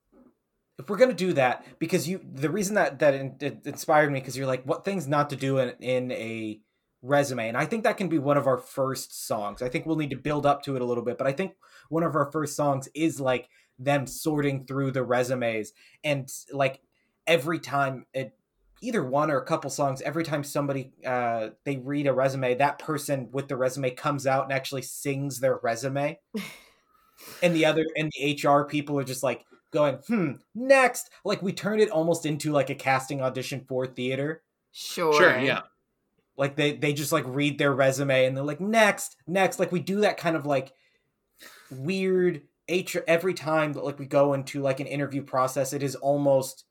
if 0.81 0.89
we're 0.91 0.97
gonna 0.97 1.13
do 1.13 1.33
that, 1.35 1.65
because 1.79 2.09
you, 2.09 2.21
the 2.33 2.51
reason 2.51 2.75
that 2.75 2.99
that 2.99 3.15
in, 3.15 3.37
it 3.41 3.61
inspired 3.65 4.11
me, 4.11 4.21
because 4.21 4.37
you're 4.37 4.47
like, 4.47 4.65
what 4.65 4.85
things 4.85 5.07
not 5.07 5.31
to 5.31 5.37
do 5.37 5.59
in 5.59 5.75
in 5.81 6.13
a 6.13 6.61
resume, 7.03 7.49
and 7.49 7.57
I 7.57 7.67
think 7.67 7.85
that 7.85 7.97
can 7.97 8.09
be 8.09 8.19
one 8.19 8.37
of 8.37 8.47
our 8.47 8.59
first 8.59 9.27
songs. 9.27 9.63
I 9.63 9.69
think 9.69 9.87
we'll 9.87 9.97
need 9.97 10.11
to 10.11 10.17
build 10.17 10.47
up 10.47 10.63
to 10.65 10.77
it 10.77 10.83
a 10.83 10.85
little 10.85 11.05
bit, 11.05 11.19
but 11.19 11.27
I 11.27 11.33
think 11.33 11.55
one 11.89 12.03
of 12.03 12.15
our 12.15 12.31
first 12.33 12.57
songs 12.57 12.89
is 12.95 13.21
like 13.21 13.49
them 13.79 14.07
sorting 14.07 14.67
through 14.67 14.93
the 14.93 15.03
resumes, 15.03 15.73
and 16.03 16.29
like 16.53 16.81
every 17.27 17.59
time 17.59 18.07
it. 18.15 18.35
Either 18.83 19.05
one 19.05 19.31
or 19.31 19.37
a 19.37 19.45
couple 19.45 19.69
songs. 19.69 20.01
Every 20.01 20.25
time 20.25 20.43
somebody 20.43 20.91
uh, 21.05 21.51
they 21.67 21.77
read 21.77 22.07
a 22.07 22.15
resume, 22.15 22.55
that 22.55 22.79
person 22.79 23.29
with 23.31 23.47
the 23.47 23.55
resume 23.55 23.91
comes 23.91 24.27
out 24.27 24.45
and 24.45 24.55
actually 24.55 24.81
sings 24.81 25.39
their 25.39 25.59
resume 25.63 26.19
and 27.43 27.55
the 27.55 27.65
other 27.65 27.85
and 27.97 28.11
the 28.13 28.41
HR 28.43 28.65
people 28.65 28.99
are 28.99 29.05
just 29.05 29.23
like 29.23 29.45
going, 29.71 29.97
hmm, 30.07 30.33
next. 30.55 31.11
Like 31.25 31.43
we 31.43 31.53
turned 31.53 31.81
it 31.81 31.91
almost 31.91 32.27
into 32.27 32.53
like 32.53 32.71
a 32.71 32.75
casting 32.75 33.21
audition 33.23 33.65
for 33.69 33.87
theater. 33.87 34.43
Sure. 34.73 35.13
Sure. 35.15 35.39
Yeah. 35.39 35.63
Like 36.37 36.57
they 36.57 36.73
they 36.73 36.93
just 36.93 37.13
like 37.13 37.25
read 37.27 37.59
their 37.59 37.73
resume 37.73 38.25
and 38.27 38.37
they're 38.37 38.45
like, 38.45 38.61
next, 38.61 39.17
next. 39.27 39.59
Like 39.59 39.73
we 39.73 39.81
do 39.81 40.01
that 40.01 40.17
kind 40.17 40.37
of 40.37 40.47
like 40.47 40.73
weird 41.71 42.43
HR 42.69 43.01
every 43.07 43.35
time 43.35 43.73
that 43.75 43.85
like 43.85 43.99
we 43.99 44.07
go 44.07 44.33
into 44.33 44.63
like 44.63 44.81
an 44.81 44.87
interview 44.87 45.23
process, 45.23 45.73
it 45.73 45.83
is 45.83 45.95
almost 45.97 46.65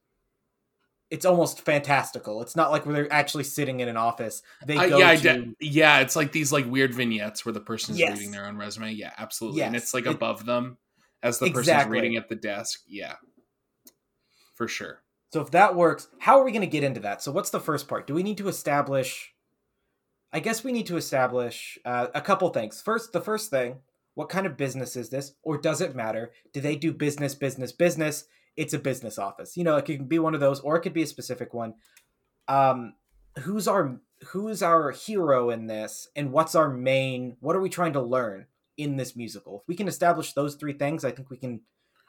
it's 1.10 1.26
almost 1.26 1.62
fantastical. 1.62 2.40
It's 2.42 2.56
not 2.56 2.70
like 2.70 2.86
where 2.86 2.94
they're 2.94 3.12
actually 3.14 3.44
sitting 3.44 3.80
in 3.80 3.88
an 3.90 3.98
office. 3.98 4.44
They 4.66 4.78
Uh, 4.78 4.90
go 4.90 4.98
yeah, 5.00 5.16
to 5.16 5.22
de- 5.42 5.56
yeah, 5.60 6.00
it's 6.02 6.16
like 6.16 6.32
these 6.32 6.52
like 6.52 6.70
weird 6.70 6.94
vignettes 6.94 7.44
where 7.46 7.54
the 7.54 7.60
person 7.60 7.96
is 7.96 8.00
Yes. 8.00 8.18
reading 8.18 8.32
their 8.32 8.46
own 8.46 8.58
resume. 8.58 8.92
Yeah, 8.92 9.12
absolutely, 9.18 9.64
and 9.64 9.76
it's 9.76 9.94
like 9.94 10.06
It- 10.06 10.12
above 10.14 10.46
them 10.46 10.78
as 11.22 11.40
the 11.40 11.52
person's 11.52 11.88
reading 11.88 12.16
at 12.16 12.30
the 12.30 12.36
desk. 12.36 12.82
Yeah, 12.88 13.16
for 14.56 14.68
sure. 14.68 15.02
So 15.32 15.42
if 15.42 15.52
that 15.52 15.76
works, 15.76 16.08
how 16.20 16.40
are 16.40 16.44
we 16.44 16.52
going 16.52 16.62
to 16.62 16.68
get 16.68 16.84
into 16.84 17.02
that? 17.02 17.22
So 17.22 17.32
what's 17.32 17.52
the 17.52 17.60
first 17.60 17.88
part? 17.88 18.08
Do 18.08 18.14
we 18.14 18.24
need 18.24 18.38
to 18.38 18.48
establish? 18.48 19.34
I 20.34 20.40
guess 20.40 20.64
we 20.64 20.72
need 20.72 20.88
to 20.88 20.98
establish 20.98 21.78
uh, 21.86 22.08
a 22.14 22.22
couple 22.22 22.50
things. 22.50 22.82
First, 22.82 23.14
the 23.14 23.22
first 23.22 23.50
thing: 23.50 23.78
what 24.16 24.30
kind 24.30 24.46
of 24.46 24.58
business 24.58 24.96
is 24.96 25.10
this, 25.10 25.34
or 25.44 25.58
does 25.58 25.82
it 25.82 25.96
matter? 25.96 26.32
Do 26.54 26.62
they 26.62 26.76
do 26.76 26.92
business, 26.92 27.36
business, 27.36 27.72
business? 27.72 28.26
It's 28.58 28.74
a 28.74 28.80
business 28.80 29.18
office. 29.18 29.56
You 29.56 29.64
know, 29.64 29.78
it 29.78 29.86
could 29.86 30.10
be 30.10 30.20
one 30.20 30.34
of 30.34 30.42
those, 30.42 30.60
or 30.60 30.76
it 30.76 30.82
could 30.82 30.94
be 30.94 31.04
a 31.04 31.08
specific 31.08 31.54
one. 31.54 31.76
Um, 32.48 32.96
who's 33.40 33.68
our 33.68 34.00
who's 34.28 34.62
our 34.62 34.92
hero 34.92 35.50
in 35.50 35.68
this, 35.68 36.08
and 36.16 36.32
what's 36.32 36.56
our 36.56 36.70
main? 36.70 37.38
What 37.40 37.56
are 37.56 37.62
we 37.62 37.70
trying 37.70 37.94
to 37.94 38.02
learn 38.02 38.48
in 38.80 38.98
this 38.98 39.16
musical? 39.16 39.60
If 39.62 39.68
we 39.68 39.76
can 39.76 39.88
establish 39.88 40.34
those 40.34 40.56
three 40.56 40.74
things, 40.74 41.04
I 41.06 41.12
think 41.12 41.30
we 41.30 41.38
can. 41.38 41.62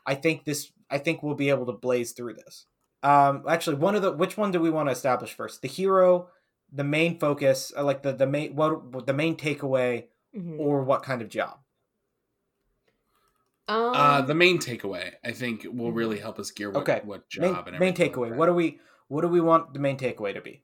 I 0.07 0.15
think 0.15 0.45
this. 0.45 0.73
I 0.91 0.99
think 0.99 1.23
we'll 1.23 1.35
be 1.35 1.51
able 1.51 1.67
to 1.67 1.73
blaze 1.73 2.13
through 2.13 2.35
this. 2.35 2.67
Um, 3.03 3.45
actually, 3.49 3.77
one 3.77 3.95
of 3.95 4.03
the 4.03 4.13
which 4.13 4.37
one 4.37 4.51
do 4.51 4.61
we 4.61 4.71
want 4.71 4.89
to 4.89 4.93
establish 4.93 5.33
first? 5.35 5.63
The 5.63 5.69
hero, 5.69 6.29
the 6.73 6.85
main 6.85 7.19
focus, 7.19 7.73
uh, 7.77 7.85
like 7.85 8.03
the 8.03 8.13
the 8.13 8.27
main 8.27 8.55
what 8.57 9.07
the 9.07 9.13
main 9.15 9.37
takeaway, 9.37 10.07
Mhm. 10.37 10.59
or 10.59 10.83
what 10.85 11.03
kind 11.03 11.21
of 11.23 11.29
job? 11.29 11.59
Um, 13.69 13.93
uh, 13.95 14.21
the 14.23 14.35
main 14.35 14.59
takeaway, 14.59 15.13
I 15.25 15.31
think, 15.33 15.65
will 15.71 15.93
really 15.93 16.19
help 16.19 16.39
us 16.41 16.51
gear 16.51 16.71
what, 16.71 16.81
Okay. 16.83 17.03
what 17.05 17.29
job 17.29 17.43
Main, 17.43 17.75
and 17.75 17.79
main 17.79 17.95
takeaway. 17.95 18.31
like 18.31 18.39
What 18.39 18.47
do 18.47 18.55
we 18.55 18.81
what 19.09 19.23
do 19.23 19.29
we 19.29 19.41
want 19.41 19.73
the 19.75 19.81
main 19.81 19.97
takeaway 19.99 20.35
to 20.35 20.41
be? 20.41 20.63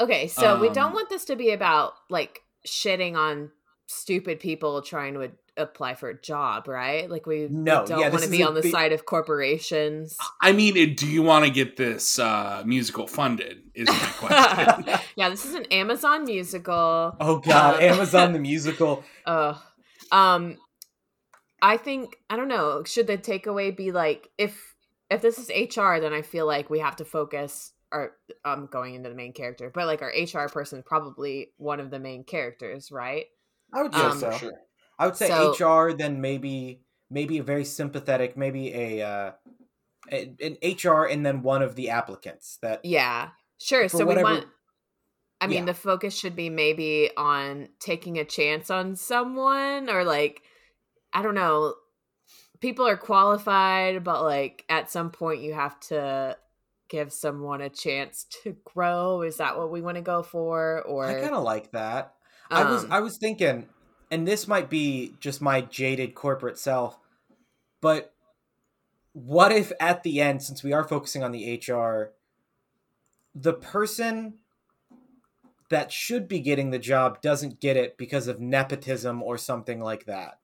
Okay, 0.00 0.26
so 0.28 0.60
we 0.60 0.68
don't 0.70 0.88
Um, 0.88 0.92
want 0.94 1.08
this 1.08 1.24
to 1.26 1.36
be 1.36 1.50
about 1.50 1.94
like 2.10 2.42
shitting 2.66 3.14
on 3.16 3.50
stupid 3.86 4.40
people 4.40 4.80
trying 4.82 5.14
to 5.14 5.30
apply 5.56 5.94
for 5.94 6.08
a 6.08 6.18
job, 6.20 6.66
right? 6.66 7.10
Like 7.10 7.26
we, 7.26 7.46
No, 7.50 7.82
we 7.82 7.88
don't 7.88 8.00
yeah, 8.00 8.08
want 8.08 8.22
to 8.22 8.30
be 8.30 8.42
on 8.42 8.54
the 8.54 8.62
big- 8.62 8.72
side 8.72 8.92
of 8.92 9.04
corporations. 9.04 10.16
I 10.40 10.52
mean, 10.52 10.94
do 10.94 11.06
you 11.06 11.22
want 11.22 11.44
to 11.44 11.50
get 11.50 11.76
this 11.76 12.18
uh, 12.18 12.62
musical 12.64 13.06
funded? 13.06 13.58
Is 13.74 13.88
my 13.88 13.94
question. 14.16 14.98
yeah, 15.16 15.28
this 15.28 15.44
is 15.44 15.54
an 15.54 15.66
Amazon 15.70 16.24
musical. 16.24 17.16
oh 17.20 17.38
god, 17.44 17.76
Um, 17.76 17.80
Amazon 17.82 18.32
the 18.32 18.38
musical. 18.52 19.04
Oh, 19.26 19.62
um, 20.10 20.56
I 21.60 21.76
think 21.76 22.16
I 22.30 22.36
don't 22.36 22.48
know. 22.48 22.82
Should 22.84 23.06
the 23.06 23.18
takeaway 23.18 23.76
be 23.76 23.92
like 23.92 24.28
if 24.38 24.74
if 25.10 25.20
this 25.20 25.38
is 25.38 25.48
HR, 25.50 25.98
then 26.00 26.12
I 26.14 26.22
feel 26.22 26.46
like 26.46 26.70
we 26.70 26.78
have 26.78 26.96
to 26.96 27.04
focus. 27.04 27.72
Or 27.94 28.12
I'm 28.42 28.66
going 28.66 28.94
into 28.94 29.10
the 29.10 29.14
main 29.14 29.34
character, 29.34 29.70
but 29.72 29.86
like 29.86 30.00
our 30.00 30.08
HR 30.08 30.48
person, 30.48 30.78
is 30.78 30.84
probably 30.86 31.52
one 31.58 31.78
of 31.78 31.90
the 31.90 31.98
main 31.98 32.24
characters, 32.24 32.90
right? 32.90 33.26
I 33.72 33.82
would 33.82 33.94
say 33.94 34.00
Um, 34.00 34.18
so. 34.18 34.30
sure. 34.32 34.52
I 34.98 35.06
would 35.06 35.16
say 35.16 35.28
So- 35.28 35.52
HR, 35.52 35.92
then 35.92 36.20
maybe 36.20 36.82
maybe 37.10 37.38
a 37.38 37.42
very 37.42 37.64
sympathetic, 37.64 38.36
maybe 38.36 38.72
a 38.74 39.02
uh, 39.06 39.32
an 40.10 40.56
HR, 40.62 41.04
and 41.06 41.24
then 41.24 41.42
one 41.42 41.62
of 41.62 41.76
the 41.76 41.90
applicants. 41.90 42.58
That 42.62 42.84
Yeah, 42.84 43.30
sure. 43.58 43.88
So 43.88 44.04
whatever- 44.04 44.28
we 44.28 44.34
want. 44.38 44.46
I 45.40 45.46
mean, 45.48 45.58
Yeah. 45.60 45.64
the 45.66 45.74
focus 45.74 46.16
should 46.16 46.36
be 46.36 46.50
maybe 46.50 47.10
on 47.16 47.68
taking 47.80 48.16
a 48.18 48.24
chance 48.24 48.70
on 48.70 48.94
someone, 48.94 49.90
or 49.90 50.04
like, 50.04 50.42
I 51.12 51.20
don't 51.22 51.34
know. 51.34 51.74
People 52.60 52.86
are 52.86 52.96
qualified, 52.96 54.04
but 54.04 54.22
like 54.22 54.64
at 54.68 54.88
some 54.90 55.10
point 55.10 55.40
you 55.42 55.52
have 55.52 55.80
to 55.80 56.36
give 56.88 57.12
someone 57.12 57.60
a 57.60 57.68
chance 57.68 58.24
to 58.44 58.56
grow. 58.64 59.22
Is 59.22 59.38
that 59.38 59.58
what 59.58 59.70
we 59.72 59.80
want 59.82 59.96
to 59.96 60.02
go 60.02 60.22
for? 60.22 60.82
Or 60.82 61.06
I 61.06 61.20
kind 61.20 61.34
of 61.34 61.42
like 61.42 61.72
that. 61.72 62.14
I 62.52 62.70
was 62.70 62.84
um, 62.84 62.92
I 62.92 63.00
was 63.00 63.18
thinking, 63.18 63.68
and 64.10 64.26
this 64.26 64.46
might 64.46 64.70
be 64.70 65.14
just 65.20 65.40
my 65.40 65.60
jaded 65.60 66.14
corporate 66.14 66.58
self, 66.58 66.98
but 67.80 68.12
what 69.12 69.52
if 69.52 69.72
at 69.80 70.02
the 70.02 70.20
end, 70.20 70.42
since 70.42 70.62
we 70.62 70.72
are 70.72 70.84
focusing 70.84 71.22
on 71.22 71.32
the 71.32 71.60
HR, 71.66 72.12
the 73.34 73.52
person 73.52 74.34
that 75.72 75.90
should 75.90 76.28
be 76.28 76.38
getting 76.38 76.70
the 76.70 76.78
job 76.78 77.22
doesn't 77.22 77.58
get 77.58 77.78
it 77.78 77.96
because 77.96 78.28
of 78.28 78.38
nepotism 78.38 79.22
or 79.22 79.38
something 79.38 79.80
like 79.80 80.04
that. 80.04 80.38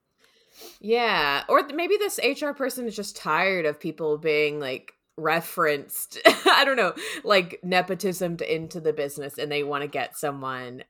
Yeah, 0.81 1.45
or 1.49 1.63
th- 1.63 1.75
maybe 1.75 1.97
this 1.99 2.19
HR 2.19 2.53
person 2.53 2.87
is 2.87 2.97
just 2.97 3.15
tired 3.15 3.67
of 3.67 3.79
people 3.79 4.17
being 4.17 4.59
like 4.59 4.95
referenced. 5.19 6.19
I 6.27 6.65
don't 6.65 6.77
know, 6.77 6.95
like 7.25 7.61
nepotism 7.63 8.39
to, 8.39 8.55
into 8.55 8.81
the 8.81 8.95
business, 8.95 9.37
and 9.37 9.53
they 9.53 9.63
want 9.63 9.83
to 9.83 9.89
get 9.89 10.17
someone 10.17 10.85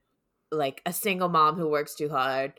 like 0.50 0.80
a 0.86 0.92
single 0.92 1.28
mom 1.28 1.56
who 1.56 1.68
works 1.68 1.94
too 1.94 2.08
hard, 2.08 2.52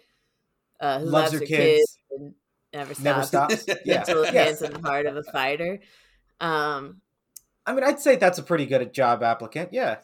uh, 0.80 1.00
who 1.00 1.06
Loves 1.06 1.14
loves, 1.14 1.34
her 1.34 1.40
her 1.40 1.46
kids. 1.46 1.58
kids, 1.58 1.98
and 2.12 2.36
never 2.74 2.94
stops. 2.94 3.34
Never 3.34 3.56
stops. 3.56 3.66
Yeah. 3.86 4.00
Until 4.02 4.24
it 4.24 4.34
Yes. 4.34 4.62
in 4.62 4.74
the 4.74 4.80
heart 4.88 5.06
of 5.06 5.16
a 5.18 5.24
fighter. 5.24 5.80
Um, 6.40 7.02
I 7.66 7.74
mean, 7.74 7.84
I'd 7.84 8.00
say 8.00 8.16
that's 8.16 8.40
a 8.40 8.44
pretty 8.44 8.66
good 8.66 8.94
job 8.94 9.22
applicant. 9.24 9.70
Yeah. 9.74 9.98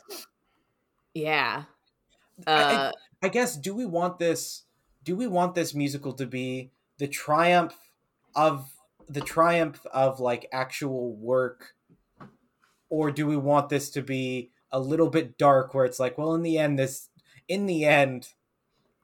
yeah. 1.13 1.63
I- 2.45 2.51
Uh, 2.51 2.91
I 3.23 3.29
guess 3.29 3.55
do 3.55 3.73
we 3.73 3.85
want 3.85 4.19
this 4.19 4.63
do 5.03 5.15
we 5.15 5.25
want 5.27 5.55
this 5.55 5.73
musical 5.73 6.13
to 6.13 6.25
be 6.27 6.71
the 6.97 7.07
triumph 7.07 7.75
of 8.35 8.69
the 9.07 9.21
triumph 9.21 9.85
of 9.93 10.19
like 10.19 10.47
actual 10.51 11.13
work 11.15 11.73
or 12.89 13.09
do 13.11 13.25
we 13.25 13.37
want 13.37 13.69
this 13.69 13.89
to 13.91 14.01
be 14.01 14.51
a 14.71 14.79
little 14.79 15.09
bit 15.09 15.37
dark 15.37 15.73
where 15.73 15.85
it's 15.85 15.99
like 15.99 16.17
well 16.17 16.33
in 16.35 16.41
the 16.43 16.57
end 16.57 16.77
this 16.77 17.09
in 17.47 17.65
the 17.65 17.85
end 17.85 18.29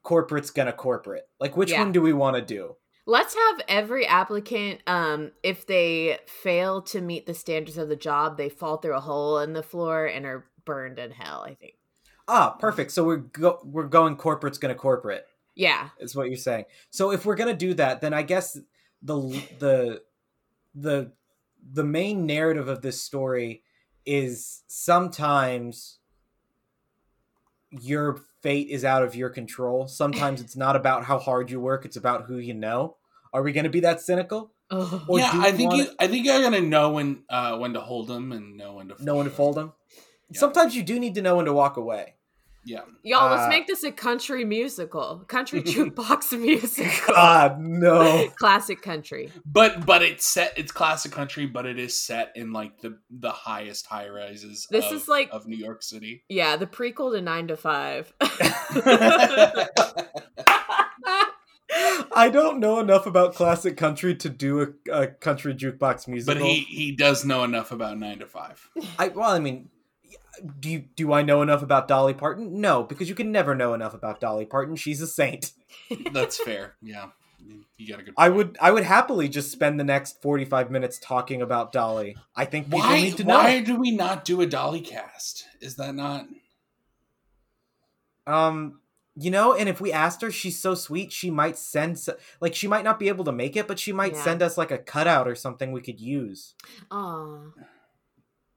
corporate's 0.03 0.49
gonna 0.49 0.73
corporate 0.73 1.27
like 1.39 1.55
which 1.55 1.71
Yeah. 1.71 1.81
one 1.83 1.91
do 1.91 2.01
we 2.01 2.13
want 2.13 2.35
to 2.35 2.41
do 2.41 2.75
Let's 3.07 3.33
have 3.33 3.61
every 3.67 4.05
applicant, 4.05 4.81
um, 4.85 5.31
if 5.41 5.65
they 5.65 6.19
fail 6.27 6.83
to 6.83 7.01
meet 7.01 7.25
the 7.25 7.33
standards 7.33 7.79
of 7.79 7.89
the 7.89 7.95
job, 7.95 8.37
they 8.37 8.47
fall 8.47 8.77
through 8.77 8.95
a 8.95 8.99
hole 8.99 9.39
in 9.39 9.53
the 9.53 9.63
floor 9.63 10.05
and 10.05 10.23
are 10.23 10.45
burned 10.65 10.99
in 10.99 11.09
hell. 11.09 11.41
I 11.45 11.55
think. 11.55 11.73
ah 12.27 12.51
perfect 12.59 12.91
so 12.91 13.03
we're 13.03 13.17
go- 13.17 13.59
we're 13.65 13.87
going 13.87 14.15
corporate's 14.15 14.59
gonna 14.59 14.75
corporate 14.75 15.25
Yeah, 15.55 15.89
is 15.99 16.15
what 16.15 16.27
you're 16.27 16.37
saying. 16.37 16.65
So 16.91 17.11
if 17.11 17.25
we're 17.25 17.35
gonna 17.35 17.55
do 17.55 17.73
that, 17.73 18.01
then 18.01 18.13
I 18.13 18.21
guess 18.21 18.57
the 19.01 19.17
the 19.59 20.03
the 20.75 21.11
the 21.73 21.83
main 21.83 22.27
narrative 22.27 22.67
of 22.67 22.83
this 22.83 23.01
story 23.01 23.63
is 24.05 24.63
sometimes 24.67 25.97
your 27.71 28.21
fate 28.41 28.67
is 28.69 28.83
out 28.85 29.03
of 29.03 29.15
your 29.15 29.29
control. 29.29 29.87
Sometimes 29.87 30.41
it's 30.41 30.55
not 30.55 30.75
about 30.75 31.05
how 31.05 31.17
hard 31.19 31.49
you 31.51 31.59
work; 31.59 31.85
it's 31.85 31.97
about 31.97 32.25
who 32.25 32.37
you 32.37 32.53
know. 32.53 32.97
Are 33.33 33.41
we 33.41 33.51
gonna 33.53 33.69
be 33.69 33.79
that 33.81 34.01
cynical? 34.01 34.51
Ugh. 34.69 35.01
Or 35.07 35.19
yeah, 35.19 35.31
I 35.33 35.51
think 35.51 35.71
wanna- 35.71 35.83
you. 35.83 35.89
I 35.99 36.07
think 36.07 36.25
you're 36.25 36.41
gonna 36.41 36.61
know 36.61 36.91
when 36.91 37.23
uh, 37.29 37.57
when 37.57 37.73
to 37.73 37.81
hold 37.81 38.07
them 38.07 38.31
and 38.31 38.57
know 38.57 38.73
when 38.73 38.89
to 38.89 39.03
Know 39.03 39.15
when 39.15 39.25
to 39.25 39.29
them. 39.29 39.37
fold 39.37 39.55
them. 39.55 39.73
Yeah. 40.29 40.39
Sometimes 40.39 40.75
you 40.75 40.83
do 40.83 40.99
need 40.99 41.15
to 41.15 41.21
know 41.21 41.35
when 41.37 41.45
to 41.45 41.53
walk 41.53 41.77
away. 41.77 42.15
Yeah, 42.63 42.81
y'all. 43.03 43.27
Uh, 43.27 43.35
let's 43.37 43.49
make 43.49 43.65
this 43.65 43.83
a 43.83 43.91
country 43.91 44.45
musical, 44.45 45.23
country 45.27 45.63
jukebox 45.63 46.39
musical, 46.39 47.13
God 47.15 47.59
no. 47.59 48.27
classic 48.37 48.81
country. 48.83 49.31
but 49.45 49.85
but 49.85 50.03
it's 50.03 50.27
set. 50.27 50.53
It's 50.57 50.71
classic 50.71 51.11
country, 51.11 51.47
but 51.47 51.65
it 51.65 51.79
is 51.79 51.97
set 51.97 52.31
in 52.35 52.53
like 52.53 52.79
the 52.81 52.99
the 53.09 53.31
highest 53.31 53.87
high 53.87 54.09
rises. 54.09 54.67
This 54.69 54.85
of, 54.87 54.93
is 54.93 55.07
like- 55.07 55.29
of 55.31 55.47
New 55.47 55.57
York 55.57 55.81
City. 55.81 56.23
Yeah, 56.29 56.55
the 56.55 56.67
prequel 56.67 57.13
to 57.13 57.21
Nine 57.21 57.47
to 57.47 57.57
Five. 57.57 58.13
I 62.13 62.29
don't 62.31 62.59
know 62.59 62.79
enough 62.79 63.05
about 63.05 63.33
classic 63.33 63.77
country 63.77 64.13
to 64.15 64.29
do 64.29 64.61
a, 64.61 64.67
a 64.91 65.07
country 65.07 65.55
jukebox 65.55 66.07
musical. 66.07 66.35
but 66.39 66.43
he 66.45 66.59
he 66.61 66.91
does 66.91 67.23
know 67.23 67.43
enough 67.43 67.71
about 67.71 67.97
nine 67.97 68.19
to 68.19 68.25
five. 68.25 68.69
I 68.99 69.07
well, 69.07 69.31
I 69.31 69.39
mean, 69.39 69.69
do 70.59 70.69
you, 70.69 70.79
do 70.95 71.13
I 71.13 71.21
know 71.21 71.41
enough 71.41 71.61
about 71.61 71.87
Dolly 71.87 72.13
Parton? 72.13 72.61
No, 72.61 72.83
because 72.83 73.09
you 73.09 73.15
can 73.15 73.31
never 73.31 73.53
know 73.55 73.73
enough 73.73 73.93
about 73.93 74.19
Dolly 74.19 74.45
Parton. 74.45 74.75
She's 74.75 75.01
a 75.01 75.07
saint. 75.07 75.51
That's 76.11 76.37
fair. 76.41 76.75
Yeah, 76.81 77.07
you 77.77 77.87
got 77.87 77.99
a 77.99 78.03
good. 78.03 78.13
I 78.17 78.29
would 78.29 78.57
I 78.61 78.71
would 78.71 78.83
happily 78.83 79.27
just 79.29 79.51
spend 79.51 79.79
the 79.79 79.83
next 79.83 80.21
forty 80.21 80.45
five 80.45 80.71
minutes 80.71 80.97
talking 80.99 81.41
about 81.41 81.71
Dolly. 81.71 82.15
I 82.35 82.45
think 82.45 82.65
people 82.65 82.79
Why 82.79 83.01
need 83.01 83.17
to 83.17 83.23
know. 83.23 83.35
why 83.37 83.61
do 83.61 83.75
we 83.75 83.91
not 83.91 84.25
do 84.25 84.41
a 84.41 84.45
Dolly 84.45 84.81
cast? 84.81 85.45
Is 85.59 85.75
that 85.75 85.93
not? 85.95 86.25
Um, 88.27 88.79
you 89.15 89.31
know, 89.31 89.53
and 89.53 89.67
if 89.67 89.81
we 89.81 89.91
asked 89.91 90.21
her, 90.21 90.31
she's 90.31 90.57
so 90.57 90.75
sweet. 90.75 91.11
She 91.11 91.29
might 91.29 91.57
send 91.57 91.99
like 92.39 92.55
she 92.55 92.67
might 92.67 92.83
not 92.83 92.99
be 92.99 93.07
able 93.09 93.25
to 93.25 93.31
make 93.31 93.55
it, 93.57 93.67
but 93.67 93.79
she 93.79 93.91
might 93.91 94.13
Yeah. 94.13 94.23
send 94.23 94.41
us 94.41 94.57
like 94.57 94.71
a 94.71 94.77
cutout 94.77 95.27
or 95.27 95.35
something 95.35 95.71
we 95.71 95.81
could 95.81 95.99
use. 95.99 96.55
Oh, 96.89 97.53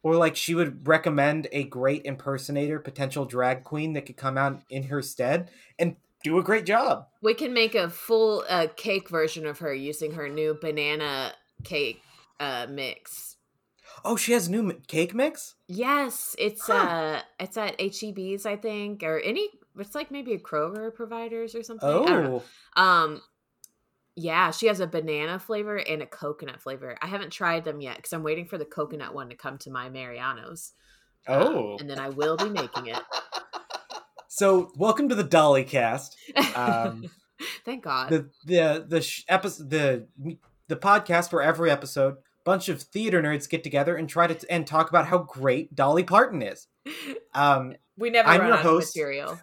Or 0.04 0.14
like 0.14 0.36
she 0.36 0.54
would 0.54 0.86
recommend 0.86 1.48
a 1.50 1.64
great 1.64 2.04
impersonator, 2.04 2.78
potential 2.78 3.24
drag 3.24 3.64
queen 3.64 3.94
that 3.94 4.06
could 4.06 4.16
come 4.18 4.38
out 4.38 4.62
in 4.70 4.84
her 4.84 5.02
stead 5.02 5.50
and 5.78 5.96
do 6.22 6.38
a 6.38 6.42
great 6.44 6.64
job. 6.66 7.08
we 7.22 7.34
can 7.34 7.52
make 7.52 7.74
a 7.74 7.90
full 7.90 8.44
uh, 8.48 8.66
cake 8.76 9.08
version 9.10 9.46
of 9.46 9.58
her 9.58 9.74
using 9.74 10.12
her 10.12 10.28
new 10.28 10.56
banana 10.60 11.32
cake 11.64 12.00
uh, 12.38 12.66
mix. 12.70 13.36
Oh, 14.04 14.16
she 14.16 14.32
has 14.32 14.48
new 14.48 14.70
m- 14.70 14.82
cake 14.86 15.14
mix. 15.14 15.54
Yes, 15.68 16.34
it's 16.38 16.66
Huh. 16.66 16.74
uh 16.74 17.22
it's 17.40 17.56
at 17.56 17.78
HEB's 17.78 18.44
I 18.46 18.56
think 18.56 19.02
or 19.02 19.18
any 19.20 19.48
it's 19.78 19.94
like 19.94 20.10
maybe 20.10 20.34
a 20.34 20.38
Kroger 20.38 20.94
providers 20.94 21.54
or 21.54 21.62
something. 21.62 21.88
I 21.88 21.92
don't 21.92 22.06
know. 22.24 22.42
Oh, 22.76 22.82
Um 22.82 23.22
yeah, 24.16 24.50
she 24.50 24.66
has 24.66 24.80
a 24.80 24.86
banana 24.86 25.38
flavor 25.38 25.76
and 25.76 26.02
a 26.02 26.06
coconut 26.06 26.60
flavor. 26.60 26.96
I 27.02 27.06
haven't 27.06 27.30
tried 27.30 27.64
them 27.64 27.80
yet 27.80 28.02
cuz 28.02 28.12
I'm 28.12 28.22
waiting 28.22 28.46
for 28.46 28.58
the 28.58 28.64
coconut 28.64 29.14
one 29.14 29.28
to 29.30 29.36
come 29.36 29.58
to 29.58 29.70
my 29.70 29.88
Mariano's. 29.88 30.72
Um, 31.26 31.42
oh. 31.42 31.76
and 31.80 31.88
then 31.88 31.98
I 31.98 32.10
will 32.10 32.36
be 32.36 32.48
making 32.48 32.86
it. 32.86 33.00
So, 34.26 34.72
welcome 34.76 35.08
to 35.10 35.14
the 35.14 35.22
Dolly 35.22 35.62
Cast. 35.62 36.16
Um, 36.56 37.04
Thank 37.64 37.84
God. 37.84 38.10
the 38.10 38.30
the 38.44 38.84
the 38.84 39.00
sh- 39.00 39.24
episode 39.28 39.70
the 39.70 40.08
the 40.66 40.74
podcast 40.74 41.32
where 41.32 41.40
every 41.40 41.70
episode 41.70 42.16
bunch 42.42 42.68
of 42.68 42.82
theater 42.82 43.22
nerds 43.22 43.48
get 43.48 43.62
together 43.62 43.94
and 43.94 44.08
try 44.08 44.26
to 44.26 44.50
and 44.50 44.66
talk 44.66 44.88
about 44.90 45.06
how 45.06 45.18
great 45.18 45.76
Dolly 45.76 46.02
Parton 46.02 46.42
is. 46.42 46.66
Um, 47.32 47.74
we 47.96 48.10
never 48.10 48.28
I'm 48.28 48.40
run 48.40 48.48
your 48.48 48.56
out 48.58 48.62
host. 48.64 48.96
of 48.96 49.00
material. 49.00 49.40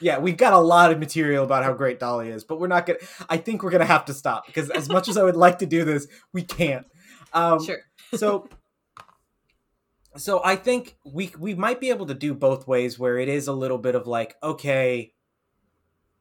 Yeah, 0.00 0.18
we've 0.18 0.36
got 0.36 0.52
a 0.52 0.58
lot 0.58 0.90
of 0.90 0.98
material 0.98 1.44
about 1.44 1.64
how 1.64 1.72
great 1.72 1.98
Dolly 1.98 2.28
is, 2.30 2.44
but 2.44 2.58
we're 2.58 2.66
not 2.66 2.86
gonna. 2.86 2.98
I 3.28 3.36
think 3.36 3.62
we're 3.62 3.70
gonna 3.70 3.84
have 3.84 4.06
to 4.06 4.14
stop 4.14 4.46
because 4.46 4.70
as 4.70 4.88
much 4.88 5.08
as 5.08 5.16
I 5.16 5.22
would 5.22 5.36
like 5.36 5.58
to 5.58 5.66
do 5.66 5.84
this, 5.84 6.06
we 6.32 6.42
can't. 6.42 6.86
Um, 7.32 7.62
Sure. 7.64 7.78
so 8.14 8.48
so 10.16 10.40
i 10.44 10.56
think 10.56 10.96
we 11.04 11.30
we 11.38 11.54
might 11.54 11.80
be 11.80 11.90
able 11.90 12.06
to 12.06 12.14
do 12.14 12.32
both 12.32 12.66
ways 12.66 12.98
where 12.98 13.18
it 13.18 13.28
is 13.28 13.48
a 13.48 13.52
little 13.52 13.78
bit 13.78 13.94
of 13.94 14.06
like 14.06 14.34
okay 14.42 15.12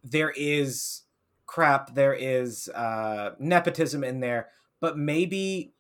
there 0.03 0.33
is 0.35 1.03
crap 1.45 1.93
there 1.95 2.13
is 2.13 2.67
uh 2.69 3.31
nepotism 3.39 4.03
in 4.03 4.19
there 4.19 4.49
but 4.81 4.97
maybe 4.97 5.73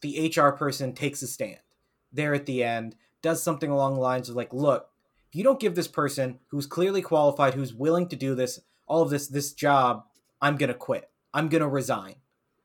the 0.00 0.32
hr 0.36 0.48
person 0.48 0.92
takes 0.92 1.22
a 1.22 1.26
stand 1.26 1.60
there 2.12 2.34
at 2.34 2.46
the 2.46 2.64
end 2.64 2.96
does 3.22 3.42
something 3.42 3.70
along 3.70 3.94
the 3.94 4.00
lines 4.00 4.28
of 4.28 4.34
like 4.34 4.52
look 4.52 4.89
you 5.32 5.44
don't 5.44 5.60
give 5.60 5.74
this 5.74 5.88
person 5.88 6.38
who's 6.48 6.66
clearly 6.66 7.02
qualified 7.02 7.54
who's 7.54 7.74
willing 7.74 8.08
to 8.08 8.16
do 8.16 8.34
this 8.34 8.60
all 8.86 9.02
of 9.02 9.10
this 9.10 9.28
this 9.28 9.52
job 9.52 10.04
i'm 10.40 10.56
gonna 10.56 10.74
quit 10.74 11.10
I'm 11.32 11.48
gonna 11.48 11.68
resign. 11.68 12.16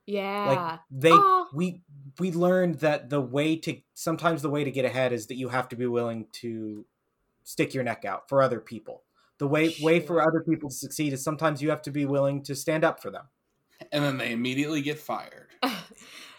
Yeah. 0.06 0.46
Like 0.48 0.80
they 0.92 1.12
Aw. 1.12 1.48
we 1.54 1.82
we 2.20 2.32
learned 2.32 2.76
that 2.76 3.10
the 3.10 3.22
way 3.22 3.56
to 3.58 3.78
sometimes 3.94 4.42
the 4.42 4.50
way 4.50 4.64
to 4.64 4.72
get 4.72 4.86
ahead 4.86 5.14
is 5.14 5.28
that 5.28 5.36
you 5.36 5.50
have 5.50 5.68
to 5.70 5.76
be 5.76 5.88
willing 5.88 6.28
to 6.34 6.86
stick 7.44 7.74
your 7.74 7.84
neck 7.84 8.06
out 8.06 8.30
for 8.30 8.42
other 8.42 8.60
people. 8.60 9.04
The 9.38 9.48
way 9.48 9.76
way 9.82 10.00
for 10.00 10.22
other 10.22 10.42
people 10.48 10.70
to 10.70 10.76
succeed 10.76 11.14
is 11.14 11.24
sometimes 11.24 11.62
you 11.62 11.70
have 11.70 11.82
to 11.84 11.92
be 11.92 12.06
willing 12.06 12.44
to 12.44 12.56
stand 12.56 12.84
up 12.84 13.02
for 13.02 13.12
them. 13.12 13.26
And 13.92 14.04
then 14.04 14.18
they 14.18 14.32
immediately 14.32 14.82
get 14.82 15.00
fired. 15.00 15.50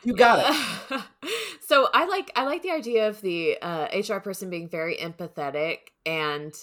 You 0.04 0.14
got 0.14 0.38
it. 0.38 1.00
so 1.66 1.88
I 1.92 2.06
like 2.06 2.30
I 2.36 2.44
like 2.44 2.62
the 2.62 2.70
idea 2.70 3.08
of 3.08 3.20
the 3.22 3.58
uh, 3.60 3.88
HR 3.92 4.20
person 4.20 4.50
being 4.50 4.68
very 4.68 4.96
empathetic, 4.98 5.78
and 6.04 6.54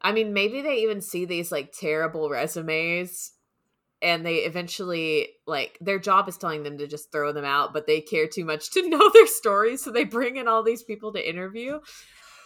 I 0.00 0.12
mean 0.12 0.32
maybe 0.32 0.62
they 0.62 0.76
even 0.82 1.00
see 1.00 1.24
these 1.24 1.50
like 1.50 1.72
terrible 1.72 2.30
resumes, 2.30 3.32
and 4.00 4.24
they 4.24 4.36
eventually 4.36 5.30
like 5.48 5.78
their 5.80 5.98
job 5.98 6.28
is 6.28 6.36
telling 6.36 6.62
them 6.62 6.78
to 6.78 6.86
just 6.86 7.10
throw 7.10 7.32
them 7.32 7.44
out, 7.44 7.72
but 7.72 7.88
they 7.88 8.00
care 8.00 8.28
too 8.28 8.44
much 8.44 8.70
to 8.70 8.88
know 8.88 9.10
their 9.12 9.26
stories, 9.26 9.82
so 9.82 9.90
they 9.90 10.04
bring 10.04 10.36
in 10.36 10.46
all 10.46 10.62
these 10.62 10.84
people 10.84 11.12
to 11.12 11.28
interview. 11.28 11.80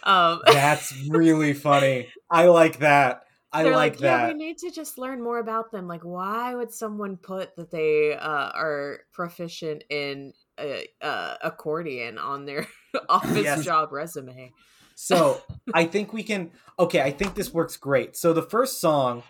Um, 0.01 0.41
That's 0.47 0.91
really 1.09 1.53
funny. 1.53 2.07
I 2.31 2.47
like 2.47 2.79
that. 2.79 3.25
I 3.53 3.63
like, 3.63 3.93
like, 3.93 4.01
yeah, 4.01 4.27
we 4.27 4.33
need 4.33 4.57
to 4.59 4.71
just 4.71 4.97
learn 4.97 5.23
more 5.23 5.37
about 5.37 5.71
them. 5.71 5.87
Like, 5.87 6.01
why 6.01 6.55
would 6.55 6.73
someone 6.73 7.15
put 7.17 7.55
that 7.57 7.69
they 7.69 8.15
uh, 8.15 8.49
are 8.55 9.01
proficient 9.13 9.83
in 9.91 10.33
uh, 10.57 11.05
uh, 11.05 11.35
accordion 11.43 12.17
on 12.17 12.45
their 12.45 12.67
office 13.09 13.43
Yes. 13.43 13.63
job 13.65 13.91
resume? 13.91 14.51
So 14.95 15.41
I 15.73 15.85
think 15.85 16.13
we 16.13 16.23
can. 16.23 16.51
Okay, 16.79 17.01
I 17.01 17.11
think 17.11 17.35
this 17.35 17.53
works 17.53 17.77
great. 17.77 18.15
So 18.17 18.33
the 18.33 18.41
first 18.41 18.81
song 18.81 19.23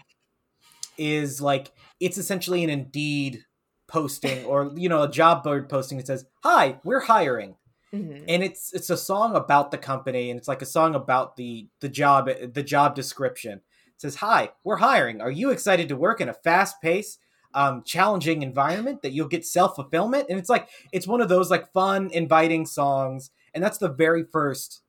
is 0.97 1.41
like 1.41 1.71
it's 1.99 2.17
essentially 2.17 2.63
an 2.63 2.69
Indeed 2.69 3.43
posting 3.87 4.43
or 4.45 4.71
you 4.75 4.89
know 4.89 5.03
a 5.03 5.09
job 5.11 5.43
board 5.43 5.69
posting 5.69 5.97
that 5.97 6.07
says, 6.07 6.25
"Hi, 6.43 6.79
we're 6.83 7.01
hiring," 7.01 7.55
Mhm. 7.93 8.25
and 8.27 8.43
it's 8.43 8.73
it's 8.73 8.89
a 8.89 8.97
song 8.97 9.35
about 9.35 9.71
the 9.71 9.77
company 9.77 10.29
and 10.29 10.37
it's 10.39 10.47
like 10.47 10.61
a 10.61 10.65
song 10.65 10.95
about 10.95 11.35
the 11.35 11.67
the 11.81 11.89
job 11.89 12.29
the 12.53 12.63
job 12.63 12.95
description. 12.95 13.61
It 13.87 14.01
says, 14.01 14.15
"Hi, 14.15 14.51
we're 14.63 14.77
hiring. 14.77 15.21
Are 15.21 15.31
you 15.31 15.49
excited 15.51 15.87
to 15.89 15.95
work 15.95 16.21
in 16.21 16.29
a 16.29 16.33
fast 16.33 16.81
paced?" 16.81 17.19
Um, 17.57 17.81
challenging 17.83 18.43
environment 18.43 19.01
that 19.01 19.13
you'll 19.13 19.27
get 19.27 19.43
self 19.43 19.75
fulfillment, 19.75 20.27
and 20.29 20.37
it's 20.37 20.49
like 20.49 20.69
it's 20.91 21.07
one 21.07 21.21
of 21.21 21.29
those 21.29 21.49
like 21.49 21.73
fun, 21.73 22.11
inviting 22.11 22.67
songs, 22.67 23.31
and 23.53 23.63
that's 23.63 23.79
the 23.79 23.89
very 23.89 24.23
first 24.23 24.83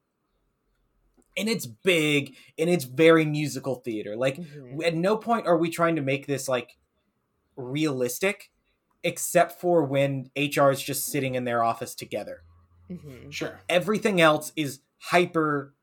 and 1.36 1.48
it's 1.48 1.66
big 1.66 2.36
and 2.58 2.68
it's 2.68 2.84
very 2.84 3.24
musical 3.24 3.76
theater. 3.76 4.16
Like 4.16 4.36
Mhm. 4.36 4.84
at 4.84 4.94
no 4.94 5.16
point 5.16 5.46
are 5.46 5.56
we 5.56 5.70
trying 5.70 5.96
to 5.96 6.02
make 6.02 6.26
this 6.26 6.48
like 6.48 6.76
realistic, 7.56 8.50
except 9.04 9.60
for 9.60 9.84
when 9.84 10.30
HR 10.36 10.70
is 10.70 10.82
just 10.82 11.06
sitting 11.06 11.36
in 11.36 11.44
their 11.44 11.62
office 11.62 11.94
together. 11.94 12.42
Mhm. 12.90 13.32
Sure. 13.32 13.60
Everything 13.68 14.20
else 14.20 14.52
is 14.56 14.80
hyper 14.98 15.74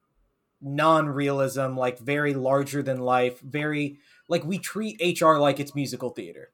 non-realism, 0.61 1.75
like 1.77 1.99
very 1.99 2.33
larger 2.33 2.81
than 2.83 2.99
life, 2.99 3.39
very 3.41 3.99
like 4.27 4.43
we 4.43 4.57
treat 4.59 4.99
HR 5.01 5.39
like 5.39 5.59
it's 5.59 5.75
musical 5.75 6.09
theater. 6.09 6.51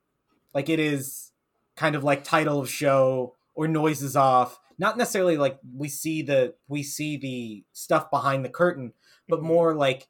Like 0.53 0.69
it 0.69 0.79
is 0.79 1.31
kind 1.75 1.95
of 1.95 2.03
like 2.03 2.23
title 2.23 2.59
of 2.59 2.69
show 2.69 3.35
or 3.53 3.67
noises 3.67 4.15
off. 4.15 4.59
Not 4.77 4.97
necessarily 4.97 5.37
like 5.37 5.59
we 5.75 5.87
see 5.89 6.21
the 6.21 6.55
we 6.67 6.83
see 6.83 7.17
the 7.17 7.63
stuff 7.71 8.09
behind 8.09 8.43
the 8.43 8.49
curtain, 8.49 8.93
but 9.27 9.39
Mhm. 9.39 9.43
more 9.43 9.75
like 9.75 10.07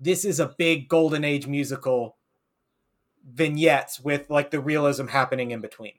this 0.00 0.24
is 0.24 0.40
a 0.40 0.54
big 0.58 0.88
golden 0.88 1.24
age 1.24 1.46
musical 1.46 2.16
vignettes 3.26 4.00
with 4.00 4.28
like 4.30 4.50
the 4.50 4.60
realism 4.60 5.06
happening 5.08 5.50
in 5.50 5.60
between. 5.60 5.94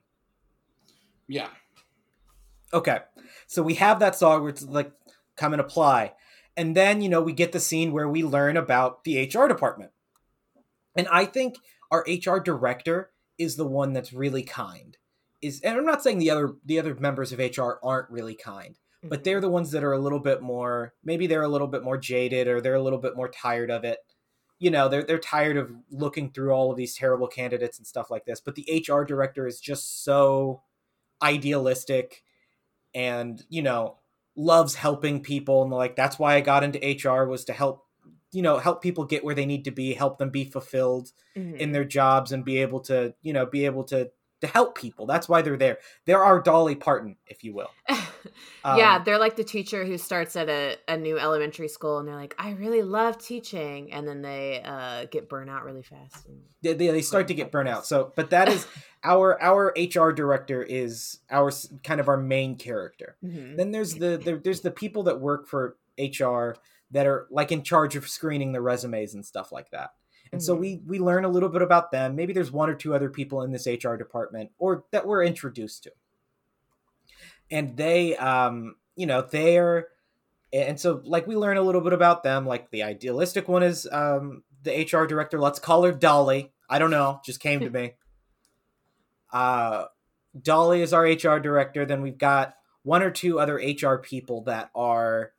Yeah. 1.27 1.49
Okay. 2.73 2.99
So 3.47 3.63
we 3.63 3.75
have 3.75 3.99
that 3.99 4.15
song 4.15 4.41
where 4.41 4.49
it's 4.49 4.63
like 4.63 4.91
come 5.35 5.53
and 5.53 5.61
apply. 5.61 6.13
And 6.57 6.75
then, 6.75 7.01
you 7.01 7.09
know, 7.09 7.21
we 7.21 7.33
get 7.33 7.51
the 7.51 7.59
scene 7.59 7.91
where 7.91 8.07
we 8.07 8.23
learn 8.23 8.57
about 8.57 9.03
the 9.03 9.17
HR 9.17 9.47
department. 9.47 9.91
And 10.95 11.07
I 11.09 11.25
think 11.25 11.57
our 11.91 12.05
HR 12.07 12.39
director 12.39 13.11
is 13.37 13.55
the 13.55 13.67
one 13.67 13.93
that's 13.93 14.13
really 14.13 14.43
kind. 14.43 14.97
Is 15.41 15.61
and 15.61 15.77
I'm 15.77 15.85
not 15.85 16.03
saying 16.03 16.19
the 16.19 16.29
other 16.31 16.55
the 16.65 16.79
other 16.79 16.95
members 16.95 17.31
of 17.31 17.39
HR 17.39 17.79
aren't 17.83 18.09
really 18.09 18.35
kind, 18.35 18.79
but 19.09 19.23
Mhm. 19.23 19.25
they're 19.25 19.41
the 19.41 19.49
ones 19.49 19.71
that 19.71 19.83
are 19.83 19.93
a 19.93 19.99
little 19.99 20.19
bit 20.19 20.41
more 20.41 20.93
maybe 21.03 21.27
they're 21.27 21.43
a 21.43 21.47
little 21.49 21.67
bit 21.67 21.83
more 21.83 21.97
jaded 21.97 22.47
or 22.47 22.61
they're 22.61 22.75
a 22.75 22.81
little 22.83 22.99
bit 22.99 23.15
more 23.15 23.29
tired 23.29 23.69
of 23.71 23.83
it. 23.83 23.99
You 24.59 24.71
know, 24.71 24.87
they're 24.89 25.03
they're 25.03 25.19
tired 25.19 25.57
of 25.57 25.71
looking 25.91 26.31
through 26.31 26.51
all 26.53 26.71
of 26.71 26.77
these 26.77 26.95
terrible 26.95 27.27
candidates 27.27 27.77
and 27.77 27.85
stuff 27.87 28.09
like 28.11 28.25
this. 28.25 28.39
But 28.41 28.55
the 28.55 28.65
HR 28.69 29.05
director 29.05 29.45
is 29.47 29.59
just 29.59 30.03
so 30.05 30.63
idealistic 31.23 32.23
and, 32.93 33.45
you 33.49 33.61
know, 33.61 33.99
loves 34.37 34.75
helping 34.75 35.21
people 35.23 35.61
and 35.63 35.71
like 35.71 35.95
that's 35.95 36.19
why 36.19 36.35
I 36.35 36.41
got 36.41 36.63
into 36.63 36.85
HR 36.85 37.25
was 37.27 37.45
to 37.45 37.53
help 37.53 37.84
you 38.35 38.41
know, 38.41 38.57
help 38.57 38.81
people 38.81 39.05
get 39.05 39.23
where 39.23 39.33
they 39.35 39.45
need 39.45 39.63
to 39.65 39.71
be, 39.71 39.93
help 39.93 40.17
them 40.19 40.29
be 40.29 40.43
fulfilled 40.43 41.11
Mhm. 41.37 41.57
in 41.57 41.71
their 41.71 41.85
jobs 41.85 42.31
and 42.31 42.43
be 42.43 42.57
able 42.61 42.81
to, 42.81 43.15
you 43.21 43.31
know, 43.33 43.45
be 43.45 43.65
able 43.65 43.85
to 43.85 44.11
to 44.41 44.47
help 44.47 44.77
people. 44.77 45.05
That's 45.05 45.29
why 45.29 45.41
they're 45.41 45.55
there. 45.55 45.77
They're 46.05 46.21
our 46.23 46.41
Dolly 46.41 46.75
Parton, 46.75 47.15
if 47.25 47.45
you 47.45 47.53
will. 47.53 47.71
yeah, 48.65 48.97
Um, 48.97 49.03
they're 49.05 49.17
like 49.17 49.37
the 49.37 49.45
teacher 49.45 49.85
who 49.85 49.97
starts 49.97 50.35
at 50.35 50.49
a, 50.49 50.75
a 50.89 50.97
new 50.97 51.17
elementary 51.17 51.69
school 51.69 51.99
and 51.99 52.07
they're 52.07 52.17
like, 52.17 52.35
I 52.37 52.51
really 52.51 52.81
love 52.81 53.17
teaching. 53.17 53.93
And 53.93 54.05
then 54.05 54.21
they 54.21 54.61
uh, 54.61 55.05
get 55.05 55.29
burnt 55.29 55.49
out 55.49 55.63
really 55.63 55.83
fast. 55.83 56.27
And... 56.27 56.41
they, 56.61 56.73
they, 56.73 56.87
they 56.87 57.01
start 57.01 57.29
to 57.29 57.33
get 57.33 57.49
burnt 57.49 57.69
out. 57.69 57.85
So, 57.85 58.11
but 58.15 58.31
that 58.31 58.49
is 58.49 58.67
our 59.05 59.41
our 59.41 59.73
HR 59.77 60.11
director 60.11 60.61
is 60.61 61.19
our 61.31 61.49
kind 61.85 62.01
of 62.01 62.09
our 62.09 62.17
main 62.17 62.57
character. 62.57 63.15
Mhm. 63.23 63.55
Then 63.55 63.71
there's 63.71 63.95
the, 63.95 64.17
the 64.17 64.35
there's 64.43 64.61
the 64.61 64.71
people 64.71 65.03
that 65.03 65.21
work 65.21 65.47
for 65.47 65.77
HR 65.97 66.55
that 66.91 67.05
are 67.07 67.27
like 67.31 67.51
in 67.51 67.63
charge 67.63 67.95
of 67.95 68.07
screening 68.07 68.51
the 68.51 68.61
resumes 68.61 69.13
and 69.13 69.25
stuff 69.25 69.51
like 69.51 69.71
that. 69.71 69.91
And 70.31 70.41
so 70.41 70.55
Mhm. 70.55 70.59
we 70.59 70.81
we 70.87 70.99
learn 70.99 71.25
a 71.25 71.29
little 71.29 71.49
bit 71.49 71.61
about 71.61 71.91
them. 71.91 72.15
Maybe 72.15 72.33
there's 72.33 72.51
one 72.51 72.69
or 72.69 72.75
two 72.75 72.93
other 72.95 73.09
people 73.09 73.41
in 73.41 73.51
this 73.51 73.67
HR 73.67 73.95
department 73.95 74.51
or 74.57 74.85
that 74.91 75.05
we're 75.07 75.23
introduced 75.23 75.83
to. 75.83 75.91
And 77.51 77.77
they 77.77 78.15
um 78.17 78.75
you 78.95 79.05
know, 79.05 79.21
they're 79.21 79.87
and 80.53 80.79
so 80.79 81.01
like 81.03 81.27
we 81.27 81.35
learn 81.35 81.57
a 81.57 81.61
little 81.61 81.81
bit 81.81 81.93
about 81.93 82.23
them 82.23 82.45
like 82.45 82.71
the 82.71 82.83
idealistic 82.83 83.47
one 83.47 83.63
is 83.63 83.87
um 83.91 84.43
the 84.63 84.71
HR 84.83 85.05
director 85.05 85.39
let's 85.39 85.59
call 85.59 85.83
her 85.83 85.91
Dolly 85.91 86.53
I 86.69 86.79
don't 86.79 86.91
know 86.91 87.19
just 87.25 87.39
came 87.39 87.59
to 87.59 87.69
me 87.79 87.93
uh 89.33 89.85
Dolly 90.41 90.81
is 90.81 90.93
our 90.93 91.03
HR 91.03 91.39
director 91.39 91.85
then 91.85 92.01
we've 92.01 92.17
got 92.17 92.55
one 92.83 93.01
or 93.03 93.11
two 93.11 93.39
other 93.39 93.55
HR 93.55 93.97
people 93.97 94.43
that 94.43 94.69
are 94.75 95.31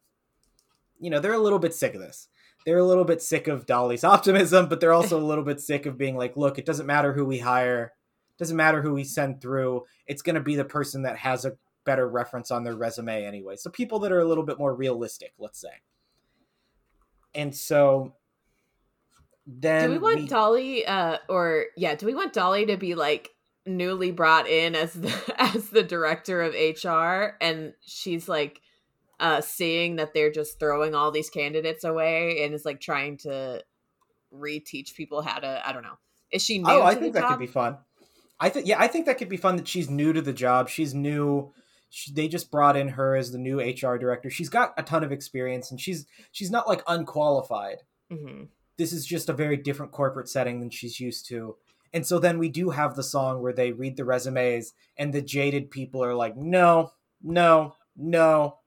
you 1.01 1.11
know 1.11 1.21
they're 1.21 1.33
a 1.33 1.39
little 1.39 1.59
bit 1.59 1.75
sick 1.75 1.95
of 1.95 2.01
this 2.01 2.29
they're 2.65 2.79
a 2.79 2.85
little 2.85 3.05
bit 3.05 3.23
sick 3.23 3.49
of 3.49 3.67
Dolly's 3.67 4.05
optimism 4.15 4.69
but 4.69 4.81
they're 4.81 4.93
also 4.93 5.19
a 5.19 5.25
little 5.25 5.45
bit 5.45 5.61
sick 5.61 5.87
of 5.87 5.99
being 5.99 6.17
like 6.17 6.37
look 6.37 6.59
it 6.59 6.67
doesn't 6.67 6.87
matter 6.87 7.13
who 7.13 7.25
we 7.25 7.39
hire 7.39 7.93
doesn't 8.39 8.57
matter 8.57 8.83
who 8.83 8.93
we 8.93 9.05
send 9.05 9.41
through 9.41 9.85
it's 10.07 10.23
going 10.23 10.35
to 10.35 10.43
be 10.43 10.57
the 10.57 10.65
person 10.65 11.03
that 11.03 11.19
has 11.19 11.45
a 11.45 11.57
better 11.87 12.07
reference 12.07 12.51
on 12.51 12.65
their 12.65 12.77
resume 12.77 13.25
anyway. 13.25 13.57
So 13.57 13.71
people 13.71 14.01
that 14.01 14.13
are 14.13 14.21
a 14.21 14.27
little 14.27 14.45
bit 14.45 14.59
more 14.59 14.75
realistic, 14.75 15.33
let's 15.39 15.59
say. 15.59 15.81
And 17.35 17.55
so 17.55 18.15
then 19.47 19.89
do 19.89 19.93
we 19.93 19.99
want 19.99 20.17
we- 20.17 20.27
Dolly, 20.27 20.85
uh, 20.85 21.19
or 21.31 21.67
yeah, 21.79 21.95
do 21.95 22.05
we 22.05 22.15
want 22.15 22.35
Dolly 22.35 22.67
to 22.67 22.77
be 22.77 22.95
like 22.95 23.31
newly 23.65 24.11
brought 24.11 24.47
in 24.47 24.75
as 24.75 24.93
the 24.93 25.35
as 25.39 25.71
the 25.71 25.83
director 25.83 26.43
of 26.43 26.53
HR, 26.55 27.37
and 27.41 27.73
she's 27.81 28.29
like 28.29 28.61
uh 29.21 29.41
seeing 29.41 29.97
that 29.97 30.13
they're 30.15 30.31
just 30.33 30.59
throwing 30.59 30.95
all 30.95 31.11
these 31.11 31.31
candidates 31.31 31.85
away, 31.85 32.45
and 32.45 32.55
is 32.55 32.65
like 32.65 32.81
trying 32.81 33.17
to 33.19 33.63
reteach 34.33 34.95
people 34.95 35.23
how 35.23 35.39
to. 35.39 35.63
I 35.67 35.73
don't 35.73 35.83
know. 35.83 35.99
Is 36.33 36.43
she 36.43 36.59
new? 36.59 36.69
Oh, 36.69 36.83
I 36.83 36.95
think 36.95 37.15
that 37.15 37.29
could 37.29 37.39
be 37.39 37.47
fun. 37.47 37.79
I 38.39 38.49
think 38.49 38.67
yeah, 38.67 38.81
I 38.81 38.87
think 38.89 39.07
that 39.07 39.19
could 39.19 39.29
be 39.29 39.37
fun 39.37 39.57
that 39.57 39.69
she's 39.69 39.89
new 39.89 40.13
to 40.13 40.21
the 40.21 40.33
job. 40.33 40.69
She's 40.69 40.95
new. 40.95 41.53
She, 41.89 42.13
they 42.13 42.29
just 42.29 42.51
brought 42.51 42.77
in 42.77 42.89
her 42.89 43.15
as 43.17 43.31
the 43.33 43.39
new 43.39 43.61
HR 43.61 43.97
director. 43.97 44.29
She's 44.29 44.49
got 44.49 44.75
a 44.77 44.83
ton 44.83 45.05
of 45.05 45.13
experience 45.13 45.71
and 45.71 45.81
she's 45.81 46.07
she's 46.33 46.51
not 46.51 46.69
like 46.69 46.83
unqualified. 46.87 47.79
Mhm. 48.13 48.49
this 48.79 48.93
is 48.93 49.07
just 49.07 49.29
a 49.29 49.33
very 49.33 49.57
different 49.57 49.91
corporate 49.91 50.29
setting 50.29 50.61
than 50.61 50.69
she's 50.71 51.01
used 51.01 51.27
to. 51.29 51.57
And 51.95 52.07
so 52.07 52.19
then 52.19 52.39
we 52.39 52.49
do 52.51 52.71
have 52.71 52.95
the 52.95 53.03
song 53.03 53.41
where 53.41 53.53
they 53.55 53.73
read 53.73 53.97
the 53.97 54.05
resumes 54.05 54.75
and 54.99 55.13
the 55.13 55.23
jaded 55.23 55.71
people 55.71 56.05
are 56.05 56.15
like, 56.15 56.37
no, 56.37 56.93
no, 57.23 57.75
no. 57.97 58.59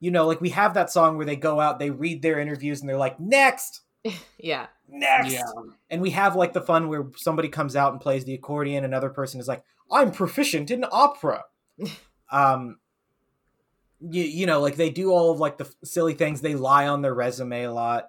You 0.00 0.10
know, 0.10 0.26
like 0.26 0.40
we 0.40 0.50
have 0.50 0.74
that 0.74 0.90
song 0.90 1.16
where 1.16 1.26
they 1.26 1.36
go 1.36 1.60
out, 1.60 1.78
they 1.78 1.90
read 1.90 2.22
their 2.22 2.38
interviews 2.38 2.80
and 2.80 2.88
they're 2.88 2.96
like, 2.96 3.18
next, 3.18 3.82
Yeah. 4.38 4.66
next. 4.88 5.32
Yeah. 5.32 5.50
And 5.90 6.02
we 6.02 6.10
have 6.10 6.36
like 6.36 6.52
the 6.52 6.60
fun 6.60 6.88
where 6.88 7.06
somebody 7.16 7.48
comes 7.48 7.74
out 7.76 7.92
and 7.92 8.00
plays 8.00 8.24
the 8.24 8.34
accordion, 8.34 8.84
another 8.84 9.10
person 9.10 9.40
is 9.40 9.48
like, 9.48 9.64
I'm 9.90 10.10
proficient 10.10 10.70
in 10.70 10.84
opera. 10.90 11.44
um, 12.30 12.78
you, 14.00 14.22
you 14.22 14.46
know, 14.46 14.60
like 14.60 14.76
they 14.76 14.90
do 14.90 15.10
all 15.10 15.30
of 15.30 15.38
like 15.38 15.58
the 15.58 15.64
f- 15.64 15.74
silly 15.84 16.14
things. 16.14 16.40
They 16.40 16.54
lie 16.54 16.86
on 16.88 17.00
their 17.02 17.14
resume 17.14 17.62
a 17.64 17.72
lot, 17.72 18.08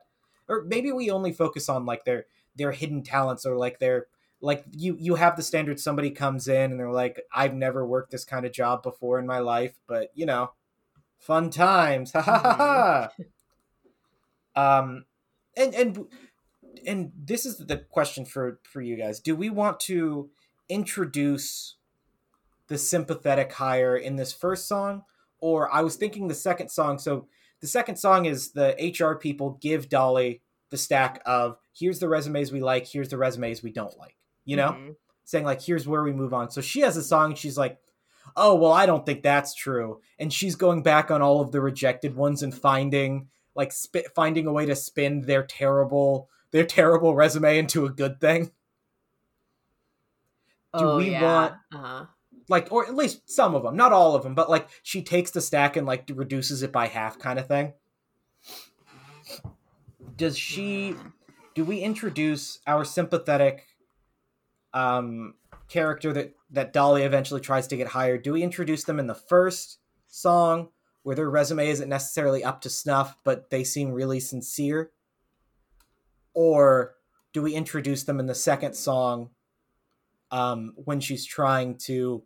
or 0.50 0.64
maybe 0.64 0.92
we 0.92 1.10
only 1.10 1.32
focus 1.32 1.70
on 1.70 1.86
like 1.86 2.04
their 2.04 2.26
their 2.56 2.72
hidden 2.72 3.04
talents 3.04 3.46
or 3.46 3.56
like 3.56 3.80
their 3.80 4.08
like 4.42 4.64
you 4.72 4.98
you 5.00 5.16
have 5.16 5.36
the 5.36 5.44
standard 5.44 5.80
somebody 5.80 6.12
comes 6.12 6.48
in 6.48 6.72
and 6.72 6.80
they're 6.80 6.92
like 6.92 7.22
i've 7.34 7.54
never 7.54 7.86
worked 7.86 8.12
this 8.12 8.26
kind 8.26 8.46
of 8.46 8.52
job 8.52 8.84
before 8.84 9.18
in 9.20 9.26
my 9.26 9.40
life 9.40 9.74
but 9.88 10.10
you 10.14 10.26
know 10.26 10.52
fun 11.26 11.50
times. 11.50 12.12
Ha 12.14 12.22
ha 12.22 12.40
ha 12.40 13.10
ha. 14.56 14.80
Um 14.80 15.06
and 15.58 15.74
and 15.74 16.06
and 16.86 17.12
this 17.18 17.46
is 17.46 17.58
the 17.58 17.78
question 17.78 18.26
for 18.26 18.60
for 18.64 18.82
you 18.82 18.96
guys. 18.96 19.20
Do 19.20 19.36
we 19.36 19.50
want 19.50 19.80
to 19.82 20.30
introduce 20.70 21.76
the 22.68 22.78
sympathetic 22.78 23.54
hire 23.54 23.96
in 23.98 24.16
this 24.16 24.34
first 24.34 24.68
song? 24.68 25.04
Or 25.40 25.72
i 25.74 25.82
was 25.82 25.96
thinking 25.96 26.28
the 26.28 26.34
second 26.36 26.70
song. 26.70 26.98
So 27.00 27.28
the 27.62 27.68
second 27.68 27.98
song 27.98 28.26
is 28.26 28.52
the 28.52 28.76
hr 29.00 29.16
people 29.16 29.58
give 29.62 29.90
dolly 29.90 30.42
the 30.70 30.78
stack 30.78 31.22
of 31.26 31.58
here's 31.78 32.00
the 32.00 32.10
resumes 32.10 32.52
we 32.52 32.62
like 32.62 32.88
here's 32.88 33.10
the 33.10 33.18
resumes 33.18 33.62
we 33.64 33.72
don't 33.72 33.98
like 33.98 34.16
you 34.46 34.56
know? 34.56 34.72
Mhm. 34.74 34.96
saying 35.24 35.44
like 35.46 35.62
here's 35.62 35.88
where 35.88 36.04
we 36.04 36.12
move 36.14 36.34
on. 36.34 36.52
So 36.52 36.62
she 36.62 36.82
has 36.82 36.96
a 36.98 37.04
song 37.04 37.36
she's 37.36 37.58
like 37.58 37.80
oh 38.38 38.56
well 38.56 38.72
i 38.72 38.86
don't 38.86 39.06
think 39.06 39.24
that's 39.24 39.54
true 39.54 40.00
and 40.20 40.32
she's 40.34 40.56
going 40.56 40.84
back 40.84 41.10
on 41.12 41.22
all 41.22 41.42
of 41.42 41.52
the 41.52 41.62
rejected 41.62 42.16
ones 42.16 42.44
and 42.44 42.54
finding 42.54 43.28
like 43.56 43.72
sp- 43.72 44.12
finding 44.16 44.46
a 44.48 44.52
way 44.52 44.66
to 44.66 44.76
spin 44.76 45.22
their 45.22 45.44
terrible 45.44 46.30
their 46.52 46.66
terrible 46.66 47.16
resume 47.16 47.58
into 47.58 47.86
a 47.86 47.90
good 47.90 48.20
thing 48.20 48.46
Do 50.78 50.84
oh, 50.86 50.98
we 50.98 51.12
yeah. 51.12 51.24
want- 51.24 51.54
Uh-huh. 51.74 52.06
like 52.50 52.72
or 52.72 52.86
at 52.86 52.96
least 52.96 53.30
some 53.30 53.56
of 53.56 53.64
them 53.64 53.76
not 53.76 53.94
all 53.94 54.16
of 54.16 54.24
them 54.24 54.36
but 54.36 54.50
like 54.50 54.68
she 54.84 55.02
takes 55.02 55.32
the 55.32 55.42
stack 55.42 55.78
and 55.78 55.88
like 55.88 56.10
reduces 56.14 56.62
it 56.64 56.72
by 56.72 56.88
half 56.88 57.18
kind 57.20 57.40
of 57.40 57.48
thing 57.48 57.74
does 60.18 60.38
she 60.38 60.96
do 61.56 61.64
we 61.64 61.80
introduce 61.80 62.60
our 62.68 62.84
sympathetic 62.86 63.66
um 64.74 65.34
character 65.68 66.14
that 66.14 66.34
that 66.52 66.72
dolly 66.72 67.04
eventually 67.04 67.42
tries 67.42 67.68
to 67.68 67.76
get 67.76 67.88
hired 67.88 68.22
do 68.22 68.34
we 68.34 68.44
introduce 68.44 68.84
them 68.84 69.00
in 69.00 69.08
the 69.08 69.16
first 69.16 69.80
song 70.08 70.70
where 71.06 71.16
their 71.16 71.30
resume 71.30 71.68
isn't 71.68 71.90
necessarily 71.90 72.44
up 72.44 72.62
to 72.62 72.70
snuff 72.70 73.16
but 73.24 73.52
they 73.52 73.64
seem 73.64 73.92
really 73.92 74.20
sincere? 74.20 74.92
Or 76.34 76.96
do 77.32 77.44
we 77.44 77.54
introduce 77.54 78.04
them 78.04 78.20
in 78.20 78.26
the 78.26 78.36
second 78.36 78.76
song 78.76 79.30
um 80.32 80.74
when 80.76 81.00
she's 81.00 81.24
trying 81.24 81.78
to 81.78 82.24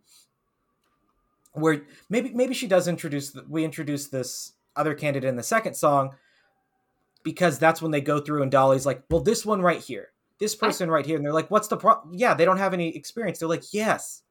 where 1.52 1.82
maybe 2.08 2.32
maybe 2.32 2.54
she 2.54 2.66
does 2.66 2.88
introduce 2.88 3.36
we 3.48 3.64
introduce 3.64 4.08
this 4.08 4.54
other 4.74 4.94
candidate 4.94 5.28
in 5.28 5.36
the 5.36 5.42
second 5.42 5.74
song 5.74 6.14
because 7.22 7.58
that's 7.58 7.82
when 7.82 7.90
they 7.90 8.00
go 8.00 8.18
through 8.18 8.42
and 8.42 8.50
Dolly's 8.50 8.86
like, 8.86 9.02
well, 9.10 9.20
this 9.20 9.44
one 9.44 9.60
right 9.60 9.80
here, 9.80 10.08
this 10.40 10.56
person 10.56 10.90
right 10.90 11.06
here, 11.06 11.16
and 11.16 11.24
they're 11.24 11.32
like, 11.32 11.50
what's 11.50 11.68
the 11.68 11.76
problem? 11.76 12.14
Yeah, 12.14 12.34
they 12.34 12.44
don't 12.44 12.58
have 12.58 12.74
any 12.74 12.96
experience. 12.96 13.38
They're 13.38 13.48
like, 13.48 13.72
yes, 13.72 14.22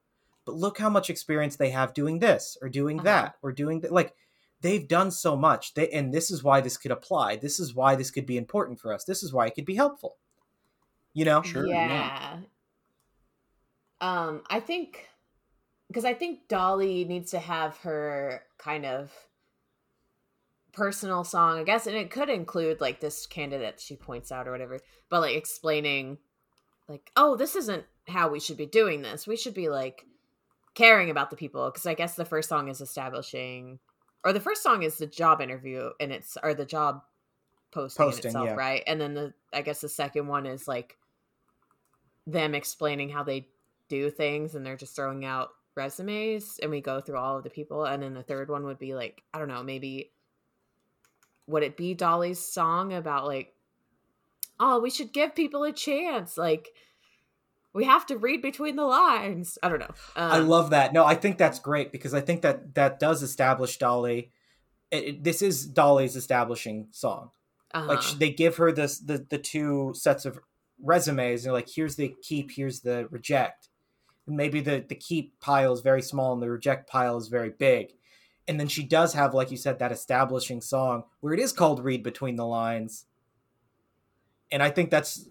but 0.45 0.55
look 0.55 0.79
how 0.79 0.89
much 0.89 1.09
experience 1.09 1.55
they 1.55 1.69
have 1.69 1.93
doing 1.93 2.19
this 2.19 2.57
or 2.61 2.67
doing 2.67 2.97
Uh-huh. 2.97 3.05
that 3.05 3.35
or 3.41 3.51
doing 3.51 3.81
that. 3.81 3.91
Like 3.91 4.15
they've 4.61 4.87
done 4.87 5.11
so 5.11 5.37
much. 5.37 5.75
They 5.75 5.89
and 5.89 6.13
this 6.13 6.31
is 6.31 6.43
why 6.43 6.59
this 6.61 6.75
could 6.77 6.91
apply. 6.91 7.35
This 7.37 7.59
is 7.59 7.75
why 7.75 7.95
this 7.95 8.11
could 8.11 8.25
be 8.25 8.37
important 8.37 8.79
for 8.79 8.93
us. 8.93 9.03
This 9.05 9.23
is 9.23 9.31
why 9.31 9.45
it 9.45 9.55
could 9.55 9.65
be 9.65 9.75
helpful. 9.75 10.17
You 11.13 11.25
know? 11.25 11.41
Sure, 11.43 11.65
yeah. 11.65 11.87
yeah. 11.87 12.37
Um, 14.01 14.41
I 14.49 14.59
think 14.59 15.07
because 15.87 16.05
I 16.05 16.13
think 16.13 16.47
Dolly 16.47 17.05
needs 17.05 17.31
to 17.31 17.39
have 17.39 17.77
her 17.79 18.43
kind 18.57 18.85
of 18.85 19.11
personal 20.71 21.23
song, 21.23 21.59
I 21.59 21.63
guess, 21.63 21.87
and 21.87 21.95
it 21.95 22.11
could 22.11 22.29
include 22.29 22.81
like 22.81 22.99
this 22.99 23.25
candidate 23.25 23.79
she 23.79 23.95
points 23.95 24.31
out 24.31 24.47
or 24.47 24.51
whatever, 24.51 24.79
but 25.09 25.21
like 25.21 25.35
explaining 25.35 26.17
like, 26.87 27.11
oh, 27.15 27.35
this 27.35 27.55
isn't 27.55 27.85
how 28.07 28.29
we 28.29 28.39
should 28.39 28.57
be 28.57 28.65
doing 28.65 29.01
this. 29.01 29.27
We 29.27 29.37
should 29.37 29.53
be 29.53 29.69
like 29.69 30.05
caring 30.73 31.09
about 31.09 31.29
the 31.29 31.35
people 31.35 31.69
because 31.69 31.85
I 31.85 31.93
guess 31.93 32.15
the 32.15 32.25
first 32.25 32.49
song 32.49 32.69
is 32.69 32.81
establishing 32.81 33.79
or 34.23 34.33
the 34.33 34.39
first 34.39 34.63
song 34.63 34.83
is 34.83 34.97
the 34.97 35.07
job 35.07 35.41
interview 35.41 35.91
and 35.99 36.11
it's 36.11 36.37
or 36.41 36.53
the 36.53 36.65
job 36.65 37.03
posting, 37.71 38.05
Posting, 38.05 38.29
itself, 38.29 38.47
yeah. 38.47 38.55
right? 38.55 38.83
And 38.87 38.99
then 38.99 39.13
the 39.13 39.33
I 39.53 39.61
guess 39.61 39.81
the 39.81 39.89
second 39.89 40.27
one 40.27 40.45
is 40.45 40.67
like 40.67 40.97
them 42.27 42.55
explaining 42.55 43.09
how 43.09 43.23
they 43.23 43.47
do 43.87 44.09
things 44.09 44.55
and 44.55 44.65
they're 44.65 44.77
just 44.77 44.95
throwing 44.95 45.25
out 45.25 45.49
resumes 45.75 46.59
and 46.61 46.71
we 46.71 46.81
go 46.81 46.99
through 46.99 47.17
all 47.17 47.37
of 47.37 47.43
the 47.43 47.49
people 47.49 47.85
and 47.85 48.03
then 48.03 48.13
the 48.13 48.23
third 48.23 48.49
one 48.49 48.65
would 48.65 48.79
be 48.79 48.93
like 48.95 49.23
I 49.33 49.39
don't 49.39 49.47
know, 49.47 49.63
maybe 49.63 50.11
would 51.49 51.63
it 51.63 51.75
be 51.77 51.93
Dolly's 51.93 52.39
song 52.39 52.93
about 52.93 53.25
like 53.25 53.53
oh, 54.59 54.79
we 54.79 54.89
should 54.89 55.13
give 55.13 55.35
people 55.35 55.63
a 55.63 55.71
chance 55.71 56.37
like 56.37 56.69
we 57.73 57.85
have 57.85 58.05
to 58.07 58.17
read 58.17 58.41
between 58.41 58.75
the 58.75 58.83
lines. 58.83 59.57
I 59.63 59.69
don't 59.69 59.79
know. 59.79 59.93
Um, 60.15 60.31
I 60.31 60.37
love 60.39 60.71
that. 60.71 60.91
No, 60.91 61.05
I 61.05 61.15
think 61.15 61.37
that's 61.37 61.59
great 61.59 61.91
because 61.91 62.13
I 62.13 62.21
think 62.21 62.41
that 62.41 62.75
that 62.75 62.99
does 62.99 63.21
establish 63.23 63.77
Dolly. 63.77 64.31
It, 64.91 65.03
it- 65.03 65.23
this 65.23 65.41
is 65.41 65.65
Dolly's 65.65 66.15
establishing 66.15 66.87
song. 66.91 67.31
uh-huh. 67.73 67.85
Like 67.87 68.01
they 68.19 68.31
give 68.31 68.57
her 68.57 68.71
this 68.71 68.99
the 68.99 69.25
the 69.29 69.37
two 69.37 69.93
sets 69.95 70.25
of 70.25 70.39
resumes. 70.81 71.43
They're 71.43 71.53
like, 71.53 71.69
here's 71.73 71.95
the 71.95 72.13
keep, 72.21 72.51
here's 72.51 72.81
the 72.81 73.07
reject. 73.11 73.69
And 74.27 74.35
maybe 74.35 74.61
the 74.61 74.83
the 74.87 74.95
keep 74.95 75.39
pile 75.39 75.71
is 75.73 75.81
very 75.81 76.01
small 76.01 76.33
and 76.33 76.41
the 76.41 76.49
reject 76.49 76.89
pile 76.89 77.17
is 77.17 77.27
very 77.27 77.49
big. 77.51 77.93
And 78.49 78.59
then 78.59 78.67
she 78.67 78.83
does 78.83 79.13
have, 79.13 79.35
like 79.35 79.51
you 79.51 79.57
said, 79.57 79.77
that 79.79 79.91
establishing 79.91 80.59
song 80.59 81.03
where 81.21 81.33
it 81.35 81.39
is 81.39 81.53
called 81.53 81.83
"Read 81.83 82.01
Between 82.03 82.35
the 82.35 82.47
Lines." 82.47 83.05
And 84.51 84.63
I 84.63 84.71
think 84.71 84.89
that's 84.89 85.29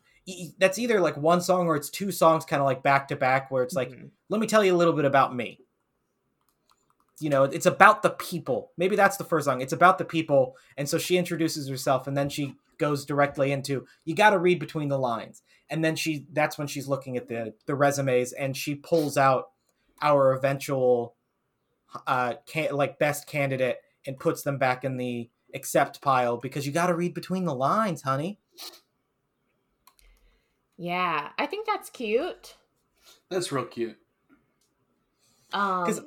that's 0.58 0.78
either 0.78 1.00
like 1.00 1.16
one 1.16 1.40
song 1.40 1.66
or 1.66 1.74
it's 1.74 1.90
two 1.90 2.12
songs, 2.12 2.44
kind 2.44 2.60
of 2.60 2.66
like 2.66 2.82
back 2.82 3.08
to 3.08 3.16
back, 3.16 3.50
where 3.50 3.64
it's 3.64 3.74
like 3.74 3.90
Mhm. 3.90 4.10
let 4.28 4.40
me 4.40 4.46
tell 4.46 4.64
you 4.64 4.72
a 4.74 4.76
little 4.78 4.94
bit 4.94 5.04
about 5.04 5.34
me. 5.34 5.58
You 7.18 7.30
know, 7.30 7.42
it's 7.42 7.66
about 7.66 8.02
the 8.02 8.10
people. 8.10 8.70
Maybe 8.76 8.94
that's 8.94 9.16
the 9.16 9.24
first 9.24 9.46
song. 9.46 9.60
It's 9.60 9.72
about 9.72 9.98
the 9.98 10.04
people. 10.04 10.56
And 10.76 10.88
so 10.88 10.98
she 10.98 11.16
introduces 11.18 11.68
herself 11.68 12.06
and 12.06 12.16
then 12.16 12.28
she 12.28 12.54
goes 12.78 13.04
directly 13.04 13.50
into 13.50 13.84
you 14.04 14.14
got 14.14 14.30
to 14.30 14.38
read 14.38 14.60
between 14.60 14.88
the 14.88 14.98
lines. 14.98 15.42
And 15.68 15.84
then 15.84 15.96
she 15.96 16.26
that's 16.32 16.56
when 16.56 16.68
she's 16.68 16.86
looking 16.86 17.16
at 17.16 17.26
the 17.26 17.54
the 17.66 17.74
resumes 17.74 18.32
and 18.32 18.56
she 18.56 18.76
pulls 18.76 19.16
out 19.16 19.50
our 20.00 20.32
eventual 20.32 21.16
uh 22.06 22.34
can, 22.46 22.74
like 22.74 22.98
best 22.98 23.26
candidate 23.26 23.78
and 24.06 24.18
puts 24.18 24.42
them 24.42 24.58
back 24.58 24.84
in 24.84 24.96
the 24.96 25.28
accept 25.54 26.00
pile 26.02 26.36
because 26.36 26.66
you 26.66 26.72
got 26.72 26.86
to 26.88 26.94
read 26.94 27.14
between 27.14 27.44
the 27.44 27.54
lines, 27.54 28.02
honey. 28.02 28.38
Yeah, 30.76 31.30
I 31.38 31.46
think 31.46 31.66
that's 31.66 31.90
cute. 31.90 32.56
That's 33.30 33.50
real 33.50 33.64
cute. 33.64 33.96
Um 35.52 35.84
'Cause- 35.86 36.02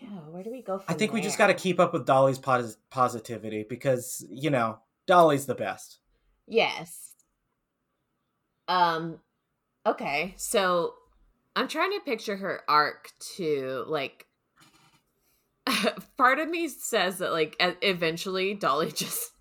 Yeah, 0.00 0.08
where 0.30 0.42
do 0.42 0.50
we 0.50 0.62
go 0.62 0.78
from 0.78 0.92
I 0.92 0.96
think 0.96 1.12
we 1.12 1.20
just 1.20 1.38
got 1.38 1.48
to 1.48 1.54
keep 1.54 1.80
up 1.80 1.92
with 1.92 2.06
Dolly's 2.06 2.38
pos- 2.38 2.76
positivity 2.90 3.64
because, 3.68 4.24
you 4.30 4.50
know, 4.50 4.78
Dolly's 5.06 5.46
the 5.46 5.54
best. 5.54 5.98
Yes. 6.46 7.14
Um 8.68 9.20
okay, 9.86 10.34
so 10.36 10.94
I'm 11.58 11.66
trying 11.66 11.90
to 11.90 11.98
picture 11.98 12.36
her 12.36 12.62
arc 12.68 13.10
to 13.36 13.84
like 13.88 14.26
part 16.16 16.38
of 16.38 16.48
me 16.48 16.68
says 16.68 17.18
that 17.18 17.32
like 17.32 17.56
eventually 17.58 18.54
Dolly 18.54 18.92
just 18.94 19.32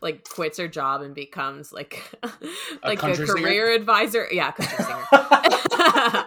like 0.00 0.26
quits 0.26 0.56
her 0.56 0.68
job 0.68 1.02
and 1.02 1.14
becomes 1.14 1.74
like 1.74 2.02
like 2.82 3.02
a, 3.02 3.14
singer? 3.14 3.26
career 3.26 3.74
advisor. 3.74 4.26
Yeah, 4.32 4.52
country 4.52 4.86
singer. 4.86 6.24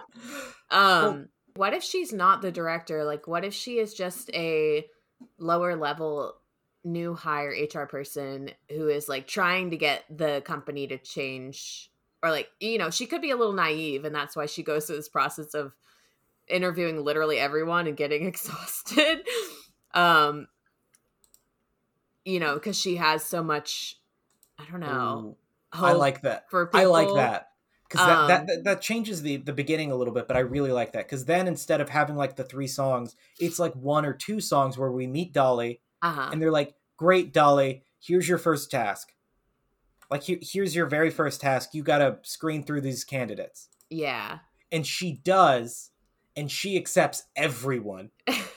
um 0.70 1.30
what 1.56 1.74
if 1.74 1.82
she's 1.82 2.14
not 2.14 2.44
the 2.44 2.52
director 2.52 3.04
like 3.04 3.28
what 3.28 3.44
if 3.44 3.56
she 3.56 3.80
is 3.80 3.96
just 3.96 4.30
a 4.36 4.86
lower 5.40 5.76
level 5.76 6.36
new 6.84 7.16
hire 7.16 7.56
hr 7.74 7.86
person 7.86 8.52
who 8.70 8.88
is 8.88 9.10
like 9.10 9.26
trying 9.26 9.72
to 9.72 9.78
get 9.78 10.04
the 10.16 10.44
company 10.46 10.86
to 10.86 11.00
change 11.00 11.90
or 12.24 12.30
like 12.30 12.50
you 12.60 12.78
know 12.78 12.90
she 12.90 13.06
could 13.06 13.22
be 13.22 13.32
a 13.32 13.38
little 13.38 13.54
naive 13.54 14.06
and 14.06 14.14
that's 14.14 14.36
why 14.36 14.46
she 14.46 14.64
goes 14.64 14.86
through 14.86 14.96
this 14.96 15.10
process 15.10 15.54
of 15.54 15.74
interviewing 16.48 17.04
literally 17.04 17.40
everyone 17.40 17.88
and 17.88 17.98
getting 17.98 18.26
exhausted. 18.28 19.20
Um 19.94 20.48
you 22.26 22.40
know 22.40 22.56
because 22.56 22.78
she 22.80 22.98
has 22.98 23.24
so 23.24 23.42
much 23.42 23.98
i 24.60 24.66
don't 24.70 24.82
know 24.82 25.30
Ooh, 25.30 25.36
I 25.72 25.94
like 25.94 26.22
that. 26.22 26.50
for 26.50 26.70
I 26.74 26.86
like 26.86 27.14
that. 27.16 27.50
Because 27.88 28.06
that, 28.06 28.28
that, 28.28 28.40
Um, 28.42 28.48
that 28.48 28.64
that 28.66 28.82
changes 28.82 29.22
the 29.22 29.38
the 29.38 29.54
beginning 29.54 29.92
a 29.92 29.96
little 29.96 30.14
bit, 30.14 30.28
but 30.28 30.38
I 30.38 30.42
really 30.42 30.72
like 30.72 30.94
that. 30.94 31.06
Because 31.06 31.26
then 31.26 31.48
instead 31.48 31.82
of 31.82 31.90
having 31.90 32.16
like 32.16 32.36
the 32.36 32.44
three 32.44 32.68
songs, 32.68 33.16
it's 33.40 33.60
like 33.60 33.74
one 33.74 34.06
or 34.06 34.14
two 34.14 34.40
songs 34.42 34.78
where 34.78 34.92
we 34.92 35.08
meet 35.08 35.34
Dolly 35.34 35.82
uh-huh. 36.02 36.30
and 36.32 36.42
they're 36.42 36.52
like, 36.52 36.76
"Great, 36.98 37.34
Dolly, 37.34 37.84
here's 38.00 38.28
your 38.28 38.38
first 38.38 38.70
task. 38.70 39.14
Like 40.10 40.24
here, 40.24 40.40
here's 40.42 40.76
your 40.76 40.88
very 40.88 41.10
first 41.10 41.42
task. 41.42 41.74
You 41.74 41.84
got 41.84 42.00
to 42.00 42.18
screen 42.24 42.64
through 42.64 42.82
these 42.82 43.04
candidates." 43.04 43.70
yeah 43.90 44.40
And 44.72 44.86
she 44.86 45.14
does, 45.24 45.92
and 46.36 46.52
she 46.52 46.78
accepts 46.78 47.24
everyone. 47.36 48.12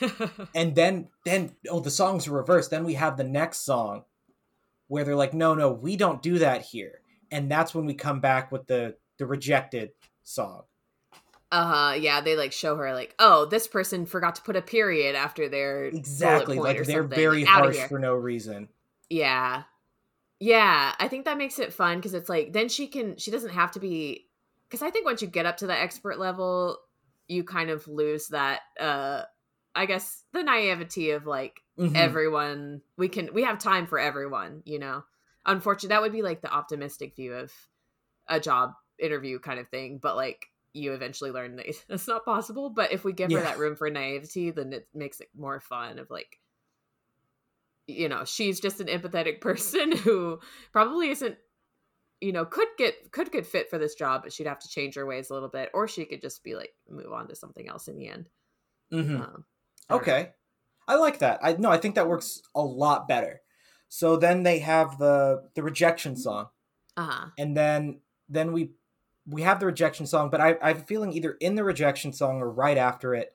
and 0.54 0.74
then 0.74 1.08
then 1.24 1.54
oh 1.70 1.80
the 1.80 1.90
songs 1.90 2.26
are 2.26 2.32
reversed 2.32 2.70
then 2.70 2.84
we 2.84 2.94
have 2.94 3.16
the 3.16 3.24
next 3.24 3.58
song 3.58 4.02
where 4.88 5.04
they're 5.04 5.14
like 5.14 5.32
no 5.32 5.54
no 5.54 5.70
we 5.70 5.96
don't 5.96 6.20
do 6.20 6.40
that 6.40 6.60
here 6.62 7.02
and 7.30 7.50
that's 7.50 7.74
when 7.74 7.86
we 7.86 7.94
come 7.94 8.20
back 8.20 8.52
with 8.52 8.66
the 8.66 8.96
the 9.18 9.26
rejected 9.26 9.90
song. 10.22 10.62
Uh 11.50 11.66
huh. 11.66 11.94
Yeah, 11.94 12.20
they 12.20 12.36
like 12.36 12.52
show 12.52 12.76
her 12.76 12.94
like, 12.94 13.14
oh, 13.18 13.46
this 13.46 13.66
person 13.66 14.06
forgot 14.06 14.36
to 14.36 14.42
put 14.42 14.56
a 14.56 14.62
period 14.62 15.14
after 15.14 15.48
their 15.48 15.84
Exactly. 15.84 16.58
Like 16.58 16.76
they're 16.76 17.02
something. 17.02 17.08
very 17.08 17.46
outta 17.46 17.76
harsh 17.76 17.88
for 17.88 17.98
no 17.98 18.14
reason. 18.14 18.68
Yeah. 19.10 19.64
Yeah, 20.42 20.92
I 20.98 21.06
think 21.06 21.24
that 21.26 21.38
makes 21.38 21.60
it 21.60 21.72
fun 21.72 21.98
because 21.98 22.14
it's 22.14 22.28
like 22.28 22.52
then 22.52 22.68
she 22.68 22.88
can 22.88 23.16
she 23.16 23.30
doesn't 23.30 23.50
have 23.50 23.70
to 23.72 23.80
be 23.80 24.26
because 24.68 24.82
I 24.82 24.90
think 24.90 25.04
once 25.06 25.22
you 25.22 25.28
get 25.28 25.46
up 25.46 25.58
to 25.58 25.68
the 25.68 25.78
expert 25.78 26.18
level, 26.18 26.78
you 27.28 27.44
kind 27.44 27.70
of 27.70 27.86
lose 27.86 28.26
that 28.28 28.62
uh 28.80 29.22
I 29.76 29.86
guess 29.86 30.24
the 30.32 30.42
naivety 30.42 31.10
of 31.10 31.26
like 31.26 31.60
Mhm. 31.76 31.94
everyone 31.94 32.82
we 32.98 33.08
can 33.08 33.32
we 33.32 33.44
have 33.44 33.60
time 33.60 33.86
for 33.86 34.00
everyone, 34.00 34.62
you 34.64 34.80
know. 34.80 35.04
Unfortunately, 35.46 35.90
that 35.94 36.02
would 36.02 36.12
be 36.12 36.22
like 36.22 36.42
the 36.42 36.52
optimistic 36.52 37.14
view 37.14 37.34
of 37.34 37.52
a 38.28 38.40
job 38.40 38.72
interview 38.98 39.38
kind 39.38 39.60
of 39.60 39.68
thing, 39.68 40.00
but 40.02 40.16
like 40.16 40.46
you 40.72 40.92
eventually 40.92 41.30
learn 41.30 41.54
that 41.56 41.66
it's 41.88 42.08
not 42.08 42.24
possible. 42.24 42.68
But 42.70 42.90
if 42.90 43.04
we 43.04 43.12
give 43.12 43.30
Yeah. 43.30 43.38
her 43.38 43.44
that 43.44 43.58
room 43.58 43.76
for 43.76 43.88
naivety, 43.90 44.50
then 44.50 44.72
it 44.72 44.88
makes 44.92 45.20
it 45.20 45.28
more 45.36 45.60
fun 45.60 46.00
of 46.00 46.10
like 46.10 46.40
you 47.86 48.08
know, 48.08 48.24
she's 48.24 48.60
just 48.60 48.80
an 48.80 48.86
empathetic 48.86 49.40
person 49.42 49.92
who 49.92 50.40
probably 50.72 51.10
isn't 51.10 51.36
you 52.20 52.30
know, 52.32 52.44
could 52.44 52.68
get 52.78 53.10
could 53.10 53.32
get 53.32 53.44
fit 53.44 53.68
for 53.68 53.78
this 53.78 53.96
job, 53.96 54.22
but 54.22 54.32
she'd 54.32 54.46
have 54.46 54.60
to 54.60 54.68
change 54.68 54.94
her 54.94 55.04
ways 55.04 55.30
a 55.30 55.34
little 55.34 55.48
bit, 55.48 55.70
or 55.74 55.88
she 55.88 56.04
could 56.04 56.20
just 56.20 56.44
be 56.44 56.54
like 56.54 56.72
move 56.88 57.12
on 57.12 57.26
to 57.26 57.34
something 57.34 57.68
else 57.68 57.88
in 57.88 57.96
the 57.96 58.06
end. 58.06 58.28
Mhm. 58.92 58.98
Um, 58.98 59.10
I 59.10 59.10
don't 59.18 59.18
know. 59.22 59.96
Okay. 59.96 60.30
I 60.86 60.94
like 60.96 61.18
that. 61.18 61.40
I 61.42 61.54
no, 61.54 61.68
I 61.70 61.78
think 61.78 61.96
that 61.96 62.08
works 62.08 62.40
a 62.54 62.62
lot 62.62 63.08
better. 63.08 63.40
So 63.88 64.16
then 64.16 64.44
they 64.44 64.60
have 64.60 64.98
the 64.98 65.48
the 65.54 65.62
rejection 65.62 66.16
song. 66.16 66.48
Uh-huh. 66.94 67.28
and 67.38 67.56
then 67.56 68.00
then 68.28 68.52
we 68.52 68.72
we 69.26 69.40
have 69.40 69.58
the 69.60 69.64
rejection 69.64 70.06
song 70.06 70.28
but 70.28 70.42
I, 70.42 70.58
i 70.60 70.68
have 70.68 70.82
a 70.82 70.84
feeling 70.84 71.10
either 71.14 71.38
in 71.40 71.54
the 71.54 71.64
rejection 71.64 72.12
song 72.12 72.36
or 72.42 72.50
right 72.50 72.76
after 72.76 73.14
it 73.14 73.32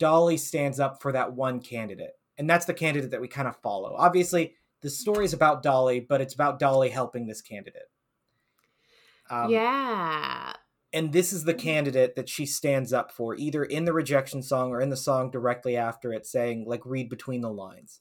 dolly 0.00 0.36
stands 0.36 0.80
up 0.80 1.00
for 1.00 1.12
that 1.12 1.32
one 1.32 1.60
candidate 1.60 2.14
and 2.38 2.48
that's 2.48 2.66
the 2.66 2.74
candidate 2.74 3.10
that 3.10 3.20
we 3.20 3.28
kind 3.28 3.48
of 3.48 3.56
follow 3.56 3.94
obviously 3.96 4.54
the 4.82 4.90
story 4.90 5.24
is 5.24 5.32
about 5.32 5.62
dolly 5.62 6.00
but 6.00 6.20
it's 6.20 6.34
about 6.34 6.58
dolly 6.58 6.88
helping 6.90 7.26
this 7.26 7.40
candidate 7.40 7.90
um, 9.28 9.50
yeah. 9.50 10.52
and 10.92 11.12
this 11.12 11.32
is 11.32 11.44
the 11.44 11.54
candidate 11.54 12.14
that 12.14 12.28
she 12.28 12.46
stands 12.46 12.92
up 12.92 13.10
for 13.10 13.34
either 13.34 13.64
in 13.64 13.84
the 13.84 13.92
rejection 13.92 14.42
song 14.42 14.70
or 14.70 14.80
in 14.80 14.90
the 14.90 14.96
song 14.96 15.30
directly 15.30 15.76
after 15.76 16.12
it 16.12 16.24
saying 16.26 16.64
like 16.66 16.82
read 16.84 17.08
between 17.08 17.40
the 17.40 17.50
lines 17.50 18.00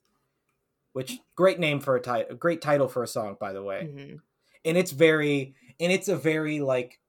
which 0.93 1.19
great 1.35 1.59
name 1.59 1.79
for 1.79 1.95
a 1.95 2.01
title 2.01 2.35
great 2.35 2.61
title 2.61 2.87
for 2.87 3.03
a 3.03 3.07
song 3.07 3.35
by 3.39 3.51
the 3.53 3.63
way 3.63 3.89
Mhm. 3.91 4.19
and 4.63 4.77
it's 4.77 4.91
very 4.91 5.55
and 5.79 5.91
it's 5.91 6.07
a 6.07 6.15
very 6.15 6.59
like 6.59 6.99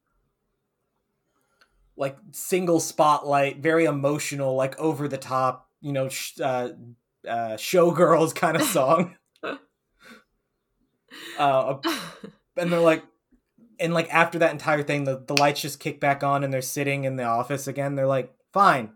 like 1.96 2.16
single 2.32 2.80
spotlight 2.80 3.58
very 3.58 3.84
emotional 3.84 4.54
like 4.54 4.78
over 4.78 5.08
the 5.08 5.18
top 5.18 5.70
you 5.80 5.92
know 5.92 6.08
sh- 6.08 6.40
uh, 6.40 6.70
uh 7.28 7.56
showgirls 7.56 8.34
kind 8.34 8.56
of 8.56 8.62
song. 8.62 9.16
Uh 11.38 11.78
and 12.56 12.72
they're 12.72 12.80
like 12.80 13.02
and 13.78 13.92
like 13.94 14.12
after 14.12 14.38
that 14.38 14.52
entire 14.52 14.82
thing 14.82 15.04
the, 15.04 15.22
the 15.26 15.34
lights 15.34 15.60
just 15.60 15.80
kick 15.80 16.00
back 16.00 16.22
on 16.22 16.44
and 16.44 16.52
they're 16.52 16.62
sitting 16.62 17.04
in 17.04 17.16
the 17.16 17.24
office 17.24 17.66
again. 17.66 17.94
They're 17.94 18.06
like 18.06 18.34
fine 18.52 18.92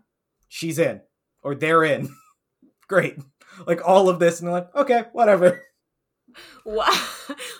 she's 0.47 0.77
in 0.79 1.01
or 1.43 1.55
they're 1.55 1.83
in. 1.83 2.09
Great. 2.87 3.17
Like 3.65 3.81
all 3.87 4.09
of 4.09 4.19
this 4.19 4.39
and 4.39 4.47
they're 4.47 4.53
like 4.55 4.75
okay 4.75 5.05
whatever. 5.13 5.63
What, 6.63 6.93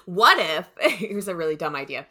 what 0.05 0.37
if 0.39 0.67
here's 0.97 1.27
a 1.27 1.35
really 1.35 1.55
dumb 1.55 1.75
idea. 1.75 2.05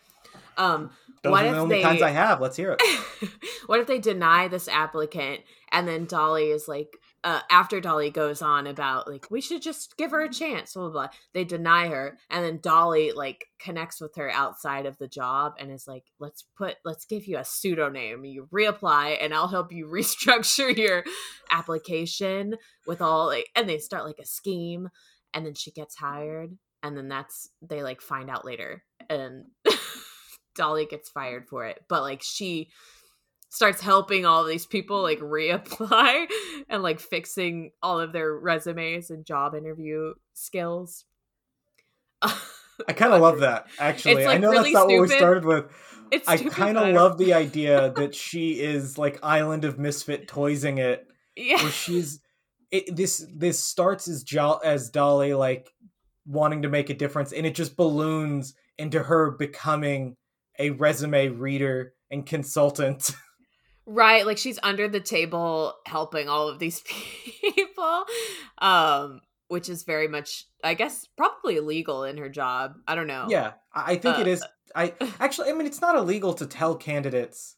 Um 0.56 0.90
those 1.22 1.32
What 1.32 1.44
are 1.44 1.48
if 1.48 1.54
the 1.54 1.58
only 1.60 1.76
they- 1.76 1.82
kinds 1.82 2.02
i 2.02 2.10
have. 2.10 2.40
Let's 2.40 2.56
hear 2.56 2.76
it. 2.78 3.28
What 3.66 3.80
if 3.80 3.86
they 3.86 3.98
deny 3.98 4.48
this 4.48 4.66
applicant 4.68 5.40
and 5.70 5.86
then 5.86 6.06
dolly 6.06 6.50
is 6.50 6.66
like 6.68 6.96
uh, 7.22 7.40
after 7.50 7.80
dolly 7.80 8.10
goes 8.10 8.40
on 8.40 8.66
about 8.66 9.06
like 9.06 9.26
we 9.30 9.40
should 9.40 9.60
just 9.60 9.96
give 9.98 10.10
her 10.10 10.22
a 10.22 10.32
chance 10.32 10.72
blah, 10.72 10.84
blah 10.84 10.90
blah 10.90 11.08
they 11.34 11.44
deny 11.44 11.86
her 11.88 12.18
and 12.30 12.44
then 12.44 12.58
dolly 12.62 13.12
like 13.12 13.46
connects 13.58 14.00
with 14.00 14.14
her 14.16 14.30
outside 14.30 14.86
of 14.86 14.96
the 14.98 15.08
job 15.08 15.52
and 15.58 15.70
is 15.70 15.86
like 15.86 16.04
let's 16.18 16.46
put 16.56 16.76
let's 16.84 17.04
give 17.04 17.26
you 17.26 17.36
a 17.36 17.44
pseudonym. 17.44 18.24
You 18.24 18.48
reapply 18.52 19.18
and 19.20 19.34
i'll 19.34 19.48
help 19.48 19.72
you 19.72 19.86
restructure 19.92 20.74
your 20.74 21.04
application 21.50 22.56
with 22.86 23.02
all 23.02 23.26
like 23.26 23.50
and 23.54 23.68
they 23.68 23.78
start 23.78 24.04
like 24.04 24.18
a 24.18 24.26
scheme 24.26 24.88
and 25.34 25.44
then 25.44 25.54
she 25.54 25.70
gets 25.70 25.96
hired 25.96 26.56
and 26.82 26.96
then 26.96 27.08
that's 27.08 27.50
they 27.60 27.82
like 27.82 28.00
find 28.00 28.30
out 28.30 28.46
later 28.46 28.82
and 29.10 29.44
dolly 30.54 30.86
gets 30.86 31.10
fired 31.10 31.46
for 31.48 31.66
it 31.66 31.84
but 31.88 32.02
like 32.02 32.22
she 32.22 32.70
starts 33.50 33.80
helping 33.80 34.24
all 34.24 34.44
these 34.44 34.64
people 34.64 35.02
like 35.02 35.20
reapply 35.20 36.26
and 36.68 36.82
like 36.82 37.00
fixing 37.00 37.72
all 37.82 38.00
of 38.00 38.12
their 38.12 38.34
resumes 38.34 39.10
and 39.10 39.26
job 39.26 39.54
interview 39.54 40.14
skills 40.32 41.04
I 42.22 42.92
kind 42.92 43.12
of 43.12 43.20
love 43.20 43.40
that. 43.40 43.66
Actually, 43.78 44.22
It's, 44.22 44.28
I 44.28 44.38
know 44.38 44.50
really 44.50 44.72
that's 44.72 44.74
not 44.74 44.88
what 44.88 45.00
we 45.00 45.08
started 45.08 45.44
with. 45.44 45.66
it's 46.10 46.28
I 46.28 46.36
kind 46.38 46.76
of 46.78 46.94
love 46.94 47.18
the 47.18 47.34
idea 47.34 47.92
that 47.96 48.14
she 48.14 48.60
is 48.60 48.98
like 48.98 49.18
Island 49.22 49.64
of 49.64 49.78
Misfit 49.78 50.28
toysing 50.28 50.78
it, 50.78 51.06
yeah 51.36 51.62
where 51.62 51.72
she's 51.72 52.20
it, 52.70 52.94
this. 52.94 53.26
This 53.34 53.58
starts 53.58 54.08
as 54.08 54.22
jo- 54.22 54.60
as 54.64 54.90
Dolly 54.90 55.34
like 55.34 55.72
wanting 56.26 56.62
to 56.62 56.68
make 56.68 56.90
a 56.90 56.94
difference, 56.94 57.32
and 57.32 57.46
it 57.46 57.54
just 57.54 57.76
balloons 57.76 58.54
into 58.78 59.02
her 59.02 59.32
becoming 59.32 60.16
a 60.58 60.70
resume 60.70 61.28
reader 61.28 61.94
and 62.10 62.24
consultant. 62.24 63.12
Right 63.92 64.24
like 64.26 64.38
she's 64.38 64.58
under 64.62 64.88
the 64.88 65.00
table 65.00 65.74
helping 65.86 66.28
all 66.28 66.48
of 66.48 66.58
these 66.58 66.80
people 67.40 68.04
um 68.58 69.20
which 69.48 69.68
is 69.68 69.82
very 69.82 70.06
much 70.06 70.44
i 70.62 70.74
guess 70.74 71.06
probably 71.16 71.56
illegal 71.56 72.04
in 72.04 72.16
her 72.16 72.28
job 72.28 72.74
i 72.86 72.94
don't 72.94 73.06
know 73.08 73.26
yeah, 73.28 73.52
I 73.74 73.96
think 73.96 74.18
it 74.18 74.26
Uh, 74.26 74.30
is. 74.30 74.44
I 74.74 74.94
actually, 75.20 75.50
I 75.50 75.52
mean, 75.54 75.66
it's 75.66 75.80
not 75.80 75.96
illegal 75.96 76.32
to 76.34 76.46
tell 76.46 76.76
candidates, 76.76 77.56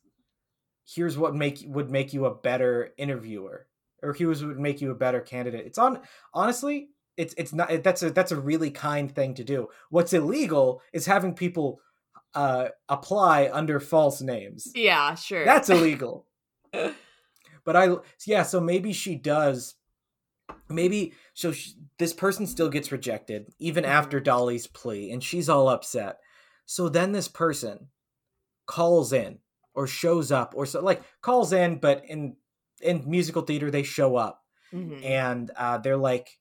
"Here's 0.86 1.16
what 1.18 1.34
make 1.34 1.62
would 1.66 1.90
make 1.90 2.12
you 2.12 2.24
a 2.26 2.34
better 2.34 2.92
interviewer," 2.96 3.66
or 4.02 4.12
"Here's 4.14 4.42
what 4.42 4.48
would 4.48 4.58
make 4.60 4.80
you 4.80 4.90
a 4.90 4.94
better 4.94 5.20
candidate." 5.20 5.66
It's 5.66 5.78
on. 5.78 6.00
Honestly, 6.32 6.88
it's 7.16 7.34
it's 7.36 7.52
not. 7.52 7.82
That's 7.82 8.02
a 8.02 8.10
that's 8.10 8.32
a 8.32 8.40
really 8.40 8.70
kind 8.70 9.14
thing 9.14 9.34
to 9.34 9.44
do. 9.44 9.68
What's 9.90 10.12
illegal 10.12 10.80
is 10.92 11.04
having 11.06 11.34
people 11.34 11.80
uh 12.34 12.68
apply 12.88 13.48
under 13.52 13.78
false 13.80 14.20
names. 14.22 14.70
yeah 14.74 15.14
sure 15.14 15.44
That's 15.44 15.68
illegal. 15.76 16.26
but 17.64 17.76
I 17.76 17.96
yeah, 18.26 18.42
so 18.42 18.60
maybe 18.60 18.92
she 18.92 19.14
does. 19.16 19.74
Maybe 20.68 21.12
so. 21.34 21.52
She, 21.52 21.74
this 21.98 22.12
person 22.12 22.46
still 22.46 22.68
gets 22.68 22.90
rejected 22.92 23.52
even 23.58 23.84
Mhm. 23.84 23.88
after 23.88 24.20
Dolly's 24.20 24.66
plea, 24.66 25.10
and 25.12 25.22
she's 25.22 25.48
all 25.48 25.68
upset. 25.68 26.18
So 26.66 26.88
then 26.88 27.12
this 27.12 27.28
person 27.28 27.88
calls 28.66 29.12
in 29.12 29.38
or 29.74 29.86
shows 29.86 30.32
up 30.32 30.54
or 30.56 30.64
so 30.66 30.80
like 30.82 31.02
calls 31.20 31.52
in, 31.52 31.78
but 31.78 32.04
in 32.06 32.36
in 32.80 33.04
musical 33.08 33.42
theater 33.42 33.70
they 33.70 33.82
show 33.82 34.16
up 34.16 34.42
Mhm. 34.72 35.04
and 35.04 35.50
uh, 35.56 35.78
they're 35.78 35.96
like, 35.96 36.38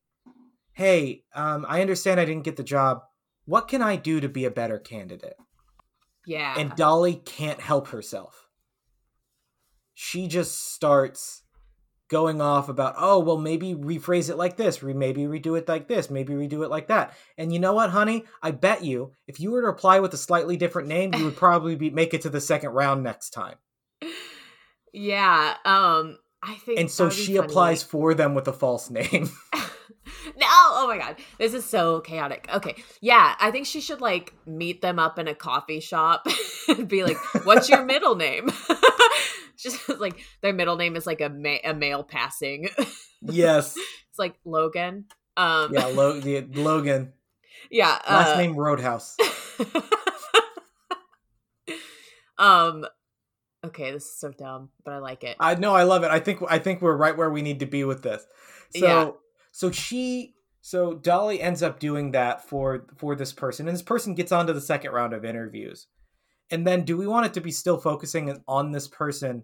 "Hey, 0.74 1.26
um, 1.36 1.66
I 1.68 1.82
understand 1.82 2.20
I 2.20 2.26
didn't 2.26 2.46
get 2.46 2.56
the 2.58 2.64
job. 2.64 3.04
What 3.46 3.68
can 3.68 3.82
I 3.82 3.96
do 3.98 4.20
to 4.22 4.30
be 4.30 4.46
a 4.46 4.52
better 4.52 4.80
candidate?" 4.80 5.36
Yeah 6.26 6.56
and 6.58 6.76
Dolly 6.76 7.16
can't 7.16 7.60
help 7.60 7.90
herself. 7.90 8.48
She 9.94 10.28
just 10.28 10.74
starts 10.74 11.44
going 12.10 12.42
off 12.42 12.68
about, 12.70 12.96
oh, 12.98 13.20
well, 13.20 13.38
maybe 13.38 13.74
rephrase 13.74 14.30
it 14.30 14.36
like 14.36 14.58
this, 14.58 14.82
maybe 14.84 15.22
redo 15.22 15.58
it 15.58 15.68
like 15.68 15.88
this, 15.88 16.10
maybe 16.10 16.34
redo 16.34 16.64
it 16.64 16.70
like 16.70 16.88
that. 16.88 17.14
And 17.38 17.54
you 17.54 17.60
know 17.60 17.74
what, 17.74 17.92
honey? 17.92 18.26
I 18.42 18.52
bet 18.52 18.84
you 18.84 19.12
if 19.28 19.40
you 19.40 19.52
were 19.52 19.62
to 19.62 19.68
apply 19.70 20.00
with 20.00 20.14
a 20.14 20.18
slightly 20.18 20.58
different 20.58 20.88
name, 20.88 21.14
you 21.14 21.24
would 21.26 21.38
probably 21.38 21.76
be 21.76 21.90
make 21.90 22.14
it 22.14 22.22
to 22.24 22.30
the 22.30 22.42
second 22.42 22.72
round 22.72 23.04
next 23.04 23.30
time. 23.30 23.56
yeah 24.94 25.56
um 25.64 26.18
i 26.44 26.56
think 26.56 26.80
And 26.80 26.92
so 26.92 27.04
that 27.06 27.10
would 27.12 27.16
be 27.18 27.24
she 27.24 27.36
funny. 27.38 27.46
applies 27.48 27.84
for 27.84 28.14
them 28.14 28.36
with 28.36 28.48
a 28.48 28.54
false 28.54 28.90
name. 28.90 29.30
no 30.38 30.46
oh 30.48 30.86
my 30.88 30.98
god 30.98 31.16
this 31.40 31.54
is 31.54 31.66
so 31.66 32.00
chaotic 32.02 32.48
okay 32.54 32.76
yeah 33.02 33.36
i 33.40 33.52
think 33.52 33.66
she 33.66 33.82
should 33.82 34.02
like 34.02 34.34
meet 34.46 34.82
them 34.82 35.00
up 35.00 35.18
in 35.20 35.28
a 35.28 35.36
coffee 35.36 35.80
shop 35.80 36.26
and 36.68 36.88
be 36.88 37.04
like 37.04 37.18
what's 37.46 37.70
your 37.70 37.84
middle 37.86 38.16
name 38.16 38.50
just 39.58 39.88
like 40.00 40.20
their 40.42 40.54
middle 40.54 40.76
name 40.76 40.96
is 40.96 41.06
like 41.06 41.22
a, 41.22 41.30
ma- 41.30 41.58
a 41.64 41.74
male 41.74 42.04
passing 42.04 42.68
yes. 43.22 43.76
it's 44.10 44.20
like 44.20 44.36
logan 44.46 45.06
um 45.38 45.74
Yeah, 45.74 45.86
Lo- 45.86 46.20
the, 46.20 46.42
Logan. 46.54 47.14
yeah 47.70 48.00
Last 48.10 48.36
uh, 48.36 48.38
name 48.38 48.56
Roadhouse. 48.56 49.16
um 52.38 52.86
okay 53.64 53.92
this 53.92 54.06
is 54.06 54.16
so 54.20 54.32
dumb 54.32 54.70
but 54.84 54.94
i 54.94 54.98
like 54.98 55.24
it 55.24 55.38
I 55.40 55.56
know 55.56 55.74
I 55.76 55.84
love 55.84 56.04
it. 56.04 56.10
I 56.12 56.20
think 56.20 56.40
I 56.50 56.58
think 56.60 56.82
we're 56.82 56.96
right 56.96 57.16
where 57.16 57.30
we 57.30 57.42
need 57.42 57.60
to 57.60 57.66
be 57.66 57.84
with 57.84 58.02
this. 58.04 58.26
So 58.76 58.86
Yeah. 58.86 59.12
So 59.52 59.72
she 59.72 60.36
so 60.62 60.94
Dolly 60.94 61.42
ends 61.42 61.64
up 61.64 61.80
doing 61.80 62.12
that 62.12 62.48
for 62.48 62.88
for 62.98 63.16
this 63.16 63.34
person, 63.34 63.68
and 63.68 63.76
this 63.76 63.82
person 63.82 64.16
gets 64.16 64.32
onto 64.32 64.54
the 64.54 64.62
second 64.62 64.92
round 64.92 65.14
of 65.14 65.26
interviews. 65.26 65.88
And 66.50 66.68
then 66.68 66.84
do 66.84 66.98
we 66.98 67.08
want 67.08 67.26
it 67.26 67.34
to 67.36 67.42
be 67.42 67.52
still 67.52 67.78
focusing 67.78 68.44
on 68.48 68.72
this 68.72 68.88
person 68.88 69.44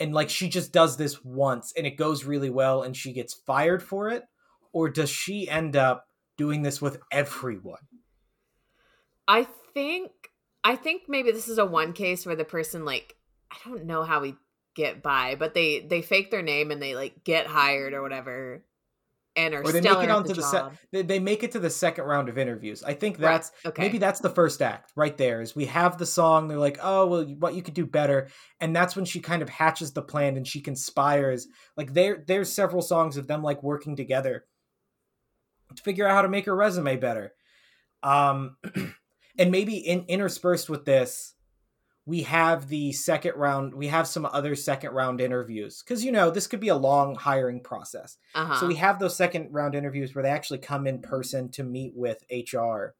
and 0.00 0.14
like 0.14 0.30
she 0.30 0.48
just 0.48 0.72
does 0.72 0.96
this 0.96 1.22
once 1.22 1.72
and 1.76 1.86
it 1.86 1.98
goes 1.98 2.24
really 2.24 2.48
well 2.48 2.82
and 2.82 2.96
she 2.96 3.12
gets 3.12 3.34
fired 3.34 3.82
for 3.82 4.08
it? 4.08 4.24
Or 4.72 4.88
does 4.88 5.10
she 5.10 5.48
end 5.48 5.76
up 5.76 6.06
doing 6.38 6.62
this 6.62 6.80
with 6.80 6.98
everyone? 7.12 7.86
I 9.28 9.46
think 9.74 10.10
I 10.64 10.76
think 10.76 11.02
maybe 11.06 11.30
this 11.30 11.48
is 11.48 11.58
a 11.58 11.66
one 11.66 11.92
case 11.92 12.24
where 12.24 12.36
the 12.36 12.44
person 12.44 12.84
like 12.84 13.16
I 13.52 13.56
don't 13.68 13.84
know 13.84 14.02
how 14.02 14.20
we 14.20 14.36
get 14.74 15.02
by, 15.02 15.34
but 15.34 15.52
they 15.52 15.80
they 15.80 16.00
fake 16.00 16.30
their 16.30 16.42
name 16.42 16.70
and 16.70 16.80
they 16.80 16.94
like 16.94 17.22
get 17.22 17.46
hired 17.46 17.92
or 17.92 18.00
whatever 18.00 18.64
and 19.36 19.54
are 19.54 19.62
or 19.62 19.72
they 19.72 19.80
make 19.80 20.02
it 20.02 20.10
onto 20.10 20.28
the 20.28 20.34
the, 20.34 20.42
se- 20.42 20.68
they, 20.90 21.02
they 21.02 21.18
make 21.18 21.42
it 21.42 21.52
to 21.52 21.58
the 21.58 21.70
second 21.70 22.04
round 22.04 22.28
of 22.28 22.38
interviews. 22.38 22.82
I 22.82 22.94
think 22.94 23.18
Right, 23.18 23.32
that's 23.32 23.52
okay. 23.64 23.82
maybe 23.82 23.98
that's 23.98 24.20
the 24.20 24.30
first 24.30 24.60
act 24.60 24.92
right 24.96 25.16
there 25.16 25.40
is 25.40 25.54
we 25.54 25.66
have 25.66 25.98
the 25.98 26.06
song 26.06 26.48
they're 26.48 26.58
like 26.58 26.78
oh 26.82 27.06
well 27.06 27.24
what 27.24 27.54
you 27.54 27.62
could 27.62 27.74
do 27.74 27.86
better 27.86 28.28
and 28.60 28.74
that's 28.74 28.96
when 28.96 29.04
she 29.04 29.20
kind 29.20 29.42
of 29.42 29.48
hatches 29.48 29.92
the 29.92 30.02
plan 30.02 30.36
and 30.36 30.46
she 30.46 30.60
conspires 30.60 31.46
like 31.76 31.92
there 31.92 32.24
there's 32.26 32.52
several 32.52 32.82
songs 32.82 33.16
of 33.16 33.26
them 33.26 33.42
like 33.42 33.62
working 33.62 33.96
together 33.96 34.44
to 35.74 35.82
figure 35.82 36.06
out 36.06 36.14
how 36.14 36.22
to 36.22 36.28
make 36.28 36.46
her 36.46 36.56
resume 36.56 36.96
better 36.96 37.32
um 38.02 38.56
and 39.38 39.50
maybe 39.50 39.76
in 39.76 40.04
interspersed 40.08 40.68
with 40.68 40.84
this 40.84 41.34
we 42.10 42.22
have 42.22 42.68
the 42.68 42.90
second 42.92 43.34
round 43.36 43.72
we 43.72 43.86
have 43.86 44.06
some 44.06 44.26
other 44.26 44.56
second 44.56 44.90
round 44.90 45.20
interviews 45.20 45.80
because 45.82 46.04
you 46.04 46.10
know 46.10 46.28
this 46.30 46.48
could 46.48 46.58
be 46.58 46.68
a 46.68 46.74
long 46.74 47.14
hiring 47.14 47.60
process 47.60 48.16
uh-huh. 48.34 48.58
so 48.58 48.66
we 48.66 48.74
have 48.74 48.98
those 48.98 49.16
second 49.16 49.48
round 49.52 49.74
interviews 49.74 50.14
where 50.14 50.22
they 50.22 50.30
actually 50.30 50.58
come 50.58 50.86
in 50.86 51.00
person 51.00 51.50
to 51.52 51.62
meet 51.62 51.92
with 51.94 52.24
HR. 52.30 52.94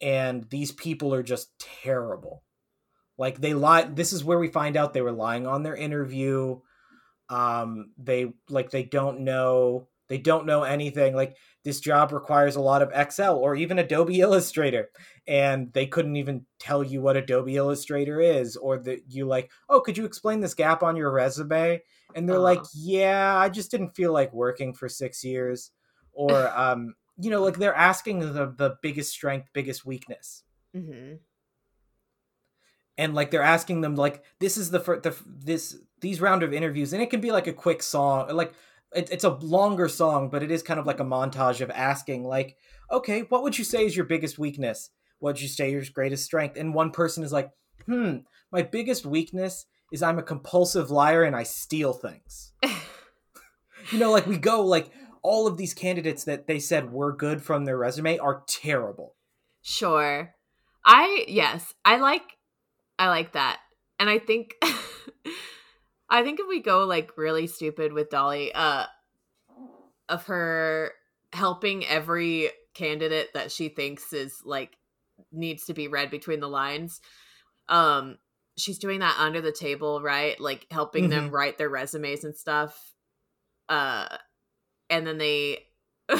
And 0.00 0.48
these 0.50 0.72
people 0.72 1.14
are 1.14 1.22
just 1.22 1.50
terrible. 1.58 2.44
Like 3.16 3.40
they 3.40 3.54
lie 3.54 3.82
this 3.82 4.12
is 4.12 4.22
where 4.22 4.38
we 4.38 4.48
find 4.48 4.76
out 4.76 4.92
they 4.92 5.02
were 5.02 5.12
lying 5.12 5.46
on 5.46 5.62
their 5.62 5.74
interview. 5.74 6.60
Um 7.28 7.92
they 7.98 8.32
like 8.48 8.70
they 8.70 8.84
don't 8.84 9.20
know 9.20 9.88
they 10.08 10.18
don't 10.18 10.46
know 10.46 10.62
anything. 10.62 11.14
Like 11.14 11.36
this 11.64 11.80
job 11.80 12.12
requires 12.12 12.56
a 12.56 12.60
lot 12.60 12.82
of 12.82 12.90
Excel 12.94 13.36
or 13.36 13.54
even 13.54 13.78
Adobe 13.78 14.20
Illustrator 14.20 14.90
and 15.26 15.72
they 15.72 15.86
couldn't 15.86 16.16
even 16.16 16.46
tell 16.58 16.82
you 16.82 17.00
what 17.00 17.16
Adobe 17.16 17.56
Illustrator 17.56 18.20
is 18.20 18.56
or 18.56 18.78
that 18.78 19.02
you 19.08 19.26
like, 19.26 19.50
"Oh, 19.68 19.80
could 19.80 19.98
you 19.98 20.04
explain 20.04 20.40
this 20.40 20.54
gap 20.54 20.82
on 20.82 20.96
your 20.96 21.10
resume?" 21.12 21.82
and 22.14 22.28
they're 22.28 22.38
like 22.38 22.62
Uh-huh. 22.62 22.68
yeah 22.72 23.36
i 23.36 23.50
just 23.50 23.70
didn't 23.70 23.90
feel 23.90 24.12
like 24.14 24.32
working 24.32 24.72
for 24.72 24.88
six 24.88 25.22
years 25.22 25.72
or 26.12 26.48
um 26.58 26.94
you 27.18 27.28
know 27.30 27.42
like 27.42 27.56
they're 27.58 27.74
asking 27.74 28.20
the 28.20 28.46
the 28.56 28.76
biggest 28.82 29.12
strength 29.12 29.50
biggest 29.52 29.84
weakness 29.84 30.42
hmm 30.74 31.20
and 32.96 33.14
like 33.14 33.30
they're 33.30 33.42
asking 33.42 33.80
them 33.80 33.94
like 33.94 34.24
this 34.40 34.56
is 34.56 34.70
the 34.70 34.80
fir- 34.80 35.00
the 35.00 35.16
this 35.26 35.76
these 36.00 36.20
round 36.20 36.42
of 36.42 36.52
interviews 36.52 36.92
and 36.92 37.02
it 37.02 37.10
can 37.10 37.20
be 37.20 37.32
like 37.32 37.46
a 37.46 37.52
quick 37.52 37.82
song 37.82 38.28
like 38.34 38.52
it, 38.94 39.10
it's 39.10 39.24
a 39.24 39.30
longer 39.30 39.88
song 39.88 40.30
but 40.30 40.42
it 40.42 40.50
is 40.50 40.62
kind 40.62 40.80
of 40.80 40.86
like 40.86 41.00
a 41.00 41.04
montage 41.04 41.60
of 41.60 41.70
asking 41.70 42.24
like 42.24 42.56
okay 42.90 43.20
what 43.28 43.42
would 43.42 43.58
you 43.58 43.64
say 43.64 43.84
is 43.84 43.96
your 43.96 44.06
biggest 44.06 44.38
weakness 44.38 44.90
what 45.18 45.34
would 45.34 45.42
you 45.42 45.48
say 45.48 45.70
your 45.70 45.82
greatest 45.92 46.24
strength 46.24 46.56
and 46.56 46.74
one 46.74 46.90
person 46.90 47.22
is 47.22 47.32
like 47.32 47.50
hmm 47.86 48.18
my 48.50 48.62
biggest 48.62 49.04
weakness 49.04 49.66
is 49.92 50.02
i'm 50.02 50.18
a 50.18 50.22
compulsive 50.22 50.90
liar 50.90 51.22
and 51.22 51.36
i 51.36 51.42
steal 51.42 51.92
things 51.92 52.52
you 53.92 53.98
know 53.98 54.10
like 54.10 54.26
we 54.26 54.38
go 54.38 54.64
like 54.64 54.90
all 55.22 55.46
of 55.46 55.56
these 55.56 55.74
candidates 55.74 56.24
that 56.24 56.46
they 56.46 56.58
said 56.58 56.92
were 56.92 57.14
good 57.14 57.42
from 57.42 57.64
their 57.64 57.76
resume 57.76 58.18
are 58.18 58.42
terrible 58.46 59.14
Sure. 59.62 60.34
I 60.84 61.24
yes, 61.28 61.74
I 61.84 61.96
like 61.96 62.22
I 62.98 63.08
like 63.08 63.32
that. 63.32 63.60
And 63.98 64.08
I 64.08 64.18
think 64.18 64.54
I 66.10 66.22
think 66.22 66.40
if 66.40 66.46
we 66.48 66.62
go 66.62 66.84
like 66.84 67.16
really 67.16 67.46
stupid 67.46 67.92
with 67.92 68.10
Dolly 68.10 68.52
uh 68.54 68.86
of 70.08 70.24
her 70.26 70.92
helping 71.32 71.84
every 71.86 72.50
candidate 72.74 73.28
that 73.34 73.52
she 73.52 73.68
thinks 73.68 74.12
is 74.12 74.40
like 74.44 74.76
needs 75.32 75.66
to 75.66 75.74
be 75.74 75.88
read 75.88 76.10
between 76.10 76.40
the 76.40 76.48
lines 76.48 77.00
um 77.68 78.16
she's 78.56 78.78
doing 78.78 79.00
that 79.00 79.16
under 79.18 79.40
the 79.40 79.52
table 79.52 80.00
right? 80.00 80.40
Like 80.40 80.66
helping 80.70 81.08
them 81.10 81.30
write 81.30 81.58
their 81.58 81.68
resumes 81.68 82.24
and 82.24 82.34
stuff 82.34 82.94
uh 83.68 84.08
and 84.90 85.06
then 85.06 85.18
they 85.18 85.64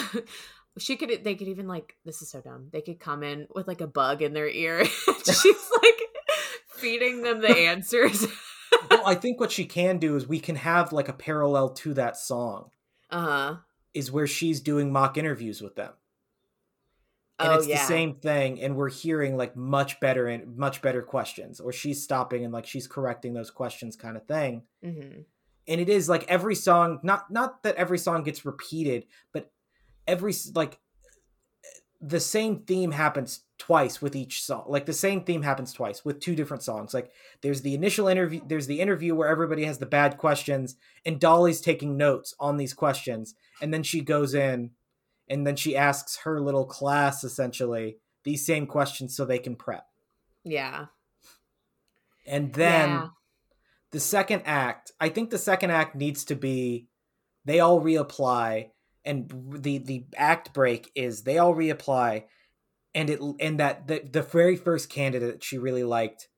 she 0.79 0.97
could 0.97 1.25
they 1.25 1.35
could 1.35 1.49
even 1.49 1.67
like 1.67 1.97
this 2.05 2.23
is 2.23 2.31
so 2.31 2.41
dumb. 2.41 2.69
They 2.73 2.83
could 2.83 3.01
come 3.01 3.23
in 3.23 3.47
with 3.55 3.67
like 3.67 3.81
a 3.81 3.87
bug 3.87 4.23
in 4.23 4.33
their 4.33 4.49
ear. 4.49 4.85
She's 5.25 5.71
like 5.83 6.01
feeding 6.75 7.23
them 7.23 7.41
the 7.41 7.49
answers 7.57 8.27
i 9.09 9.15
think 9.15 9.41
what 9.41 9.53
she 9.53 9.65
can 9.65 9.99
do 9.99 10.17
is 10.17 10.27
we 10.27 10.41
can 10.41 10.57
have 10.57 10.93
like 10.93 11.09
a 11.09 11.13
parallel 11.13 11.71
to 11.71 11.95
that 11.95 12.17
song 12.17 12.71
uh-huh. 13.11 13.57
is 13.95 14.13
where 14.13 14.27
she's 14.27 14.61
doing 14.61 14.93
mock 14.93 15.17
interviews 15.17 15.63
with 15.63 15.77
them. 15.77 15.93
And 17.41 17.53
oh 17.53 17.57
it's 17.57 17.69
yeah. 17.69 17.79
the 17.79 17.87
same 17.87 18.15
thing 18.15 18.61
and 18.61 18.75
we're 18.75 18.91
hearing 18.91 19.37
like 19.37 19.55
much 19.55 20.01
better 20.01 20.27
and 20.27 20.57
much 20.57 20.83
better 20.83 21.03
questions 21.03 21.61
or 21.61 21.73
she's 21.73 22.03
stopping 22.03 22.45
and 22.45 22.53
like 22.53 22.67
she's 22.67 22.89
correcting 22.89 23.33
those 23.33 23.51
questions 23.51 23.95
kind 23.95 24.17
of 24.17 24.27
thing. 24.27 24.63
Mm-hmm. 24.85 25.21
and 25.69 25.81
it 25.81 25.89
is 25.89 26.09
like 26.09 26.25
every 26.29 26.57
song 26.57 26.99
not 27.05 27.31
not 27.31 27.63
that 27.63 27.77
every 27.77 27.99
song 27.99 28.25
gets 28.25 28.45
repeated 28.45 29.07
but 29.33 29.53
every 30.09 30.35
like 30.55 30.81
the 32.01 32.19
same 32.19 32.61
theme 32.63 32.91
happens 32.91 33.41
twice 33.59 34.01
with 34.01 34.15
each 34.15 34.43
song. 34.45 34.65
Like 34.69 34.87
the 34.87 34.93
same 34.93 35.25
theme 35.25 35.43
happens 35.43 35.73
twice 35.73 36.05
with 36.05 36.21
two 36.21 36.35
different 36.37 36.63
songs. 36.63 36.95
Like 36.95 37.11
there's 37.43 37.63
the 37.63 37.75
initial 37.75 38.07
interview 38.09 38.41
there's 38.47 38.67
the 38.69 38.81
interview 38.81 39.15
where 39.15 39.29
everybody 39.29 39.65
has 39.65 39.79
the 39.79 39.87
bad 39.87 40.17
questions 40.17 40.77
and 41.05 41.19
dolly's 41.21 41.61
taking 41.61 41.97
notes 41.97 42.35
on 42.39 42.57
these 42.57 42.73
questions 42.73 43.35
and 43.61 43.75
then 43.75 43.83
she 43.83 44.01
goes 44.01 44.33
in 44.35 44.71
and 45.29 45.47
then 45.47 45.57
she 45.57 45.77
asks 45.77 46.19
her 46.19 46.41
little 46.41 46.65
class 46.65 47.25
essentially 47.25 47.99
these 48.25 48.47
same 48.47 48.67
questions 48.67 49.17
so 49.17 49.25
they 49.25 49.39
can 49.39 49.57
prep. 49.57 49.87
Yeah. 50.45 50.87
And 52.27 52.53
then 52.55 52.91
Yeah. 52.91 53.09
the 53.91 54.01
second 54.01 54.43
act, 54.45 54.93
I 55.01 55.09
think 55.09 55.31
the 55.31 55.39
second 55.39 55.71
act 55.71 55.95
needs 55.97 56.25
to 56.27 56.35
be 56.37 56.87
they 57.45 57.61
all 57.61 57.81
reapply 57.81 58.71
and 59.05 59.33
the 59.63 59.79
the 59.79 60.05
act 60.17 60.53
break 60.53 60.91
is 60.95 61.23
they 61.23 61.39
all 61.39 61.55
reapply 61.55 62.25
and 62.95 63.11
it 63.11 63.21
and 63.41 63.61
that 63.61 63.87
the, 63.87 64.01
the 64.11 64.23
very 64.23 64.57
first 64.57 64.91
candidate 64.91 65.43
she 65.43 65.59
really 65.59 65.85
liked 65.85 66.29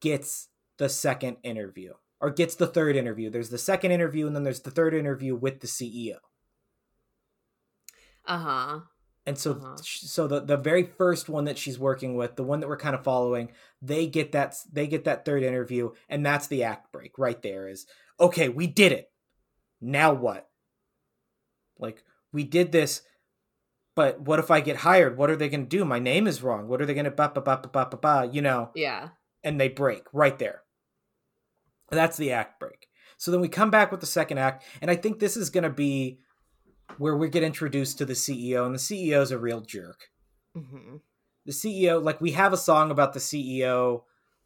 gets 0.00 0.48
the 0.78 0.88
second 0.88 1.36
interview 1.42 1.94
or 2.20 2.30
gets 2.30 2.54
the 2.54 2.66
third 2.66 2.96
interview. 2.96 3.30
There's 3.30 3.50
the 3.50 3.58
second 3.58 3.92
interview 3.92 4.26
and 4.26 4.34
then 4.36 4.44
there's 4.44 4.60
the 4.62 4.70
third 4.70 4.94
interview 4.94 5.34
with 5.34 5.60
the 5.60 5.68
CEO. 5.68 6.18
uh-huh 8.24 8.80
And 9.26 9.38
so, 9.38 9.52
Uh-huh. 9.52 9.76
so 9.76 10.26
the, 10.26 10.40
the 10.40 10.56
very 10.56 10.84
first 10.84 11.28
one 11.28 11.44
that 11.44 11.58
she's 11.58 11.78
working 11.78 12.16
with, 12.16 12.36
the 12.36 12.42
one 12.44 12.60
that 12.60 12.68
we're 12.68 12.78
kind 12.78 12.94
of 12.94 13.04
following, 13.04 13.52
they 13.82 14.06
get 14.06 14.32
that 14.32 14.56
they 14.72 14.86
get 14.86 15.04
that 15.04 15.24
third 15.24 15.42
interview, 15.42 15.90
and 16.08 16.24
that's 16.24 16.46
the 16.46 16.62
act 16.64 16.92
break 16.92 17.18
right 17.18 17.40
there. 17.42 17.68
Is 17.68 17.86
okay, 18.18 18.48
we 18.48 18.66
did 18.66 18.92
it. 18.92 19.10
Now 19.80 20.14
what? 20.14 20.48
Like 21.78 22.04
we 22.32 22.44
did 22.44 22.72
this, 22.72 23.02
but 23.98 24.20
what 24.20 24.38
if 24.38 24.48
I 24.50 24.60
get 24.60 24.76
hired? 24.76 25.18
What 25.18 25.28
are 25.30 25.36
they 25.36 25.48
going 25.48 25.66
to 25.68 25.76
do? 25.76 25.84
My 25.84 25.98
name 25.98 26.28
is 26.28 26.42
wrong. 26.42 26.68
What 26.68 26.80
are 26.80 26.86
they 26.86 26.94
going 26.94 27.04
to 27.04 27.10
ba 27.10 27.32
ba 27.34 27.40
ba 27.40 27.58
ba 27.62 27.68
ba 27.68 27.88
ba 27.90 27.96
ba? 27.96 28.30
You 28.32 28.42
know? 28.42 28.70
yeah 28.74 29.08
and 29.44 29.60
they 29.60 29.68
break 29.68 30.02
right 30.12 30.38
there. 30.38 30.62
That's 31.90 32.16
the 32.16 32.32
act 32.32 32.60
break. 32.60 32.88
So 33.16 33.30
then 33.30 33.40
we 33.40 33.48
come 33.48 33.70
back 33.70 33.90
with 33.90 34.00
the 34.00 34.06
second 34.06 34.38
act, 34.38 34.64
and 34.80 34.90
I 34.90 34.96
think 34.96 35.18
this 35.18 35.36
is 35.36 35.50
going 35.50 35.64
to 35.64 35.70
be 35.70 36.20
where 36.98 37.16
we 37.16 37.28
get 37.28 37.42
introduced 37.42 37.98
to 37.98 38.04
the 38.04 38.12
CEO, 38.12 38.64
and 38.66 38.74
the 38.74 38.78
CEO 38.78 39.20
is 39.22 39.30
a 39.30 39.38
real 39.38 39.60
jerk. 39.60 40.08
hmm 40.54 40.96
The 41.46 41.52
CEO, 41.52 42.02
like 42.02 42.20
we 42.20 42.32
have 42.32 42.52
a 42.52 42.58
song 42.58 42.90
about 42.90 43.14
the 43.14 43.20
CEO, 43.20 44.02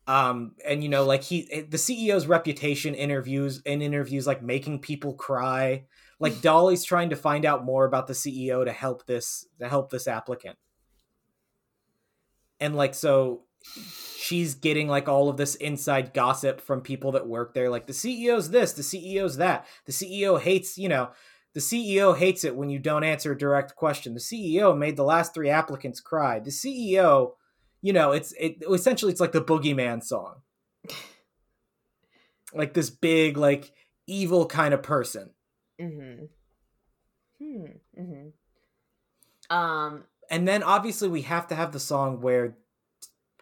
um, 0.07 0.53
and 0.65 0.83
you 0.83 0.89
know, 0.89 1.05
like 1.05 1.23
he, 1.23 1.43
the 1.69 1.77
CEO's 1.77 2.27
reputation 2.27 2.95
interviews 2.95 3.61
in 3.65 3.83
interviews, 3.83 4.27
like 4.27 4.43
making 4.43 4.81
people 4.81 5.15
cry. 5.15 5.85
Like 6.23 6.41
Dolly's 6.41 6.85
trying 6.85 7.11
to 7.11 7.17
find 7.17 7.45
out 7.45 7.65
more 7.65 7.85
about 7.85 8.07
the 8.07 8.13
CEO 8.13 8.65
to 8.65 8.71
help 8.71 9.07
this 9.07 9.45
to 9.59 9.69
help 9.69 9.91
this 9.91 10.07
applicant, 10.07 10.57
and 12.61 12.77
like 12.77 12.95
so 12.95 13.43
she's 14.19 14.55
getting 14.55 14.87
like 14.87 15.09
all 15.09 15.29
of 15.29 15.37
this 15.37 15.57
inside 15.57 16.15
gossip 16.15 16.61
from 16.61 16.81
people 16.81 17.11
that 17.11 17.27
work 17.27 17.55
there. 17.55 17.69
Like 17.69 17.89
the 17.89 17.93
CEO's 17.93 18.51
this 18.51 18.73
the 18.73 18.83
CEO's 18.83 19.39
that. 19.39 19.67
The 19.87 19.93
CEO 19.93 20.41
hates 20.41 20.79
you 20.79 20.89
know 20.89 21.11
the 21.55 21.61
CEO 21.61 22.17
hates 22.17 22.45
it 22.45 22.55
when 22.55 22.71
you 22.71 22.79
don't 22.79 23.03
answer 23.03 23.33
a 23.33 23.39
direct 23.39 23.75
question. 23.75 24.15
The 24.15 24.21
CEO 24.21 24.79
made 24.79 24.97
the 24.97 25.03
last 25.03 25.35
three 25.35 25.51
applicants 25.51 25.99
cry. 25.99 26.39
The 26.39 26.51
CEO 26.51 27.33
you 27.81 27.93
know 27.93 28.13
it's 28.13 28.33
it 28.39 28.63
essentially 28.71 29.11
it's 29.11 29.21
like 29.21 29.33
the 29.33 29.43
boogeyman 29.43 30.05
song. 30.05 30.43
Like 32.55 32.75
this 32.75 32.91
big 32.91 33.39
like 33.39 33.73
evil 34.07 34.45
kind 34.45 34.75
of 34.75 34.83
person 34.83 35.31
hmm 35.83 36.25
hmm 37.39 37.65
hmm 37.97 38.29
um 39.51 40.05
and 40.31 40.47
then 40.47 40.63
obviously 40.63 41.09
we 41.09 41.23
have 41.23 41.47
to 41.49 41.55
have 41.55 41.73
the 41.73 41.81
song 41.81 42.21
where 42.21 42.55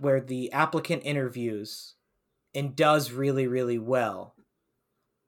where 0.00 0.20
the 0.20 0.50
applicant 0.52 1.02
interviews 1.04 1.94
and 2.54 2.74
does 2.74 3.12
really 3.12 3.46
really 3.46 3.78
well. 3.78 4.34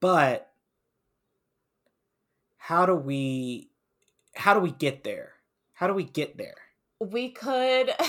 But 0.01 0.51
how 2.57 2.87
do 2.87 2.95
we 2.95 3.71
how 4.35 4.55
do 4.55 4.61
we 4.61 4.73
get 4.73 5.05
there? 5.05 5.35
How 5.75 5.87
do 5.87 5.95
we 5.95 6.05
get 6.05 6.39
there? 6.39 6.57
We 6.99 7.31
could 7.31 7.93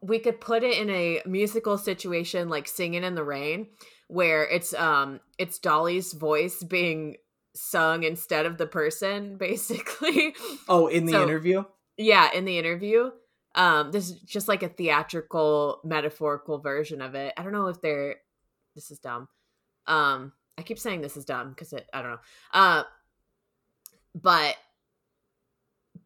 we 0.00 0.18
could 0.18 0.40
put 0.40 0.62
it 0.62 0.78
in 0.78 0.90
a 0.90 1.22
musical 1.26 1.78
situation 1.78 2.48
like 2.48 2.68
singing 2.68 3.02
in 3.02 3.14
the 3.14 3.24
rain 3.24 3.68
where 4.08 4.44
it's 4.44 4.74
um 4.74 5.20
it's 5.38 5.58
dolly's 5.58 6.12
voice 6.12 6.62
being 6.62 7.16
sung 7.54 8.02
instead 8.02 8.46
of 8.46 8.58
the 8.58 8.66
person 8.66 9.36
basically. 9.38 10.34
Oh 10.68 10.86
in 10.86 11.06
the 11.06 11.12
so, 11.12 11.22
interview? 11.22 11.64
yeah 11.96 12.30
in 12.32 12.44
the 12.44 12.58
interview. 12.58 13.10
Um 13.54 13.92
this 13.92 14.10
is 14.10 14.20
just 14.20 14.48
like 14.48 14.62
a 14.62 14.68
theatrical 14.68 15.80
metaphorical 15.84 16.58
version 16.58 17.00
of 17.00 17.14
it. 17.14 17.32
I 17.36 17.42
don't 17.42 17.52
know 17.52 17.68
if 17.68 17.80
they're 17.80 18.16
this 18.74 18.90
is 18.90 18.98
dumb. 18.98 19.28
Um 19.86 20.32
i 20.56 20.62
keep 20.62 20.78
saying 20.78 21.00
this 21.00 21.16
is 21.16 21.24
dumb 21.24 21.50
because 21.50 21.72
it 21.72 21.88
i 21.92 22.02
don't 22.02 22.12
know. 22.12 22.20
Uh 22.52 22.82
but 24.14 24.56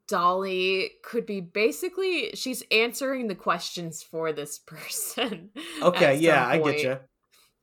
Dolly 0.09 0.93
could 1.03 1.27
be 1.27 1.41
basically 1.41 2.31
she's 2.35 2.63
answering 2.73 3.29
the 3.29 3.35
questions 3.35 4.03
for 4.03 4.33
this 4.33 4.59
person. 4.67 5.51
Okay, 5.83 6.17
yeah, 6.17 6.47
I 6.47 6.59
get 6.59 6.83
you. 6.83 6.99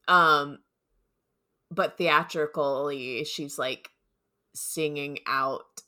Um 0.07 0.59
but 1.71 1.97
theatrically 1.97 3.23
she's 3.23 3.57
like 3.57 3.89
singing 4.53 5.19
out 5.27 5.81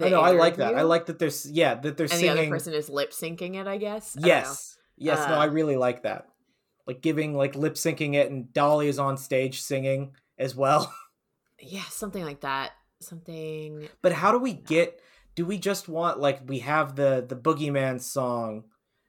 I 0.00 0.08
know, 0.08 0.20
I 0.20 0.30
like 0.30 0.56
that. 0.56 0.76
I 0.76 0.82
like 0.82 1.06
that 1.06 1.18
there's 1.18 1.50
yeah, 1.50 1.74
that 1.74 1.96
there's 1.96 2.12
and 2.12 2.20
singing 2.20 2.36
the 2.36 2.42
other 2.42 2.50
person 2.50 2.72
is 2.72 2.88
lip 2.88 3.10
syncing 3.10 3.56
it, 3.56 3.66
I 3.66 3.76
guess. 3.76 4.16
I 4.16 4.26
yes. 4.26 4.78
Yes, 4.96 5.18
uh, 5.18 5.30
no, 5.30 5.34
I 5.34 5.46
uh, 5.46 5.50
really 5.50 5.76
like 5.76 6.04
that. 6.04 6.28
Like 6.86 7.02
giving 7.02 7.34
like 7.34 7.54
lip 7.54 7.74
syncing 7.74 8.14
it 8.14 8.30
and 8.30 8.52
Dolly 8.52 8.88
is 8.88 8.98
on 8.98 9.16
stage 9.16 9.60
singing 9.60 10.12
as 10.38 10.54
well. 10.54 10.92
Yeah, 11.62 11.82
something 11.90 12.24
like 12.24 12.40
that. 12.40 12.70
Something 13.00 13.86
But 14.00 14.12
how 14.12 14.32
do 14.32 14.38
we 14.38 14.54
get 14.54 14.98
do 15.34 15.44
we 15.44 15.58
just 15.58 15.88
want 15.88 16.18
like 16.18 16.40
we 16.46 16.60
have 16.60 16.96
the 16.96 17.24
the 17.26 17.36
boogeyman 17.36 18.00
song 18.00 18.64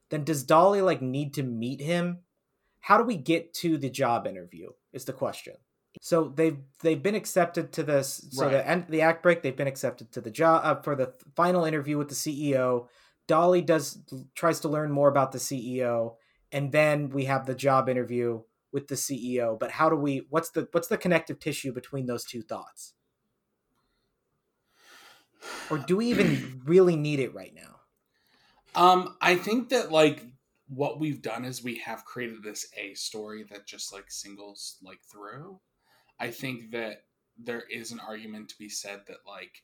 then 0.09 0.23
does 0.23 0.43
dolly 0.43 0.81
like 0.81 1.01
need 1.01 1.33
to 1.33 1.43
meet 1.43 1.81
him 1.81 2.19
how 2.81 2.97
do 2.97 3.03
we 3.03 3.15
get 3.15 3.53
to 3.53 3.77
the 3.77 3.89
job 3.89 4.27
interview 4.27 4.69
is 4.93 5.05
the 5.05 5.13
question 5.13 5.55
so 6.01 6.31
they've 6.35 6.59
they've 6.81 7.03
been 7.03 7.15
accepted 7.15 7.71
to 7.73 7.83
this 7.83 8.25
so 8.31 8.45
right. 8.45 8.51
the 8.51 8.67
end 8.67 8.85
the 8.89 9.01
act 9.01 9.23
break 9.23 9.41
they've 9.41 9.57
been 9.57 9.67
accepted 9.67 10.11
to 10.11 10.21
the 10.21 10.31
job 10.31 10.61
uh, 10.63 10.81
for 10.81 10.95
the 10.95 11.13
final 11.35 11.65
interview 11.65 11.97
with 11.97 12.09
the 12.09 12.15
ceo 12.15 12.87
dolly 13.27 13.61
does 13.61 13.99
tries 14.35 14.59
to 14.59 14.69
learn 14.69 14.91
more 14.91 15.09
about 15.09 15.31
the 15.31 15.37
ceo 15.37 16.15
and 16.51 16.71
then 16.71 17.09
we 17.09 17.25
have 17.25 17.45
the 17.45 17.55
job 17.55 17.89
interview 17.89 18.41
with 18.71 18.87
the 18.87 18.95
ceo 18.95 19.59
but 19.59 19.71
how 19.71 19.89
do 19.89 19.95
we 19.95 20.25
what's 20.29 20.51
the 20.51 20.67
what's 20.71 20.87
the 20.87 20.97
connective 20.97 21.39
tissue 21.39 21.73
between 21.73 22.05
those 22.05 22.25
two 22.25 22.41
thoughts 22.41 22.93
or 25.69 25.77
do 25.77 25.97
we 25.97 26.07
even 26.07 26.61
really 26.65 26.95
need 26.95 27.19
it 27.19 27.33
right 27.33 27.53
now? 27.53 27.79
Um, 28.75 29.17
I 29.21 29.35
think 29.35 29.69
that 29.69 29.91
like 29.91 30.23
what 30.73 31.01
we've 31.01 31.21
done 31.21 31.43
is 31.43 31.61
we 31.61 31.75
have 31.79 32.05
created 32.05 32.41
this 32.41 32.65
A 32.77 32.93
story 32.93 33.43
that 33.51 33.67
just 33.67 33.91
like 33.91 34.09
singles 34.09 34.77
like 34.81 35.01
through. 35.11 35.59
I 36.17 36.31
think 36.31 36.71
that 36.71 37.03
there 37.37 37.63
is 37.69 37.91
an 37.91 37.99
argument 37.99 38.49
to 38.49 38.57
be 38.57 38.69
said 38.69 39.01
that 39.07 39.17
like 39.27 39.63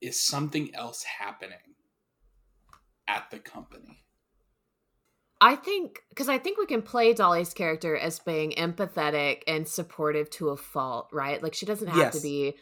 is 0.00 0.18
something 0.18 0.74
else 0.74 1.02
happening 1.02 1.76
at 3.06 3.30
the 3.30 3.38
company. 3.38 4.04
I 5.42 5.56
think 5.56 5.98
because 6.08 6.30
I 6.30 6.38
think 6.38 6.56
we 6.56 6.64
can 6.64 6.80
play 6.80 7.12
Dolly's 7.12 7.52
character 7.52 7.98
as 7.98 8.20
being 8.20 8.52
empathetic 8.52 9.42
and 9.46 9.68
supportive 9.68 10.30
to 10.30 10.50
a 10.50 10.56
fault, 10.56 11.10
right? 11.12 11.42
Like 11.42 11.52
she 11.52 11.66
doesn't 11.66 11.88
have 11.88 11.96
yes. 11.98 12.16
to 12.16 12.22
be 12.22 12.54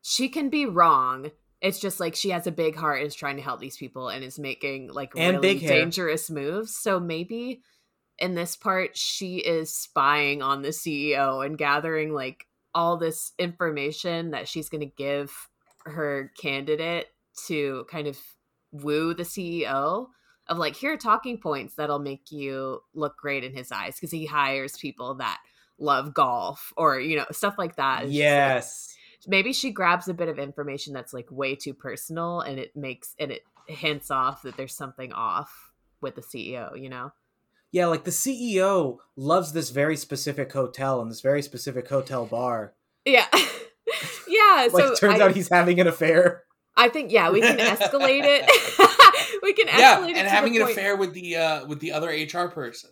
she 0.00 0.30
can 0.30 0.48
be 0.48 0.64
wrong. 0.64 1.32
It's 1.60 1.78
just 1.78 2.00
like 2.00 2.14
she 2.14 2.30
has 2.30 2.46
a 2.46 2.52
big 2.52 2.76
heart, 2.76 2.98
and 2.98 3.06
is 3.06 3.14
trying 3.14 3.36
to 3.36 3.42
help 3.42 3.60
these 3.60 3.76
people, 3.76 4.08
and 4.08 4.24
is 4.24 4.38
making 4.38 4.92
like 4.92 5.12
and 5.16 5.42
really 5.42 5.58
dangerous 5.58 6.30
moves. 6.30 6.74
So 6.76 6.98
maybe 6.98 7.62
in 8.18 8.34
this 8.34 8.56
part, 8.56 8.96
she 8.96 9.38
is 9.38 9.74
spying 9.74 10.42
on 10.42 10.62
the 10.62 10.68
CEO 10.68 11.44
and 11.44 11.58
gathering 11.58 12.12
like 12.14 12.46
all 12.74 12.96
this 12.96 13.32
information 13.38 14.30
that 14.30 14.48
she's 14.48 14.68
going 14.68 14.82
to 14.82 14.94
give 14.96 15.32
her 15.84 16.30
candidate 16.40 17.06
to 17.46 17.84
kind 17.90 18.06
of 18.06 18.18
woo 18.72 19.14
the 19.14 19.22
CEO 19.22 20.06
of 20.46 20.58
like 20.58 20.76
here 20.76 20.92
are 20.92 20.98
talking 20.98 21.38
points 21.38 21.74
that'll 21.74 21.98
make 21.98 22.30
you 22.30 22.80
look 22.94 23.16
great 23.16 23.44
in 23.44 23.54
his 23.54 23.72
eyes 23.72 23.94
because 23.94 24.10
he 24.10 24.26
hires 24.26 24.76
people 24.76 25.14
that 25.14 25.38
love 25.78 26.12
golf 26.12 26.72
or 26.76 27.00
you 27.00 27.16
know 27.16 27.24
stuff 27.32 27.54
like 27.56 27.76
that. 27.76 28.04
It's 28.04 28.12
yes 28.12 28.94
maybe 29.26 29.52
she 29.52 29.70
grabs 29.70 30.08
a 30.08 30.14
bit 30.14 30.28
of 30.28 30.38
information 30.38 30.92
that's 30.92 31.12
like 31.12 31.30
way 31.30 31.54
too 31.54 31.74
personal 31.74 32.40
and 32.40 32.58
it 32.58 32.74
makes 32.76 33.14
and 33.18 33.30
it 33.30 33.42
hints 33.66 34.10
off 34.10 34.42
that 34.42 34.56
there's 34.56 34.74
something 34.74 35.12
off 35.12 35.72
with 36.00 36.14
the 36.14 36.22
CEO, 36.22 36.80
you 36.80 36.88
know? 36.88 37.12
Yeah, 37.72 37.86
like 37.86 38.04
the 38.04 38.10
CEO 38.10 38.98
loves 39.16 39.52
this 39.52 39.70
very 39.70 39.96
specific 39.96 40.52
hotel 40.52 41.00
and 41.00 41.10
this 41.10 41.20
very 41.20 41.42
specific 41.42 41.88
hotel 41.88 42.26
bar. 42.26 42.74
Yeah. 43.04 43.26
yeah. 44.28 44.68
like 44.72 44.84
so 44.84 44.94
turns 44.94 45.20
I, 45.20 45.24
out 45.24 45.34
he's 45.34 45.48
having 45.48 45.80
an 45.80 45.86
affair. 45.86 46.44
I 46.76 46.88
think 46.88 47.12
yeah, 47.12 47.30
we 47.30 47.40
can 47.40 47.58
escalate 47.58 48.22
it. 48.24 49.40
we 49.42 49.52
can 49.52 49.66
escalate 49.66 50.10
yeah, 50.10 50.18
and 50.18 50.28
having 50.28 50.56
an 50.56 50.62
point. 50.62 50.72
affair 50.72 50.96
with 50.96 51.12
the 51.12 51.36
uh 51.36 51.66
with 51.66 51.80
the 51.80 51.92
other 51.92 52.08
HR 52.08 52.48
person. 52.48 52.90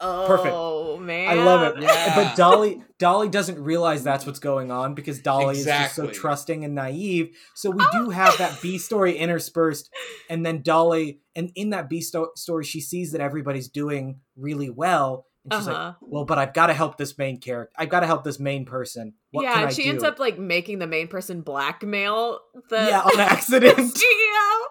Oh 0.00 0.26
Perfect. 0.28 1.06
man. 1.06 1.28
I 1.28 1.42
love 1.42 1.76
it. 1.76 1.82
Yeah. 1.82 2.14
But 2.14 2.36
Dolly 2.36 2.82
Dolly 2.98 3.28
doesn't 3.28 3.58
realize 3.58 4.04
that's 4.04 4.24
what's 4.26 4.38
going 4.38 4.70
on 4.70 4.94
because 4.94 5.20
Dolly 5.20 5.56
exactly. 5.56 5.60
is 5.60 5.86
just 5.86 5.96
so 5.96 6.20
trusting 6.20 6.64
and 6.64 6.74
naive. 6.74 7.36
So 7.56 7.70
we 7.70 7.84
do 7.92 8.10
have 8.10 8.38
that 8.38 8.58
B 8.62 8.78
story 8.78 9.16
interspersed 9.16 9.90
and 10.30 10.46
then 10.46 10.62
Dolly 10.62 11.20
and 11.34 11.50
in 11.56 11.70
that 11.70 11.88
B 11.88 12.00
sto- 12.00 12.30
story 12.36 12.64
she 12.64 12.80
sees 12.80 13.10
that 13.10 13.20
everybody's 13.20 13.68
doing 13.68 14.20
really 14.36 14.70
well 14.70 15.26
and 15.44 15.52
she's 15.60 15.68
uh-huh. 15.68 15.86
like, 15.86 15.94
"Well, 16.00 16.24
but 16.24 16.38
I've 16.38 16.52
got 16.52 16.66
to 16.66 16.74
help 16.74 16.96
this 16.96 17.16
main 17.16 17.40
character. 17.40 17.72
I've 17.76 17.88
got 17.88 18.00
to 18.00 18.06
help 18.06 18.22
this 18.22 18.38
main 18.38 18.66
person." 18.66 19.14
What 19.30 19.42
yeah, 19.42 19.62
and 19.62 19.72
she 19.72 19.84
do? 19.84 19.90
ends 19.90 20.04
up 20.04 20.18
like 20.18 20.38
making 20.38 20.78
the 20.78 20.86
main 20.86 21.08
person 21.08 21.40
blackmail 21.40 22.40
the 22.70 22.76
Yeah, 22.76 23.00
on 23.00 23.18
accident. 23.20 23.78
CEO. 23.78 24.64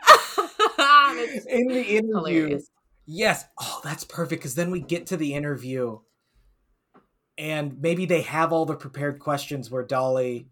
in 1.48 1.66
the 1.68 1.84
interview. 1.88 2.14
Hilarious 2.14 2.70
Yes. 3.12 3.44
Oh, 3.60 3.80
that's 3.82 4.04
perfect 4.04 4.40
because 4.40 4.54
then 4.54 4.70
we 4.70 4.80
get 4.80 5.06
to 5.06 5.16
the 5.16 5.34
interview 5.34 5.98
and 7.36 7.80
maybe 7.80 8.06
they 8.06 8.20
have 8.20 8.52
all 8.52 8.66
the 8.66 8.76
prepared 8.76 9.18
questions 9.18 9.68
where 9.68 9.82
Dolly 9.82 10.46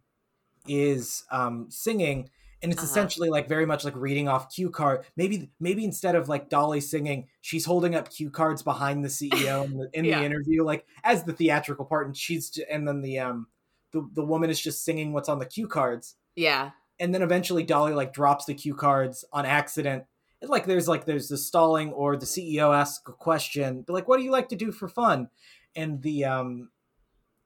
is 0.66 1.22
um, 1.30 1.66
singing 1.70 2.30
and 2.60 2.72
it's 2.72 2.82
uh-huh. 2.82 2.90
essentially 2.90 3.28
like 3.30 3.48
very 3.48 3.64
much 3.64 3.84
like 3.84 3.94
reading 3.94 4.26
off 4.26 4.52
cue 4.52 4.70
card. 4.70 5.04
Maybe 5.16 5.52
maybe 5.60 5.84
instead 5.84 6.16
of 6.16 6.28
like 6.28 6.48
Dolly 6.48 6.80
singing, 6.80 7.28
she's 7.40 7.64
holding 7.64 7.94
up 7.94 8.10
cue 8.10 8.28
cards 8.28 8.64
behind 8.64 9.04
the 9.04 9.08
CEO 9.08 9.64
in, 9.70 9.78
the, 9.78 9.90
in 9.92 10.04
yeah. 10.04 10.18
the, 10.18 10.24
interview, 10.26 10.64
like 10.64 10.84
as 11.04 11.22
the 11.22 11.32
theatrical 11.32 11.84
part, 11.84 12.06
and 12.06 12.16
she's 12.16 12.58
and 12.68 12.88
then 12.88 13.02
the 13.02 13.20
um 13.20 13.46
the 13.92 14.04
the 14.14 14.24
woman 14.24 14.50
is 14.50 14.60
just 14.60 14.84
singing 14.84 15.12
what's 15.12 15.28
on 15.28 15.38
the 15.38 15.46
cue 15.46 15.68
cards. 15.68 16.16
Yeah, 16.34 16.70
and 16.98 17.14
then 17.14 17.22
eventually 17.22 17.62
Dolly 17.62 17.92
like 17.92 18.12
drops 18.12 18.46
the 18.46 18.54
cue 18.54 18.74
cards 18.74 19.24
on 19.32 19.46
accident 19.46 20.02
like 20.42 20.66
there's 20.66 20.88
like 20.88 21.04
there's 21.04 21.28
the 21.28 21.38
stalling 21.38 21.92
or 21.92 22.16
the 22.16 22.26
CEO 22.26 22.74
asks 22.74 23.02
a 23.08 23.12
question, 23.12 23.84
like, 23.88 24.06
what 24.08 24.18
do 24.18 24.24
you 24.24 24.30
like 24.30 24.48
to 24.48 24.56
do 24.56 24.72
for 24.72 24.88
fun? 24.88 25.28
And 25.74 26.02
the 26.02 26.24
um 26.24 26.70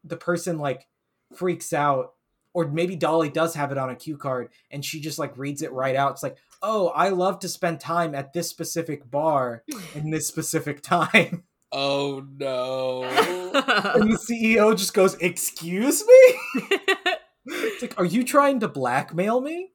the 0.05 0.17
person 0.17 0.59
like 0.59 0.89
freaks 1.35 1.73
out, 1.73 2.15
or 2.53 2.69
maybe 2.69 2.97
Dolly 2.97 3.31
does 3.31 3.55
have 3.55 3.73
it 3.73 3.79
on 3.79 3.91
a 3.91 3.97
cue 3.97 4.17
card 4.17 4.51
and 4.71 4.85
she 4.85 5.01
just 5.01 5.19
like 5.19 5.37
reads 5.39 5.63
it 5.63 5.73
right 5.73 5.97
out. 5.97 6.13
It's 6.13 6.23
like, 6.23 6.37
oh, 6.63 6.89
I 6.89 7.09
love 7.09 7.39
to 7.41 7.49
spend 7.49 7.81
time 7.81 8.15
at 8.15 8.33
this 8.33 8.49
specific 8.49 9.11
bar 9.11 9.65
in 9.95 10.11
this 10.11 10.27
specific 10.27 10.83
time. 10.83 11.45
Oh 11.75 12.23
no. 12.37 13.05
and 13.05 14.13
the 14.13 14.19
CEO 14.19 14.77
just 14.77 14.93
goes, 14.93 15.15
Excuse 15.15 16.05
me? 16.07 16.35
it's 17.47 17.81
like, 17.81 17.99
are 17.99 18.05
you 18.05 18.25
trying 18.25 18.61
to 18.61 18.69
blackmail 18.69 19.41
me? 19.41 19.71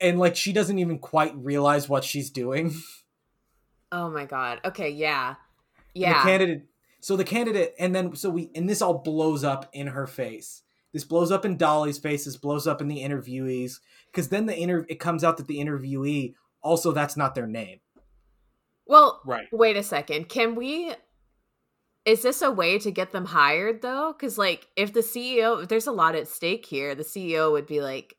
And 0.00 0.18
like 0.18 0.36
she 0.36 0.52
doesn't 0.52 0.78
even 0.78 0.98
quite 0.98 1.36
realize 1.36 1.88
what 1.88 2.04
she's 2.04 2.30
doing. 2.30 2.74
Oh 3.90 4.10
my 4.10 4.26
god. 4.26 4.60
Okay, 4.64 4.90
yeah. 4.90 5.36
Yeah. 5.94 6.22
The 6.22 6.28
candidate 6.28 6.66
so 7.00 7.16
the 7.16 7.24
candidate 7.24 7.74
and 7.78 7.94
then 7.94 8.14
so 8.14 8.30
we 8.30 8.50
and 8.54 8.68
this 8.68 8.82
all 8.82 8.98
blows 8.98 9.44
up 9.44 9.68
in 9.72 9.88
her 9.88 10.06
face. 10.06 10.62
This 10.92 11.04
blows 11.04 11.30
up 11.30 11.44
in 11.44 11.56
Dolly's 11.56 11.98
face, 11.98 12.24
this 12.24 12.36
blows 12.36 12.66
up 12.66 12.80
in 12.80 12.88
the 12.88 13.02
interviewees 13.02 13.80
cuz 14.12 14.28
then 14.28 14.46
the 14.46 14.56
inter 14.56 14.84
it 14.88 15.00
comes 15.00 15.24
out 15.24 15.36
that 15.38 15.46
the 15.46 15.58
interviewee 15.58 16.34
also 16.62 16.92
that's 16.92 17.16
not 17.16 17.34
their 17.34 17.46
name. 17.46 17.80
Well, 18.86 19.20
right. 19.24 19.46
Wait 19.52 19.76
a 19.76 19.82
second. 19.82 20.28
Can 20.28 20.54
we 20.54 20.92
is 22.04 22.22
this 22.22 22.42
a 22.42 22.50
way 22.50 22.78
to 22.78 22.90
get 22.90 23.12
them 23.12 23.26
hired 23.26 23.80
though? 23.80 24.12
Cuz 24.12 24.36
like 24.36 24.68
if 24.76 24.92
the 24.92 25.00
CEO 25.00 25.62
if 25.62 25.68
there's 25.68 25.86
a 25.86 25.92
lot 25.92 26.14
at 26.14 26.28
stake 26.28 26.66
here, 26.66 26.94
the 26.94 27.04
CEO 27.04 27.52
would 27.52 27.66
be 27.66 27.80
like 27.80 28.17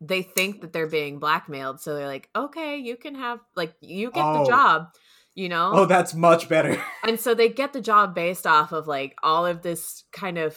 they 0.00 0.22
think 0.22 0.60
that 0.60 0.72
they're 0.72 0.86
being 0.86 1.18
blackmailed 1.18 1.80
so 1.80 1.94
they're 1.94 2.06
like 2.06 2.28
okay 2.36 2.76
you 2.76 2.96
can 2.96 3.14
have 3.14 3.40
like 3.54 3.72
you 3.80 4.10
get 4.10 4.24
Oh. 4.24 4.44
the 4.44 4.50
job 4.50 4.88
you 5.34 5.48
know 5.48 5.70
Oh, 5.74 5.86
that's 5.86 6.14
much 6.14 6.48
better. 6.48 6.82
and 7.06 7.20
so 7.20 7.34
they 7.34 7.48
get 7.48 7.72
the 7.72 7.80
job 7.80 8.14
based 8.14 8.46
off 8.46 8.72
of 8.72 8.86
like 8.86 9.14
all 9.22 9.44
of 9.46 9.62
this 9.62 10.04
kind 10.12 10.38
of 10.38 10.56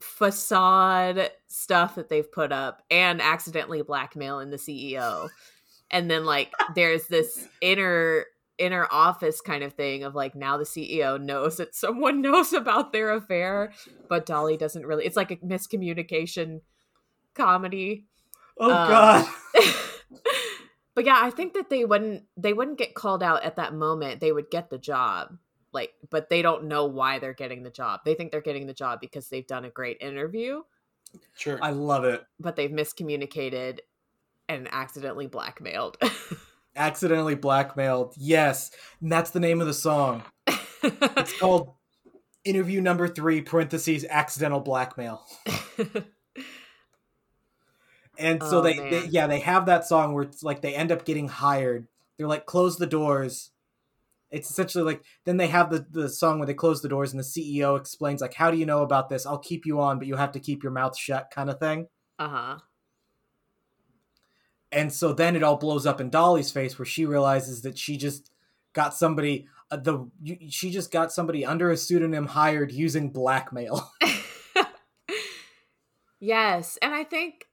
facade 0.00 1.30
stuff 1.46 1.94
that 1.94 2.08
they've 2.08 2.30
put 2.30 2.52
up 2.52 2.82
and 2.90 3.20
accidentally 3.22 3.82
blackmailing 3.82 4.50
the 4.50 4.56
CEO. 4.56 5.28
And 5.90 6.10
then 6.10 6.24
like 6.24 6.52
there's 6.74 7.06
this 7.08 7.46
inner 7.60 8.24
inner 8.58 8.88
office 8.90 9.40
kind 9.42 9.62
of 9.62 9.74
thing 9.74 10.02
of 10.02 10.14
like 10.14 10.34
now 10.34 10.56
the 10.56 10.64
CEO 10.64 11.20
knows 11.20 11.58
that 11.58 11.74
someone 11.74 12.20
knows 12.22 12.52
about 12.52 12.92
their 12.92 13.12
affair, 13.12 13.72
but 14.08 14.26
Dolly 14.26 14.56
doesn't 14.56 14.86
really 14.86 15.04
it's 15.04 15.16
like 15.16 15.30
a 15.30 15.36
miscommunication 15.36 16.60
comedy. 17.34 18.06
Oh 18.58 18.70
Um, 18.70 18.88
god. 18.88 19.28
but 20.94 21.04
yeah, 21.04 21.18
I 21.22 21.30
think 21.30 21.54
that 21.54 21.68
they 21.70 21.84
wouldn't 21.84 22.24
they 22.36 22.52
wouldn't 22.52 22.78
get 22.78 22.94
called 22.94 23.22
out 23.22 23.42
at 23.44 23.56
that 23.56 23.74
moment. 23.74 24.20
They 24.20 24.32
would 24.32 24.50
get 24.50 24.70
the 24.70 24.78
job. 24.78 25.36
Like, 25.72 25.92
but 26.10 26.30
they 26.30 26.40
don't 26.40 26.64
know 26.64 26.86
why 26.86 27.18
they're 27.18 27.34
getting 27.34 27.62
the 27.62 27.70
job. 27.70 28.00
They 28.04 28.14
think 28.14 28.32
they're 28.32 28.40
getting 28.40 28.66
the 28.66 28.72
job 28.72 29.00
because 29.00 29.28
they've 29.28 29.46
done 29.46 29.66
a 29.66 29.70
great 29.70 29.98
interview, 30.00 30.62
Sure. 31.36 31.58
I 31.60 31.70
love 31.70 32.04
it. 32.04 32.24
but 32.40 32.56
they've 32.56 32.70
miscommunicated 32.70 33.80
and 34.48 34.68
accidentally 34.72 35.26
blackmailed. 35.26 35.98
Accidentally 36.76 37.34
blackmailed. 37.34 38.14
Yes. 38.16 38.70
And 39.00 39.10
that's 39.10 39.30
the 39.32 39.40
name 39.40 39.60
of 39.60 39.66
the 39.66 39.74
song. 39.74 40.22
It's 40.82 41.36
called 41.38 41.72
Interview 42.44 42.80
Number 42.80 43.08
Three, 43.08 43.40
parentheses, 43.42 44.04
accidental 44.08 44.60
blackmail. 44.60 45.26
And 48.18 48.42
so 48.42 48.58
Oh, 48.58 48.60
they, 48.60 48.78
they, 48.78 49.06
yeah, 49.06 49.26
they 49.26 49.40
have 49.40 49.66
that 49.66 49.86
song 49.86 50.12
where 50.12 50.24
it's 50.24 50.42
like 50.42 50.60
they 50.60 50.74
end 50.74 50.92
up 50.92 51.04
getting 51.04 51.28
hired. 51.28 51.86
They're 52.16 52.26
like, 52.26 52.46
close 52.46 52.76
the 52.78 52.86
doors. 52.86 53.50
It's 54.30 54.50
essentially 54.50 54.84
like 54.84 55.02
then 55.24 55.36
they 55.36 55.46
have 55.48 55.70
the, 55.70 55.86
the 55.90 56.08
song 56.08 56.38
where 56.38 56.46
they 56.46 56.54
close 56.54 56.82
the 56.82 56.88
doors 56.88 57.12
and 57.12 57.20
the 57.20 57.24
CEO 57.24 57.78
explains 57.78 58.20
like, 58.20 58.34
how 58.34 58.50
do 58.50 58.56
you 58.58 58.66
know 58.66 58.82
about 58.82 59.08
this? 59.08 59.24
I'll 59.26 59.38
keep 59.38 59.66
you 59.66 59.80
on, 59.80 59.98
but 59.98 60.08
you 60.08 60.16
have 60.16 60.32
to 60.32 60.40
keep 60.40 60.62
your 60.62 60.72
mouth 60.72 60.96
shut, 60.96 61.30
kind 61.30 61.48
of 61.48 61.60
thing. 61.60 61.88
uh 62.18 62.28
huh. 62.28 62.58
And 64.72 64.92
so 64.92 65.12
then 65.12 65.36
it 65.36 65.42
all 65.42 65.56
blows 65.56 65.86
up 65.86 66.00
in 66.00 66.10
Dolly's 66.10 66.50
face 66.50 66.78
where 66.78 66.84
she 66.84 67.06
realizes 67.06 67.62
that 67.62 67.78
she 67.78 67.96
just 67.96 68.30
got 68.72 68.94
somebody 68.94 69.46
uh, 69.70 69.76
the 69.76 70.08
you, 70.22 70.36
she 70.50 70.70
just 70.70 70.90
got 70.92 71.12
somebody 71.12 71.44
under 71.44 71.70
a 71.70 71.76
pseudonym 71.76 72.26
hired 72.26 72.72
using 72.72 73.10
blackmail. 73.10 73.90
yes, 76.20 76.78
and 76.82 76.94
I 76.94 77.04
think 77.04 77.46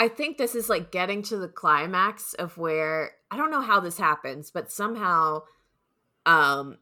I 0.00 0.08
think 0.08 0.38
this 0.38 0.54
is 0.54 0.70
like 0.70 0.90
getting 0.90 1.20
to 1.24 1.36
the 1.36 1.46
climax 1.46 2.32
of 2.32 2.56
where 2.56 3.12
I 3.30 3.36
don't 3.36 3.50
know 3.50 3.60
how 3.60 3.80
this 3.80 3.98
happens, 3.98 4.50
but 4.50 4.72
somehow 4.72 5.42
um 6.24 6.78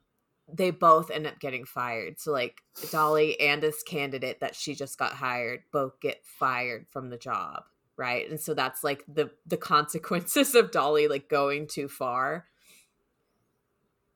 they 0.51 0.71
both 0.71 1.11
end 1.11 1.27
up 1.27 1.41
getting 1.41 1.64
fired. 1.64 2.21
So 2.21 2.31
like 2.31 2.62
Dolly 2.93 3.39
and 3.41 3.61
this 3.61 3.83
candidate 3.83 4.39
that 4.39 4.55
she 4.55 4.77
just 4.77 4.99
got 4.99 5.14
hired 5.14 5.64
both 5.73 5.99
get 6.01 6.25
fired 6.25 6.87
from 6.91 7.11
the 7.11 7.19
job, 7.19 7.64
right? 7.97 8.31
And 8.31 8.39
so 8.39 8.55
that's 8.55 8.85
like 8.85 9.03
the 9.12 9.33
the 9.45 9.57
consequences 9.57 10.55
of 10.55 10.71
Dolly 10.71 11.09
like 11.09 11.29
going 11.29 11.66
too 11.66 11.89
far. 11.89 12.47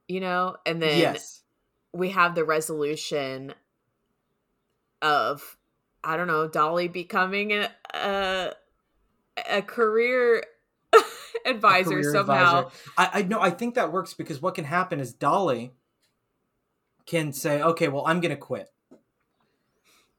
You 0.06 0.20
know, 0.20 0.58
and 0.64 0.80
then 0.80 1.00
yes. 1.00 1.42
we 1.92 2.10
have 2.10 2.36
the 2.36 2.44
resolution 2.44 3.52
of 5.02 5.56
I 6.04 6.16
don't 6.16 6.28
know 6.28 6.46
Dolly 6.46 6.86
becoming 6.86 7.52
a 7.52 7.68
a, 7.94 8.52
a 9.48 9.62
career 9.62 10.44
advisor 11.46 11.90
career 11.90 12.12
somehow. 12.12 12.58
advisor. 12.66 12.76
I, 12.96 13.10
I 13.14 13.22
know 13.22 13.40
I 13.40 13.50
think 13.50 13.74
that 13.74 13.92
works 13.92 14.14
because 14.14 14.40
what 14.42 14.54
can 14.54 14.64
happen 14.64 15.00
is 15.00 15.12
Dolly 15.12 15.72
can 17.06 17.32
say, 17.32 17.62
"Okay, 17.62 17.88
well, 17.88 18.04
I'm 18.06 18.20
going 18.20 18.30
to 18.30 18.36
quit," 18.36 18.68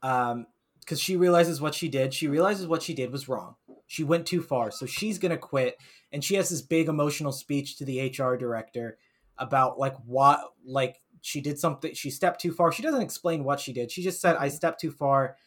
um, 0.01 0.47
because 0.79 0.99
she 0.99 1.15
realizes 1.15 1.61
what 1.61 1.75
she 1.75 1.89
did. 1.89 2.13
She 2.13 2.27
realizes 2.27 2.67
what 2.67 2.83
she 2.83 2.93
did 2.93 3.11
was 3.11 3.27
wrong. 3.27 3.55
She 3.87 4.03
went 4.03 4.25
too 4.25 4.41
far, 4.41 4.71
so 4.71 4.85
she's 4.85 5.19
going 5.19 5.31
to 5.31 5.37
quit. 5.37 5.77
And 6.11 6.23
she 6.23 6.35
has 6.35 6.49
this 6.49 6.61
big 6.61 6.87
emotional 6.89 7.31
speech 7.31 7.77
to 7.77 7.85
the 7.85 8.07
HR 8.07 8.35
director 8.35 8.97
about 9.37 9.79
like 9.79 9.95
what, 10.05 10.41
like 10.63 11.01
she 11.21 11.41
did 11.41 11.57
something. 11.57 11.93
She 11.93 12.11
stepped 12.11 12.41
too 12.41 12.51
far. 12.51 12.71
She 12.71 12.83
doesn't 12.83 13.01
explain 13.01 13.43
what 13.43 13.59
she 13.59 13.73
did. 13.73 13.91
She 13.91 14.03
just 14.03 14.21
said, 14.21 14.35
"I 14.35 14.49
stepped 14.49 14.79
too 14.81 14.91
far. 14.91 15.37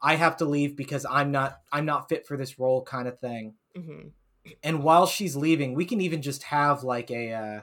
I 0.00 0.16
have 0.16 0.36
to 0.38 0.44
leave 0.44 0.76
because 0.76 1.06
I'm 1.08 1.30
not. 1.30 1.58
I'm 1.72 1.86
not 1.86 2.08
fit 2.08 2.26
for 2.26 2.36
this 2.36 2.58
role," 2.58 2.82
kind 2.84 3.08
of 3.08 3.18
thing 3.18 3.54
Mhm. 3.76 4.12
and 4.62 4.82
while 4.82 5.06
she's 5.06 5.34
leaving 5.36 5.74
we 5.74 5.84
can 5.84 6.00
even 6.00 6.22
just 6.22 6.44
have 6.44 6.82
like 6.84 7.10
a 7.10 7.32
uh 7.32 7.60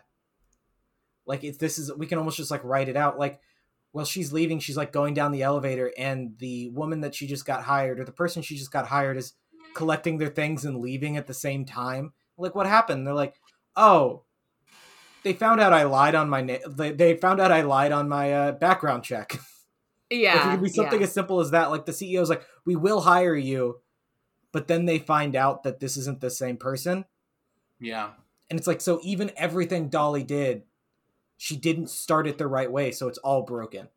like 1.26 1.44
if 1.44 1.58
this 1.60 1.78
is 1.78 1.94
we 1.96 2.06
can 2.08 2.18
almost 2.18 2.38
just 2.38 2.52
like 2.52 2.64
write 2.64 2.90
it 2.90 2.98
out 2.98 3.18
like 3.18 3.40
while 3.92 4.06
she's 4.06 4.34
leaving 4.34 4.60
she's 4.60 4.78
like 4.78 4.92
going 4.92 5.14
down 5.14 5.32
the 5.32 5.44
elevator 5.44 5.92
and 5.98 6.38
the 6.40 6.70
woman 6.70 7.02
that 7.02 7.16
she 7.16 7.28
just 7.28 7.46
got 7.46 7.64
hired 7.64 8.00
or 8.00 8.06
the 8.06 8.12
person 8.12 8.42
she 8.42 8.58
just 8.58 8.72
got 8.72 8.88
hired 8.88 9.18
is 9.18 9.34
collecting 9.74 10.18
their 10.18 10.30
things 10.30 10.66
and 10.66 10.78
leaving 10.80 11.16
at 11.18 11.28
the 11.28 11.34
same 11.34 11.64
time 11.66 12.14
like 12.38 12.54
what 12.56 12.66
happened 12.68 13.08
they're 13.08 13.14
like 13.14 13.36
oh 13.76 14.24
they 15.24 15.34
found 15.34 15.62
out 15.62 15.74
i 15.74 15.84
lied 15.84 16.16
on 16.16 16.30
my 16.30 16.42
na- 16.42 16.58
they, 16.68 16.92
they 16.92 17.16
found 17.16 17.40
out 17.40 17.52
i 17.52 17.62
lied 17.62 17.92
on 17.92 18.10
my 18.10 18.34
uh, 18.34 18.52
background 18.52 19.04
check 19.04 19.40
Yeah, 20.14 20.36
like, 20.36 20.45
it 20.45 20.51
could 20.51 20.64
be 20.64 20.70
something 20.70 20.99
yeah. 20.99 21.07
as 21.07 21.14
simple 21.14 21.39
as 21.39 21.51
that. 21.51 21.72
Like 21.72 21.86
the 21.86 21.91
CEO's 21.91 22.30
like, 22.30 22.43
we 22.66 22.76
will 22.76 23.01
hire 23.01 23.36
you, 23.36 23.80
but 24.51 24.68
then 24.68 24.86
they 24.86 24.99
find 24.99 25.36
out 25.36 25.64
that 25.64 25.80
this 25.80 25.97
isn't 25.97 26.22
the 26.22 26.30
same 26.30 26.57
person. 26.57 27.05
yeah. 27.80 28.11
And 28.49 28.59
it's 28.59 28.68
like, 28.68 28.82
so 28.82 28.99
even 29.03 29.32
everything 29.36 29.89
Dolly 29.89 30.22
did, 30.24 30.64
she 31.38 31.55
didn't 31.55 31.89
start 31.89 32.28
it 32.28 32.38
the 32.38 32.45
right 32.45 32.72
way. 32.72 32.91
So 32.91 33.07
it's 33.07 33.18
all 33.18 33.41
broken. 33.41 33.88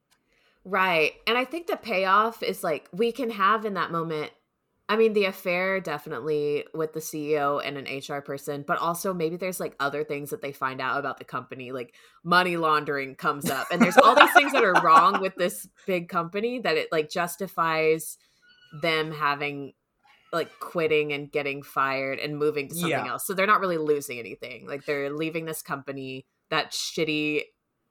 Right. 0.64 1.12
And 1.26 1.36
I 1.36 1.44
think 1.44 1.66
the 1.66 1.76
payoff 1.76 2.42
is 2.42 2.64
like 2.64 2.88
we 2.92 3.12
can 3.12 3.30
have 3.30 3.66
in 3.66 3.74
that 3.74 3.92
moment. 3.92 4.32
I 4.88 4.96
mean, 4.96 5.14
the 5.14 5.24
affair 5.24 5.80
definitely 5.80 6.64
with 6.72 6.92
the 6.92 7.00
CEO 7.00 7.60
and 7.64 7.76
an 7.76 7.86
HR 7.98 8.20
person, 8.20 8.62
but 8.64 8.78
also 8.78 9.12
maybe 9.12 9.36
there's 9.36 9.58
like 9.58 9.74
other 9.80 10.04
things 10.04 10.30
that 10.30 10.42
they 10.42 10.52
find 10.52 10.80
out 10.80 10.98
about 11.00 11.18
the 11.18 11.24
company, 11.24 11.72
like 11.72 11.94
money 12.22 12.56
laundering 12.56 13.16
comes 13.16 13.50
up. 13.50 13.66
And 13.72 13.82
there's 13.82 13.96
all 13.98 14.14
these 14.14 14.32
things 14.32 14.52
that 14.52 14.62
are 14.62 14.80
wrong 14.82 15.20
with 15.20 15.34
this 15.34 15.68
big 15.86 16.08
company 16.08 16.60
that 16.60 16.76
it 16.76 16.92
like 16.92 17.10
justifies 17.10 18.16
them 18.80 19.10
having 19.10 19.72
like 20.32 20.50
quitting 20.60 21.12
and 21.12 21.32
getting 21.32 21.62
fired 21.64 22.20
and 22.20 22.38
moving 22.38 22.68
to 22.68 22.74
something 22.74 22.90
Yeah. 22.90 23.08
else. 23.10 23.26
So 23.26 23.34
they're 23.34 23.46
not 23.46 23.60
really 23.60 23.78
losing 23.78 24.20
anything. 24.20 24.68
Like 24.68 24.84
they're 24.84 25.10
leaving 25.10 25.46
this 25.46 25.62
company 25.62 26.26
that's 26.48 26.76
shitty 26.78 27.42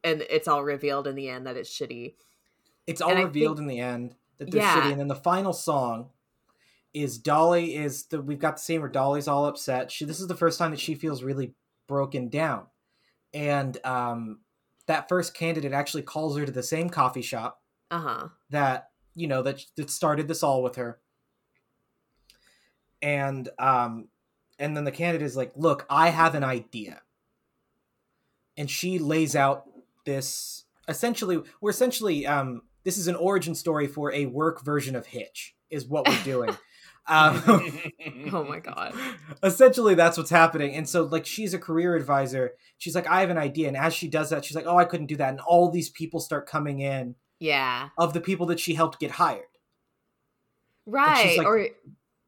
and 0.03 0.21
it's 0.29 0.47
all 0.47 0.63
revealed 0.63 1.07
in 1.07 1.15
the 1.15 1.27
end 1.27 1.45
that 1.47 1.57
it's 1.57 1.69
shitty. 1.77 2.13
It's 2.87 3.01
all 3.01 3.09
And 3.11 3.19
revealed 3.25 3.57
think- 3.57 3.63
in 3.69 3.75
the 3.75 3.79
end 3.81 4.15
that 4.37 4.49
they're 4.51 4.61
Yeah. 4.61 4.81
shitty. 4.81 4.91
And 4.91 4.99
then 5.01 5.07
the 5.09 5.15
final 5.15 5.51
song 5.51 6.11
is 6.95 7.17
Dolly 7.17 7.75
is 7.75 8.05
the 8.05 8.21
we've 8.21 8.39
got 8.39 8.55
the 8.55 8.61
scene 8.61 8.79
where 8.81 8.89
Dolly's 8.89 9.27
all 9.27 9.45
upset. 9.45 9.91
She 9.91 10.05
this 10.05 10.19
is 10.19 10.27
the 10.27 10.35
first 10.35 10.57
time 10.57 10.71
that 10.71 10.79
she 10.79 10.95
feels 10.95 11.21
really 11.23 11.53
broken 11.87 12.29
down. 12.29 12.65
And 13.33 13.77
um 13.85 14.39
that 14.87 15.09
first 15.09 15.33
candidate 15.33 15.73
actually 15.73 16.03
calls 16.03 16.37
her 16.37 16.45
to 16.45 16.51
the 16.51 16.63
same 16.63 16.89
coffee 16.89 17.21
shop 17.21 17.61
Uh-huh. 17.91 18.29
that 18.49 18.89
you 19.13 19.27
know 19.27 19.41
that 19.43 19.61
that 19.75 19.89
started 19.89 20.27
this 20.27 20.41
all 20.43 20.63
with 20.63 20.75
her 20.77 20.99
and 23.01 23.49
um 23.59 24.07
and 24.59 24.75
then 24.75 24.83
the 24.83 24.91
candidate 24.91 25.25
is 25.25 25.35
like 25.35 25.51
look 25.55 25.85
i 25.89 26.09
have 26.09 26.35
an 26.35 26.43
idea 26.43 27.01
and 28.57 28.69
she 28.69 28.99
lays 28.99 29.35
out 29.35 29.63
this 30.05 30.65
essentially 30.87 31.41
we're 31.61 31.69
essentially 31.69 32.25
um 32.25 32.61
this 32.83 32.97
is 32.97 33.07
an 33.07 33.15
origin 33.15 33.55
story 33.55 33.87
for 33.87 34.11
a 34.13 34.25
work 34.27 34.63
version 34.63 34.95
of 34.95 35.07
hitch 35.07 35.55
is 35.69 35.85
what 35.87 36.07
we're 36.07 36.23
doing 36.23 36.55
um 37.07 37.43
Oh 38.33 38.43
my 38.43 38.59
god. 38.69 38.93
essentially 39.43 39.93
that's 39.95 40.17
what's 40.17 40.29
happening 40.29 40.73
and 40.75 40.87
so 40.89 41.03
like 41.03 41.25
she's 41.25 41.53
a 41.53 41.59
career 41.59 41.95
advisor 41.95 42.51
she's 42.77 42.95
like 42.95 43.07
i 43.07 43.21
have 43.21 43.29
an 43.29 43.37
idea 43.37 43.67
and 43.67 43.77
as 43.77 43.93
she 43.93 44.07
does 44.07 44.29
that 44.31 44.43
she's 44.43 44.55
like 44.55 44.65
oh 44.65 44.77
i 44.77 44.85
couldn't 44.85 45.05
do 45.07 45.15
that 45.17 45.29
and 45.29 45.39
all 45.41 45.69
these 45.69 45.89
people 45.89 46.19
start 46.19 46.47
coming 46.47 46.79
in 46.79 47.15
Yeah. 47.39 47.89
of 47.97 48.13
the 48.13 48.21
people 48.21 48.45
that 48.47 48.59
she 48.59 48.73
helped 48.73 48.99
get 48.99 49.11
hired 49.11 49.45
Right. 50.85 51.37
like- 51.37 51.47
or 51.47 51.59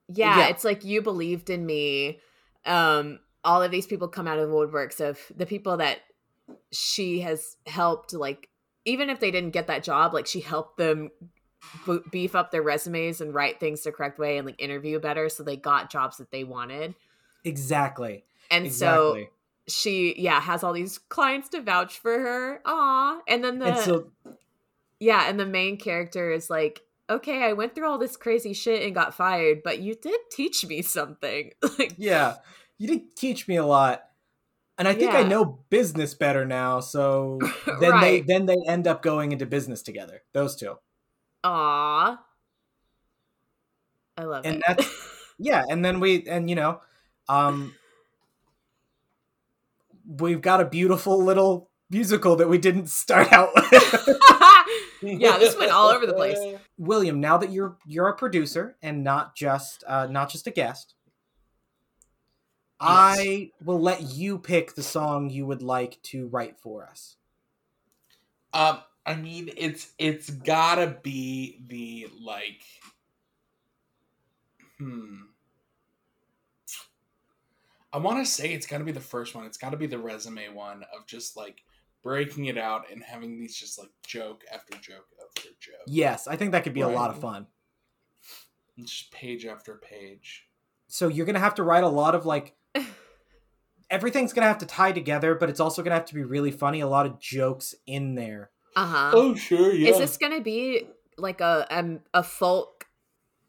yeah, 0.10 0.38
Yeah. 0.40 0.48
it's 0.48 0.64
like 0.64 0.84
you 0.86 1.02
believed 1.02 1.50
in 1.50 1.66
me. 1.66 2.20
Um 2.66 3.20
all 3.44 3.62
of 3.64 3.72
these 3.72 3.88
people 3.88 4.08
come 4.08 4.28
out 4.28 4.40
of 4.40 4.48
the 4.50 4.54
woodworks 4.54 5.00
of 5.00 5.20
the 5.36 5.46
people 5.46 5.78
that 5.78 6.00
she 6.72 7.22
has 7.22 7.56
helped 7.66 8.14
like 8.14 8.50
even 8.86 9.10
if 9.10 9.20
they 9.20 9.32
didn't 9.32 9.52
get 9.52 9.68
that 9.68 9.84
job, 9.84 10.14
like 10.14 10.26
she 10.28 10.40
helped 10.40 10.78
them 10.78 11.10
beef 12.12 12.36
up 12.36 12.52
their 12.52 12.62
resumes 12.62 13.22
and 13.22 13.34
write 13.34 13.60
things 13.60 13.84
the 13.84 13.92
correct 13.92 14.20
way 14.20 14.38
and 14.38 14.46
like 14.46 14.62
interview 14.62 15.00
better 15.00 15.30
so 15.30 15.44
they 15.44 15.58
got 15.58 15.90
jobs 15.90 16.18
that 16.18 16.32
they 16.32 16.44
wanted. 16.44 16.96
exactly 17.44 18.24
And 18.50 18.66
exactly 18.66 19.24
so 19.24 19.34
she 19.68 20.16
yeah, 20.18 20.40
has 20.40 20.64
all 20.64 20.74
these 20.74 20.98
clients 20.98 21.50
to 21.50 21.62
vouch 21.62 22.00
for 22.00 22.18
her. 22.20 22.62
ah 22.66 23.20
And 23.28 23.44
then 23.44 23.60
the 23.60 23.68
and 23.68 23.78
so 23.78 24.12
Yeah, 25.00 25.30
and 25.30 25.40
the 25.40 25.46
main 25.46 25.78
character 25.78 26.32
is 26.32 26.50
like 26.50 26.82
okay, 27.10 27.42
I 27.44 27.54
went 27.54 27.74
through 27.74 27.88
all 27.88 27.98
this 27.98 28.18
crazy 28.18 28.52
shit 28.54 28.84
and 28.84 28.94
got 28.94 29.14
fired, 29.14 29.62
but 29.64 29.80
you 29.80 29.96
did 29.96 30.20
teach 30.30 30.66
me 30.66 30.82
something. 30.82 31.52
like, 31.80 31.94
Yeah, 31.98 32.36
you 32.78 32.88
did 32.88 33.16
teach 33.16 33.48
me 33.48 33.56
a 33.56 33.66
lot, 33.66 34.04
and 34.78 34.88
I 34.88 34.94
think 34.94 35.16
I 35.16 35.24
know 35.24 35.64
business 35.70 36.14
better 36.14 36.46
now. 36.46 36.80
So 36.82 37.40
then 37.82 38.00
they 38.00 38.22
then 38.22 38.46
they 38.46 38.58
end 38.68 38.88
up 38.88 39.02
going 39.02 39.32
into 39.32 39.46
business 39.46 39.82
together. 39.82 40.24
Those 40.34 40.56
two. 40.56 40.78
Aw. 41.48 42.20
I 44.18 44.24
love 44.24 44.46
And 44.46 44.58
it. 44.58 44.64
that's- 44.68 44.90
Yeah, 45.40 45.64
and 45.70 45.86
then 45.86 46.00
we 46.00 46.28
and 46.28 46.50
you 46.50 46.56
know, 46.56 46.82
um, 47.30 47.76
we've 50.08 50.42
got 50.42 50.62
a 50.62 50.66
beautiful 50.66 51.24
little 51.24 51.70
musical 51.92 52.36
that 52.38 52.50
we 52.50 52.58
didn't 52.58 52.88
start 52.90 53.32
out 53.32 53.50
with. 53.56 54.10
Yeah, 55.04 55.38
this 55.38 55.56
went 55.56 55.72
all 55.72 55.90
over 55.90 56.08
the 56.08 56.14
place. 56.14 56.40
William, 56.80 57.22
now 57.22 57.38
that 57.38 57.52
you're 57.52 57.78
you're 57.86 58.08
a 58.08 58.16
producer 58.16 58.76
and 58.82 59.04
not 59.04 59.36
just 59.36 59.84
uh, 59.88 60.08
not 60.08 60.28
just 60.32 60.48
a 60.48 60.52
guest, 60.52 60.96
I 62.80 63.52
will 63.64 63.80
let 63.80 64.02
you 64.16 64.40
pick 64.40 64.74
the 64.74 64.82
song 64.82 65.30
you 65.30 65.46
would 65.46 65.62
like 65.62 66.02
to 66.04 66.28
write 66.30 66.60
for 66.60 66.84
us. 66.84 67.16
Um, 68.54 68.80
I 69.08 69.16
mean, 69.16 69.50
it's 69.56 69.94
it's 69.98 70.30
gotta 70.30 70.98
be 71.02 71.62
the 71.66 72.10
like, 72.22 72.62
hmm. 74.78 75.22
I 77.94 78.00
want 78.00 78.24
to 78.24 78.30
say 78.30 78.52
it's 78.54 78.68
gotta 78.68 78.84
be 78.84 78.92
the 78.92 79.00
first 79.00 79.34
one. 79.34 79.46
It's 79.46 79.58
gotta 79.58 79.78
be 79.78 79.88
the 79.88 79.98
resume 79.98 80.50
one 80.50 80.84
of 80.94 81.08
just 81.08 81.38
like 81.38 81.64
breaking 82.04 82.46
it 82.46 82.58
out 82.58 82.92
and 82.92 83.02
having 83.02 83.40
these 83.40 83.56
just 83.56 83.80
like 83.80 83.92
joke 84.06 84.44
after 84.54 84.78
joke 84.78 85.08
after 85.26 85.50
joke, 85.58 85.76
Yes, 85.88 86.28
I 86.28 86.36
think 86.36 86.52
that 86.52 86.66
could 86.66 86.74
be 86.74 86.82
a 86.82 86.90
lot 86.90 87.10
of 87.10 87.22
fun. 87.22 87.48
Just 88.78 89.10
page 89.12 89.46
after 89.46 89.76
page. 89.76 90.48
So 90.90 91.08
you're 91.08 91.26
gonna 91.26 91.40
have 91.40 91.56
to 91.56 91.64
write 91.64 91.86
a 91.86 91.90
lot 91.90 92.14
of 92.14 92.26
like 92.26 92.58
everything's 93.90 94.34
gonna 94.34 94.48
have 94.48 94.58
to 94.58 94.66
tie 94.66 94.92
together, 94.92 95.34
but 95.34 95.50
it's 95.50 95.62
also 95.62 95.82
gonna 95.82 95.96
have 95.96 96.06
to 96.06 96.14
be 96.14 96.24
really 96.24 96.52
funny. 96.52 96.82
A 96.82 96.88
lot 96.88 97.06
of 97.06 97.22
jokes 97.22 97.74
in 97.86 98.16
there. 98.16 98.52
Uh-huh. 98.78 99.12
Oh 99.14 99.36
sure, 99.36 99.74
yeah. 99.74 99.90
Is 99.90 99.98
this 99.98 100.18
gonna 100.18 100.40
be 100.42 100.84
like 101.18 101.42
a 101.42 101.66
um, 101.72 102.02
a 102.14 102.22
folk, 102.22 102.86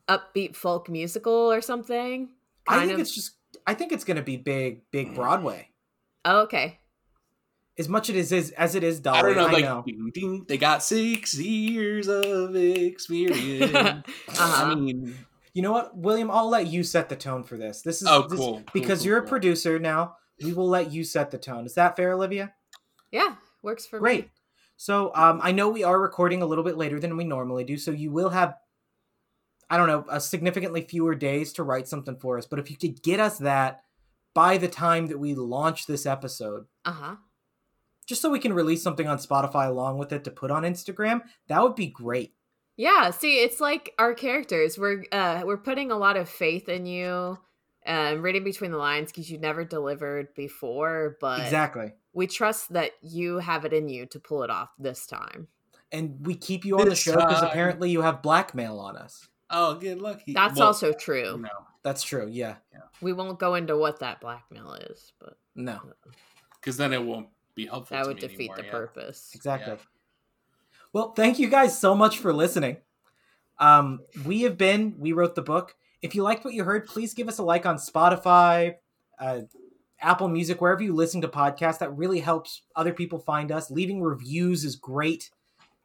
upbeat 0.09 0.57
folk 0.57 0.89
musical 0.89 1.53
or 1.53 1.61
something? 1.61 2.31
I 2.66 2.81
think 2.81 2.93
of. 2.93 3.01
it's 3.01 3.14
just 3.14 3.33
I 3.66 3.74
think 3.74 3.93
it's 3.93 4.05
gonna 4.05 4.22
be 4.22 4.39
big, 4.39 4.91
big 4.91 5.14
Broadway. 5.14 5.68
Oh, 6.24 6.41
okay. 6.43 6.79
As 7.79 7.89
much 7.89 8.09
as 8.11 8.33
it 8.33 8.37
is 8.37 8.51
as 8.53 8.74
it 8.74 8.83
is 8.83 9.01
Dolly. 9.01 9.18
I 9.18 9.22
don't 9.22 9.37
know, 9.37 9.47
like 9.47 9.64
know. 9.64 9.85
ding, 9.87 10.11
ding, 10.14 10.45
they 10.49 10.57
got 10.57 10.83
six 10.83 11.39
years 11.39 12.09
of 12.09 12.57
experience. 12.57 13.72
Uh-huh. 14.29 14.64
I 14.64 14.74
mean, 14.74 15.14
You 15.53 15.62
know 15.62 15.72
what, 15.72 15.97
William? 15.97 16.31
I'll 16.31 16.49
let 16.49 16.68
you 16.68 16.83
set 16.83 17.09
the 17.09 17.16
tone 17.16 17.45
for 17.45 17.57
this. 17.57 17.83
This 17.83 18.01
is 18.01 18.09
oh, 18.09 18.29
this- 18.29 18.39
cool. 18.39 18.53
cool, 18.55 18.62
because 18.72 19.01
cool, 19.01 19.09
you're 19.09 19.18
a 19.18 19.26
producer 19.26 19.79
now. 19.79 20.16
We 20.43 20.53
will 20.53 20.68
let 20.68 20.91
you 20.93 21.05
set 21.05 21.31
the 21.31 21.39
tone. 21.39 21.66
Is 21.66 21.74
that 21.74 21.97
fair, 21.97 22.12
Olivia? 22.12 22.55
yeah, 23.11 23.35
works 23.62 23.87
for 23.87 23.97
me. 23.97 24.01
Great. 24.01 24.24
me. 24.24 24.31
So 24.79 25.12
um, 25.14 25.41
I 25.43 25.51
know 25.53 25.68
we 25.68 25.83
are 25.85 26.01
recording 26.01 26.41
a 26.41 26.47
little 26.47 26.62
bit 26.64 26.79
later 26.79 26.99
than 27.01 27.16
we 27.16 27.24
normally 27.24 27.64
do, 27.64 27.76
so 27.76 27.91
you 27.91 28.12
will 28.12 28.31
have, 28.31 28.55
I 29.68 29.76
don't 29.76 29.89
know, 29.89 30.05
a 30.09 30.20
significantly 30.20 30.83
fewer 30.83 31.14
days 31.16 31.53
to 31.55 31.64
write 31.64 31.89
something 31.89 32.16
for 32.16 32.39
us. 32.39 32.47
But 32.47 32.61
if 32.61 32.70
you 32.70 32.76
could 32.76 33.03
get 33.03 33.18
us 33.20 33.39
that 33.39 33.83
by 34.35 34.57
the 34.57 34.68
time 34.68 35.09
that 35.09 35.18
we 35.18 35.35
launch 35.35 35.87
this 35.87 36.07
episode, 36.07 36.66
Uh 36.85 36.93
huh. 36.93 37.16
just 38.07 38.22
so 38.22 38.31
we 38.31 38.39
can 38.39 38.53
release 38.53 38.83
something 38.83 39.09
on 39.09 39.18
Spotify 39.18 39.66
along 39.68 39.99
with 39.99 40.12
it 40.12 40.22
to 40.24 40.31
put 40.31 40.53
on 40.53 40.62
Instagram, 40.62 41.22
that 41.49 41.61
would 41.61 41.74
be 41.74 41.89
great. 41.89 42.35
Yeah. 42.76 43.11
See, 43.11 43.43
it's 43.43 43.61
like 43.61 43.93
our 43.99 44.14
characters. 44.14 44.79
We're 44.79 45.05
uh 45.11 45.43
we're 45.45 45.57
putting 45.59 45.91
a 45.91 45.99
lot 45.99 46.16
of 46.16 46.29
faith 46.29 46.68
in 46.68 46.87
you. 46.87 47.39
Um, 47.87 48.20
reading 48.20 48.45
between 48.45 48.70
the 48.70 48.76
lines 48.76 49.11
because 49.11 49.31
you 49.31 49.39
never 49.39 49.64
delivered 49.64 50.35
before, 50.35 51.16
but 51.20 51.41
exactly. 51.41 51.93
we 52.12 52.26
trust 52.26 52.72
that 52.74 52.91
you 53.01 53.39
have 53.39 53.64
it 53.64 53.72
in 53.72 53.89
you 53.89 54.05
to 54.07 54.20
pull 54.20 54.43
it 54.43 54.51
off 54.51 54.68
this 54.79 55.07
time. 55.07 55.49
And 55.91 56.26
we 56.26 56.35
keep 56.35 56.66
you 56.66 56.79
on 56.79 56.89
the 56.89 56.95
show 56.95 57.16
because 57.16 57.43
apparently 57.43 57.91
you 57.91 58.03
have 58.03 58.20
blackmail 58.20 58.79
on 58.79 58.97
us. 58.97 59.26
Oh, 59.49 59.74
good 59.76 60.03
luck. 60.03 60.20
That's 60.26 60.59
Well, 60.59 60.66
also 60.66 60.93
true. 60.93 61.39
no, 61.39 61.49
That's 61.83 62.03
true. 62.03 62.29
Yeah. 62.31 62.57
We 63.01 63.14
won't 63.14 63.39
go 63.39 63.55
into 63.55 63.76
what 63.76 64.01
that 64.01 64.20
blackmail 64.20 64.74
is, 64.74 65.12
but 65.18 65.39
No. 65.55 65.81
because 66.61 66.76
then 66.76 66.93
it 66.93 67.03
won't 67.03 67.29
be 67.55 67.66
helpful. 67.66 67.97
that 67.97 68.03
to 68.03 68.09
would 68.09 68.16
me 68.16 68.20
defeat 68.20 68.41
anymore, 68.51 68.57
the 68.57 68.64
yeah. 68.64 68.70
purpose. 68.70 69.33
Exactly. 69.35 69.72
Yeah. 69.74 69.79
Well, 70.93 71.12
thank 71.12 71.39
you 71.39 71.49
guys 71.49 71.79
so 71.81 71.95
much 71.95 72.18
for 72.18 72.35
listening. 72.35 72.79
Um, 73.59 74.01
we 74.26 74.43
have 74.43 74.59
been, 74.59 74.97
we 74.99 75.12
wrote 75.12 75.35
the 75.35 75.43
book. 75.43 75.74
If 76.03 76.14
you 76.14 76.22
liked 76.22 76.44
what 76.44 76.55
you 76.55 76.64
heard, 76.64 76.86
please 76.86 77.14
give 77.14 77.28
us 77.28 77.38
a 77.38 77.42
like 77.42 77.66
on 77.66 77.76
Spotify, 77.76 78.76
uh, 79.18 79.40
Apple 80.01 80.28
Music, 80.28 80.61
wherever 80.61 80.82
you 80.82 80.94
listen 80.94 81.20
to 81.22 81.28
podcasts. 81.28 81.78
That 81.78 81.96
really 81.96 82.20
helps 82.20 82.62
other 82.76 82.92
people 82.92 83.18
find 83.18 83.51
us. 83.51 83.70
Leaving 83.70 84.01
reviews 84.01 84.64
is 84.64 84.76
great. 84.76 85.30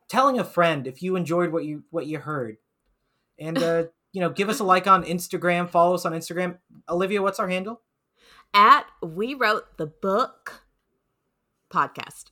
Telling 0.08 0.38
a 0.38 0.44
friend 0.44 0.86
if 0.86 1.02
you 1.02 1.16
enjoyed 1.16 1.52
what 1.52 1.66
you 1.66 1.84
what 1.90 2.06
you 2.06 2.20
heard, 2.20 2.58
and 3.40 3.58
uh, 3.58 3.86
you 4.14 4.22
know, 4.22 4.30
give 4.30 4.50
us 4.50 4.60
a 4.60 4.64
like 4.64 4.86
on 4.86 5.04
Instagram. 5.04 5.70
Follow 5.70 5.96
us 5.96 6.06
on 6.06 6.14
Instagram. 6.14 6.58
Olivia, 6.88 7.22
what's 7.22 7.40
our 7.40 7.48
handle? 7.48 7.82
At 8.54 8.86
we 9.02 9.34
wrote 9.34 9.78
the 9.78 9.88
book 9.88 10.62
podcast. 11.72 12.26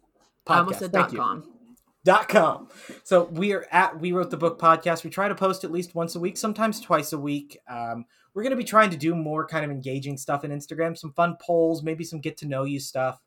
I 0.46 0.60
almost 0.60 0.80
said 0.80 0.92
Thank 0.92 1.12
dot 1.12 1.18
com. 1.18 1.51
Dot 2.04 2.28
com. 2.30 2.68
So 3.04 3.26
we 3.26 3.54
are 3.54 3.66
at 3.72 4.00
We 4.00 4.12
Wrote 4.12 4.32
the 4.32 4.38
Book 4.38 4.60
podcast. 4.60 5.04
We 5.04 5.10
try 5.10 5.28
to 5.28 5.36
post 5.36 5.64
at 5.64 5.72
least 5.72 5.94
once 5.96 6.16
a 6.16 6.20
week, 6.20 6.38
sometimes 6.38 6.80
twice 6.80 7.14
a 7.14 7.18
week. 7.20 7.58
Um, 7.70 8.06
we're 8.34 8.44
going 8.44 8.52
to 8.52 8.58
be 8.58 8.64
trying 8.64 8.90
to 8.92 8.98
do 8.98 9.14
more 9.14 9.46
kind 9.46 9.66
of 9.66 9.72
engaging 9.72 10.18
stuff 10.18 10.44
in 10.44 10.52
Instagram, 10.52 10.98
some 10.98 11.12
fun 11.14 11.38
polls, 11.42 11.84
maybe 11.84 12.04
some 12.04 12.20
get 12.22 12.38
to 12.38 12.48
know 12.48 12.64
you 12.64 12.80
stuff. 12.80 13.20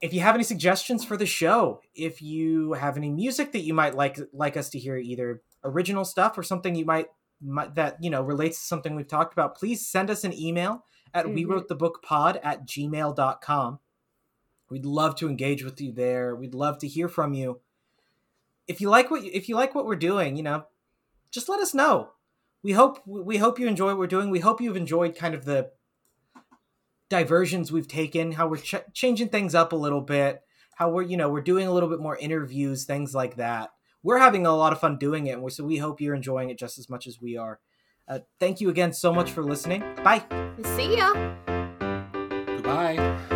If 0.00 0.12
you 0.12 0.20
have 0.20 0.34
any 0.34 0.42
suggestions 0.44 1.04
for 1.04 1.16
the 1.16 1.26
show, 1.26 1.80
if 1.94 2.20
you 2.20 2.72
have 2.72 2.96
any 2.96 3.10
music 3.10 3.52
that 3.52 3.60
you 3.60 3.72
might 3.74 3.94
like 3.94 4.18
like 4.32 4.56
us 4.56 4.68
to 4.70 4.78
hear, 4.78 4.96
either 4.96 5.42
original 5.62 6.04
stuff 6.04 6.36
or 6.36 6.42
something 6.42 6.74
you 6.74 6.84
might, 6.84 7.06
might 7.40 7.74
that 7.76 8.02
you 8.02 8.10
know 8.10 8.22
relates 8.22 8.58
to 8.58 8.64
something 8.64 8.96
we've 8.96 9.06
talked 9.06 9.32
about, 9.32 9.56
please 9.56 9.86
send 9.86 10.10
us 10.10 10.24
an 10.24 10.32
email 10.32 10.84
at 11.14 11.28
we 11.32 11.44
Mhm. 11.44 11.50
wrote 11.50 11.68
the 11.68 11.76
book 11.76 12.02
pod 12.02 12.40
at 12.42 12.66
gmail.com. 12.66 13.78
We'd 14.72 14.86
love 14.86 15.14
to 15.16 15.28
engage 15.28 15.62
with 15.62 15.80
you 15.82 15.92
there. 15.92 16.34
We'd 16.34 16.54
love 16.54 16.78
to 16.78 16.88
hear 16.88 17.06
from 17.06 17.34
you. 17.34 17.60
If 18.66 18.80
you 18.80 18.88
like 18.88 19.10
what 19.10 19.22
if 19.22 19.48
you 19.48 19.54
like 19.54 19.74
what 19.74 19.84
we're 19.84 19.96
doing, 19.96 20.36
you 20.36 20.42
know, 20.42 20.64
just 21.30 21.48
let 21.48 21.60
us 21.60 21.74
know. 21.74 22.12
We 22.62 22.72
hope 22.72 23.06
we 23.06 23.36
hope 23.36 23.58
you 23.58 23.68
enjoy 23.68 23.88
what 23.88 23.98
we're 23.98 24.06
doing. 24.06 24.30
We 24.30 24.40
hope 24.40 24.62
you've 24.62 24.76
enjoyed 24.76 25.14
kind 25.14 25.34
of 25.34 25.44
the 25.44 25.72
diversions 27.10 27.70
we've 27.70 27.86
taken, 27.86 28.32
how 28.32 28.48
we're 28.48 28.56
ch- 28.56 28.76
changing 28.94 29.28
things 29.28 29.54
up 29.54 29.74
a 29.74 29.76
little 29.76 30.00
bit, 30.00 30.40
how 30.76 30.88
we're 30.88 31.02
you 31.02 31.18
know 31.18 31.28
we're 31.28 31.42
doing 31.42 31.66
a 31.66 31.72
little 31.72 31.90
bit 31.90 32.00
more 32.00 32.16
interviews, 32.16 32.84
things 32.84 33.14
like 33.14 33.36
that. 33.36 33.72
We're 34.02 34.18
having 34.18 34.46
a 34.46 34.56
lot 34.56 34.72
of 34.72 34.80
fun 34.80 34.96
doing 34.96 35.26
it, 35.26 35.38
so 35.52 35.64
we 35.64 35.76
hope 35.76 36.00
you're 36.00 36.14
enjoying 36.14 36.48
it 36.48 36.58
just 36.58 36.78
as 36.78 36.88
much 36.88 37.06
as 37.06 37.20
we 37.20 37.36
are. 37.36 37.60
Uh, 38.08 38.20
thank 38.40 38.62
you 38.62 38.70
again 38.70 38.94
so 38.94 39.12
much 39.12 39.30
for 39.30 39.44
listening. 39.44 39.80
Bye. 40.02 40.24
See 40.64 40.96
ya. 40.96 41.12
Goodbye. 42.46 43.31